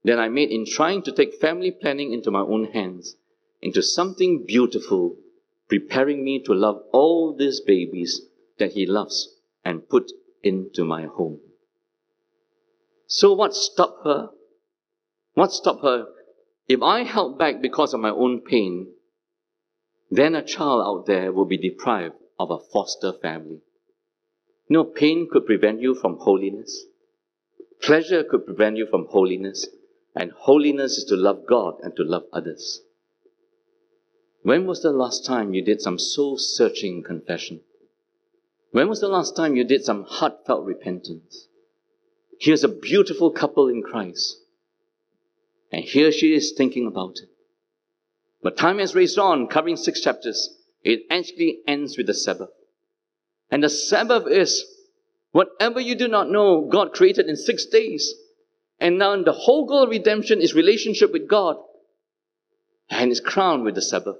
that 0.05 0.19
I 0.19 0.29
made 0.29 0.51
in 0.51 0.65
trying 0.65 1.03
to 1.03 1.13
take 1.13 1.41
family 1.41 1.71
planning 1.71 2.13
into 2.13 2.31
my 2.31 2.41
own 2.41 2.67
hands 2.67 3.17
into 3.61 3.83
something 3.83 4.45
beautiful, 4.47 5.17
preparing 5.69 6.25
me 6.25 6.43
to 6.45 6.55
love 6.55 6.83
all 6.93 7.35
these 7.37 7.61
babies 7.61 8.23
that 8.59 8.73
He 8.73 8.87
loves 8.87 9.29
and 9.65 9.89
put 9.89 10.11
into 10.43 10.85
my 10.85 11.07
home. 11.07 11.41
So, 13.09 13.33
what 13.33 13.55
stopped 13.55 14.05
her? 14.05 14.29
What 15.33 15.51
stopped 15.51 15.83
her? 15.83 16.09
If 16.69 16.83
I 16.83 17.05
held 17.05 17.39
back 17.39 17.63
because 17.63 17.95
of 17.95 18.01
my 18.01 18.11
own 18.11 18.43
pain, 18.43 18.93
then 20.11 20.35
a 20.35 20.45
child 20.45 20.83
out 20.87 21.07
there 21.07 21.33
will 21.33 21.47
be 21.47 21.57
deprived 21.57 22.17
of 22.39 22.51
a 22.51 22.59
foster 22.59 23.15
family. 23.15 23.63
No 24.69 24.85
pain 24.85 25.27
could 25.31 25.47
prevent 25.47 25.81
you 25.81 25.95
from 25.95 26.19
holiness. 26.19 26.85
Pleasure 27.81 28.23
could 28.23 28.45
prevent 28.45 28.77
you 28.77 28.87
from 28.87 29.07
holiness, 29.07 29.67
and 30.15 30.31
holiness 30.33 30.99
is 30.99 31.05
to 31.05 31.17
love 31.17 31.47
God 31.49 31.81
and 31.83 31.97
to 31.97 32.05
love 32.05 32.25
others. 32.31 32.83
When 34.43 34.67
was 34.67 34.83
the 34.83 34.93
last 34.93 35.25
time 35.25 35.55
you 35.55 35.65
did 35.65 35.81
some 35.81 35.99
soul 35.99 36.37
searching 36.37 37.03
confession? 37.03 37.63
When 38.73 38.91
was 38.91 39.01
the 39.01 39.09
last 39.09 39.35
time 39.35 39.57
you 39.57 39.65
did 39.65 39.83
some 39.83 40.05
heartfelt 40.05 40.67
repentance? 40.67 41.48
Here's 42.41 42.65
a 42.65 42.69
beautiful 42.69 43.31
couple 43.31 43.69
in 43.69 43.83
Christ, 43.83 44.37
and 45.73 45.85
here 45.85 46.13
she 46.13 46.35
is 46.35 46.53
thinking 46.57 46.87
about 46.87 47.17
it. 47.23 47.29
But 48.43 48.57
time 48.57 48.79
has 48.79 48.95
raced 48.95 49.19
on, 49.19 49.49
covering 49.49 49.77
six 49.77 50.01
chapters. 50.01 50.49
It 50.83 51.03
actually 51.11 51.59
ends 51.67 51.97
with 51.97 52.07
the 52.07 52.15
Sabbath. 52.15 52.51
And 53.51 53.65
the 53.65 53.69
Sabbath 53.69 54.29
is 54.29 54.65
Whatever 55.33 55.81
you 55.81 55.95
do 55.95 56.09
not 56.09 56.31
know, 56.31 56.69
God 56.71 56.93
created 56.93 57.27
in 57.27 57.37
six 57.37 57.67
days. 57.67 58.15
And 58.81 58.99
now 58.99 59.23
the 59.23 59.33
whole 59.33 59.67
goal 59.67 59.85
of 59.85 59.91
redemption 59.91 60.41
is 60.41 60.55
relationship 60.55 61.13
with 61.13 61.29
God. 61.29 61.57
And 62.91 63.11
is 63.13 63.21
crowned 63.21 63.65
with 63.65 63.75
the 63.75 63.83
Sabbath. 63.83 64.17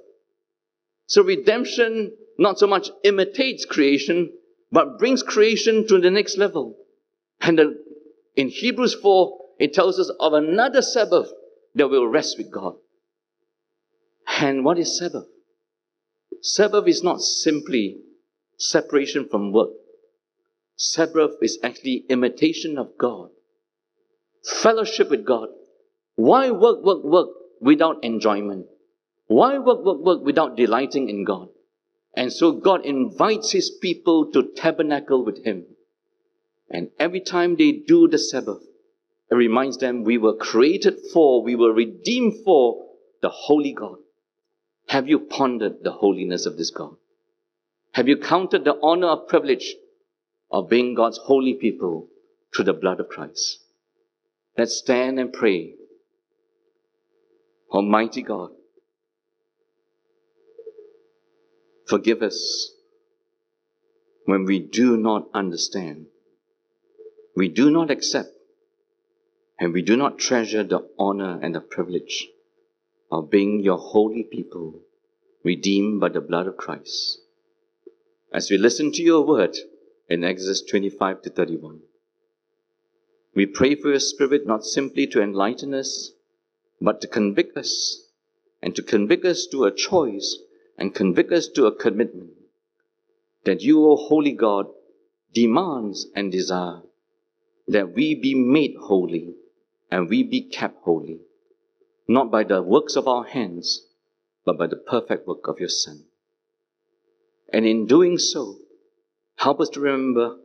So 1.07 1.23
redemption 1.23 2.13
not 2.37 2.59
so 2.59 2.67
much 2.67 2.89
imitates 3.03 3.65
creation, 3.65 4.31
but 4.71 4.99
brings 4.99 5.23
creation 5.23 5.87
to 5.87 5.99
the 5.99 6.11
next 6.11 6.37
level. 6.37 6.77
And 7.41 7.57
the, 7.57 7.83
in 8.35 8.49
Hebrews 8.49 8.95
4, 8.95 9.37
it 9.59 9.73
tells 9.73 9.99
us 9.99 10.11
of 10.19 10.33
another 10.33 10.81
Sabbath 10.81 11.31
that 11.75 11.87
will 11.87 12.07
rest 12.07 12.37
with 12.37 12.51
God. 12.51 12.75
And 14.39 14.63
what 14.63 14.77
is 14.79 14.97
Sabbath? 14.97 15.25
Sabbath 16.41 16.87
is 16.87 17.03
not 17.03 17.21
simply 17.21 17.97
separation 18.57 19.27
from 19.29 19.51
work. 19.51 19.71
Sabbath 20.77 21.31
is 21.41 21.59
actually 21.61 22.05
imitation 22.09 22.77
of 22.77 22.97
God. 22.97 23.29
Fellowship 24.61 25.09
with 25.09 25.25
God. 25.25 25.49
Why 26.15 26.51
work, 26.51 26.83
work, 26.83 27.03
work 27.03 27.29
without 27.59 28.03
enjoyment? 28.03 28.67
Why 29.27 29.57
work, 29.57 29.83
work, 29.83 29.99
work 29.99 30.23
without 30.23 30.55
delighting 30.55 31.09
in 31.09 31.25
God? 31.25 31.49
And 32.15 32.31
so 32.31 32.53
God 32.53 32.85
invites 32.85 33.51
His 33.51 33.69
people 33.69 34.31
to 34.31 34.51
tabernacle 34.55 35.23
with 35.23 35.43
Him. 35.43 35.65
And 36.69 36.89
every 36.99 37.21
time 37.21 37.55
they 37.55 37.71
do 37.71 38.07
the 38.07 38.17
Sabbath, 38.17 38.61
it 39.31 39.35
reminds 39.35 39.77
them 39.77 40.03
we 40.03 40.17
were 40.17 40.35
created 40.35 40.99
for, 41.13 41.43
we 41.43 41.55
were 41.55 41.73
redeemed 41.73 42.43
for 42.43 42.85
the 43.21 43.29
Holy 43.29 43.73
God. 43.73 43.97
Have 44.87 45.07
you 45.07 45.19
pondered 45.19 45.83
the 45.83 45.91
holiness 45.91 46.45
of 46.45 46.57
this 46.57 46.71
God? 46.71 46.95
Have 47.93 48.07
you 48.07 48.17
counted 48.17 48.63
the 48.63 48.79
honor 48.81 49.07
of 49.07 49.27
privilege 49.27 49.75
of 50.51 50.69
being 50.69 50.95
God's 50.95 51.17
holy 51.17 51.53
people 51.53 52.07
through 52.53 52.65
the 52.65 52.73
blood 52.73 52.99
of 52.99 53.09
Christ. 53.09 53.59
Let's 54.57 54.77
stand 54.77 55.19
and 55.19 55.31
pray. 55.31 55.75
Almighty 57.71 58.23
God, 58.23 58.49
forgive 61.87 62.23
us 62.23 62.71
when 64.25 64.45
we 64.45 64.59
do 64.59 64.97
not 64.97 65.27
understand, 65.33 66.07
we 67.39 67.47
do 67.47 67.71
not 67.71 67.89
accept, 67.89 68.33
and 69.57 69.71
we 69.71 69.81
do 69.81 69.95
not 69.95 70.19
treasure 70.19 70.61
the 70.61 70.85
honor 70.99 71.39
and 71.41 71.55
the 71.55 71.61
privilege 71.61 72.27
of 73.09 73.29
being 73.29 73.61
your 73.61 73.77
holy 73.77 74.23
people, 74.23 74.81
redeemed 75.41 76.01
by 76.01 76.09
the 76.09 76.19
blood 76.19 76.47
of 76.47 76.57
Christ. 76.57 77.21
As 78.33 78.51
we 78.51 78.57
listen 78.57 78.91
to 78.91 79.01
your 79.01 79.25
word, 79.25 79.55
in 80.09 80.25
Exodus 80.25 80.61
25 80.63 81.21
to 81.21 81.29
31. 81.29 81.79
We 83.33 83.45
pray 83.45 83.75
for 83.75 83.91
your 83.91 84.01
Spirit 84.01 84.45
not 84.45 84.65
simply 84.65 85.07
to 85.07 85.21
enlighten 85.21 85.73
us, 85.73 86.11
but 86.81 86.99
to 86.99 87.07
convict 87.07 87.55
us, 87.55 88.03
and 88.61 88.75
to 88.75 88.83
convict 88.83 89.23
us 89.23 89.47
to 89.53 89.63
a 89.63 89.71
choice, 89.71 90.39
and 90.77 90.93
convict 90.93 91.31
us 91.31 91.47
to 91.55 91.67
a 91.67 91.73
commitment 91.73 92.31
that 93.45 93.61
you, 93.61 93.85
O 93.85 93.95
Holy 93.95 94.33
God, 94.33 94.65
demands 95.33 96.07
and 96.13 96.33
desire 96.33 96.81
that 97.69 97.93
we 97.93 98.15
be 98.15 98.35
made 98.35 98.75
holy 98.79 99.35
and 99.89 100.09
we 100.09 100.23
be 100.23 100.41
kept 100.41 100.83
holy, 100.83 101.19
not 102.07 102.31
by 102.31 102.43
the 102.43 102.61
works 102.61 102.95
of 102.95 103.07
our 103.07 103.23
hands, 103.23 103.85
but 104.45 104.57
by 104.57 104.67
the 104.67 104.75
perfect 104.75 105.27
work 105.27 105.47
of 105.47 105.59
your 105.59 105.69
Son. 105.69 106.03
And 107.51 107.65
in 107.65 107.87
doing 107.87 108.17
so, 108.17 108.59
Help 109.39 109.61
us 109.61 109.69
to 109.69 109.79
remember 109.79 110.35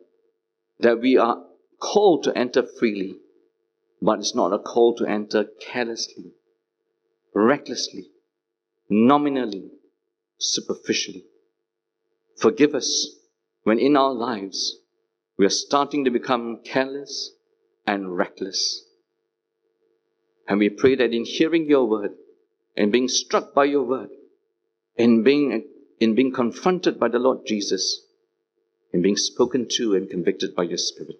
that 0.79 1.01
we 1.01 1.16
are 1.16 1.45
called 1.81 2.22
to 2.22 2.39
enter 2.39 2.62
freely, 2.62 3.16
but 4.01 4.20
it's 4.20 4.37
not 4.37 4.53
a 4.53 4.59
call 4.61 4.95
to 4.95 5.05
enter 5.05 5.47
carelessly, 5.61 6.31
recklessly, 7.35 8.11
nominally, 8.89 9.68
superficially. 10.39 11.25
Forgive 12.39 12.77
us 12.77 13.16
when 13.64 13.81
in 13.81 13.97
our 13.97 14.14
lives 14.14 14.79
we 15.37 15.47
are 15.47 15.51
starting 15.51 16.05
to 16.05 16.11
become 16.11 16.61
careless 16.64 17.32
and 17.87 18.16
reckless. 18.16 18.85
And 20.49 20.59
we 20.59 20.68
pray 20.68 20.95
that 20.95 21.12
in 21.12 21.24
hearing 21.24 21.66
your 21.66 21.87
word 21.87 22.12
and 22.76 22.93
being 22.93 23.09
struck 23.09 23.55
by 23.55 23.64
your 23.64 23.85
word, 23.85 24.11
in 24.97 25.22
being, 25.22 25.66
in 26.01 26.14
being 26.14 26.32
confronted 26.32 27.01
by 27.01 27.09
the 27.09 27.18
Lord 27.18 27.47
Jesus, 27.47 28.03
in 28.93 29.03
being 29.03 29.16
spoken 29.16 29.66
to 29.72 29.95
and 29.95 30.09
convicted 30.09 30.55
by 30.55 30.64
your 30.64 30.78
Spirit, 30.78 31.16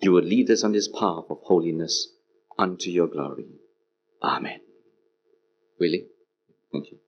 you 0.00 0.12
will 0.12 0.22
lead 0.22 0.50
us 0.50 0.64
on 0.64 0.72
this 0.72 0.88
path 0.88 1.24
of 1.28 1.38
holiness 1.42 2.08
unto 2.58 2.90
your 2.90 3.08
glory. 3.08 3.46
Amen. 4.22 4.60
Really? 5.78 6.06
Thank 6.72 6.90
you. 6.90 6.98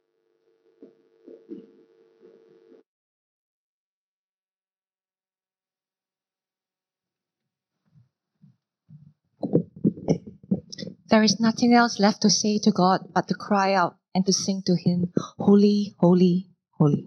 There 11.09 11.23
is 11.23 11.39
nothing 11.39 11.73
else 11.73 12.01
left 12.01 12.23
to 12.23 12.31
say 12.31 12.59
to 12.59 12.73
God 12.73 13.13
but 13.15 13.29
to 13.29 13.35
cry 13.35 13.75
out 13.75 13.95
and 14.13 14.27
to 14.27 14.33
sing 14.33 14.63
to 14.67 14.75
Him, 14.75 15.13
Holy, 15.39 15.95
Holy, 16.01 16.51
Holy. 16.73 17.07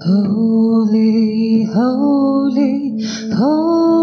Holy, 0.00 1.64
holy, 1.64 3.04
holy. 3.34 3.97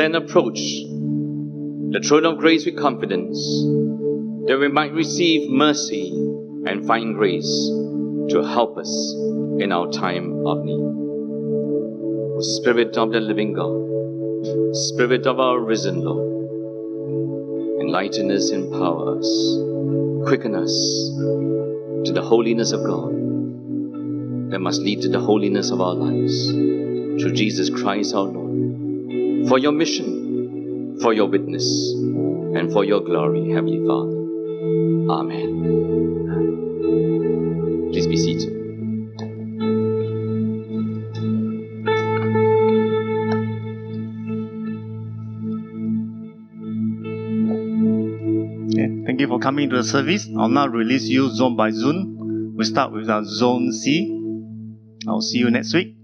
Then 0.00 0.14
approach 0.14 0.58
the 1.92 2.02
throne 2.02 2.24
of 2.24 2.38
grace 2.38 2.64
with 2.64 2.74
confidence, 2.78 3.36
that 4.46 4.56
we 4.58 4.66
might 4.66 4.94
receive 4.94 5.50
mercy 5.50 6.08
and 6.66 6.86
find 6.86 7.16
grace 7.16 7.68
to 8.30 8.42
help 8.42 8.78
us 8.78 8.88
in 9.60 9.70
our 9.70 9.92
time 9.92 10.46
of 10.46 10.64
need. 10.64 10.80
Spirit 12.42 12.96
of 12.96 13.12
the 13.12 13.20
living 13.20 13.52
God, 13.52 14.74
Spirit 14.74 15.26
of 15.26 15.38
our 15.38 15.60
risen 15.60 16.00
Lord, 16.00 17.82
enlighten 17.82 18.30
us, 18.30 18.52
empower 18.52 19.18
us, 19.18 19.28
quicken 20.26 20.54
us 20.54 20.72
to 22.06 22.12
the 22.14 22.22
holiness 22.22 22.72
of 22.72 22.82
God 22.84 23.12
that 24.50 24.60
must 24.60 24.80
lead 24.80 25.02
to 25.02 25.10
the 25.10 25.20
holiness 25.20 25.70
of 25.70 25.82
our 25.82 25.92
lives 25.92 26.48
through 26.50 27.34
Jesus 27.34 27.68
Christ 27.68 28.14
our 28.14 28.24
Lord. 28.24 28.49
For 29.48 29.58
your 29.58 29.72
mission, 29.72 30.98
for 31.00 31.12
your 31.12 31.26
witness, 31.26 31.64
and 31.94 32.72
for 32.72 32.84
your 32.84 33.00
glory, 33.00 33.50
Heavenly 33.50 33.84
Father. 33.86 34.16
Amen. 35.12 35.50
Please 37.92 38.06
be 38.06 38.16
seated. 38.16 38.50
Okay, 48.70 48.88
thank 49.06 49.20
you 49.20 49.26
for 49.28 49.38
coming 49.38 49.70
to 49.70 49.76
the 49.76 49.84
service. 49.84 50.28
I'll 50.38 50.48
now 50.48 50.68
release 50.68 51.04
you 51.04 51.28
zone 51.30 51.56
by 51.56 51.70
zone. 51.70 52.54
We 52.56 52.64
start 52.64 52.92
with 52.92 53.08
our 53.10 53.24
zone 53.24 53.72
C. 53.72 54.16
I'll 55.08 55.22
see 55.22 55.38
you 55.38 55.50
next 55.50 55.74
week. 55.74 55.99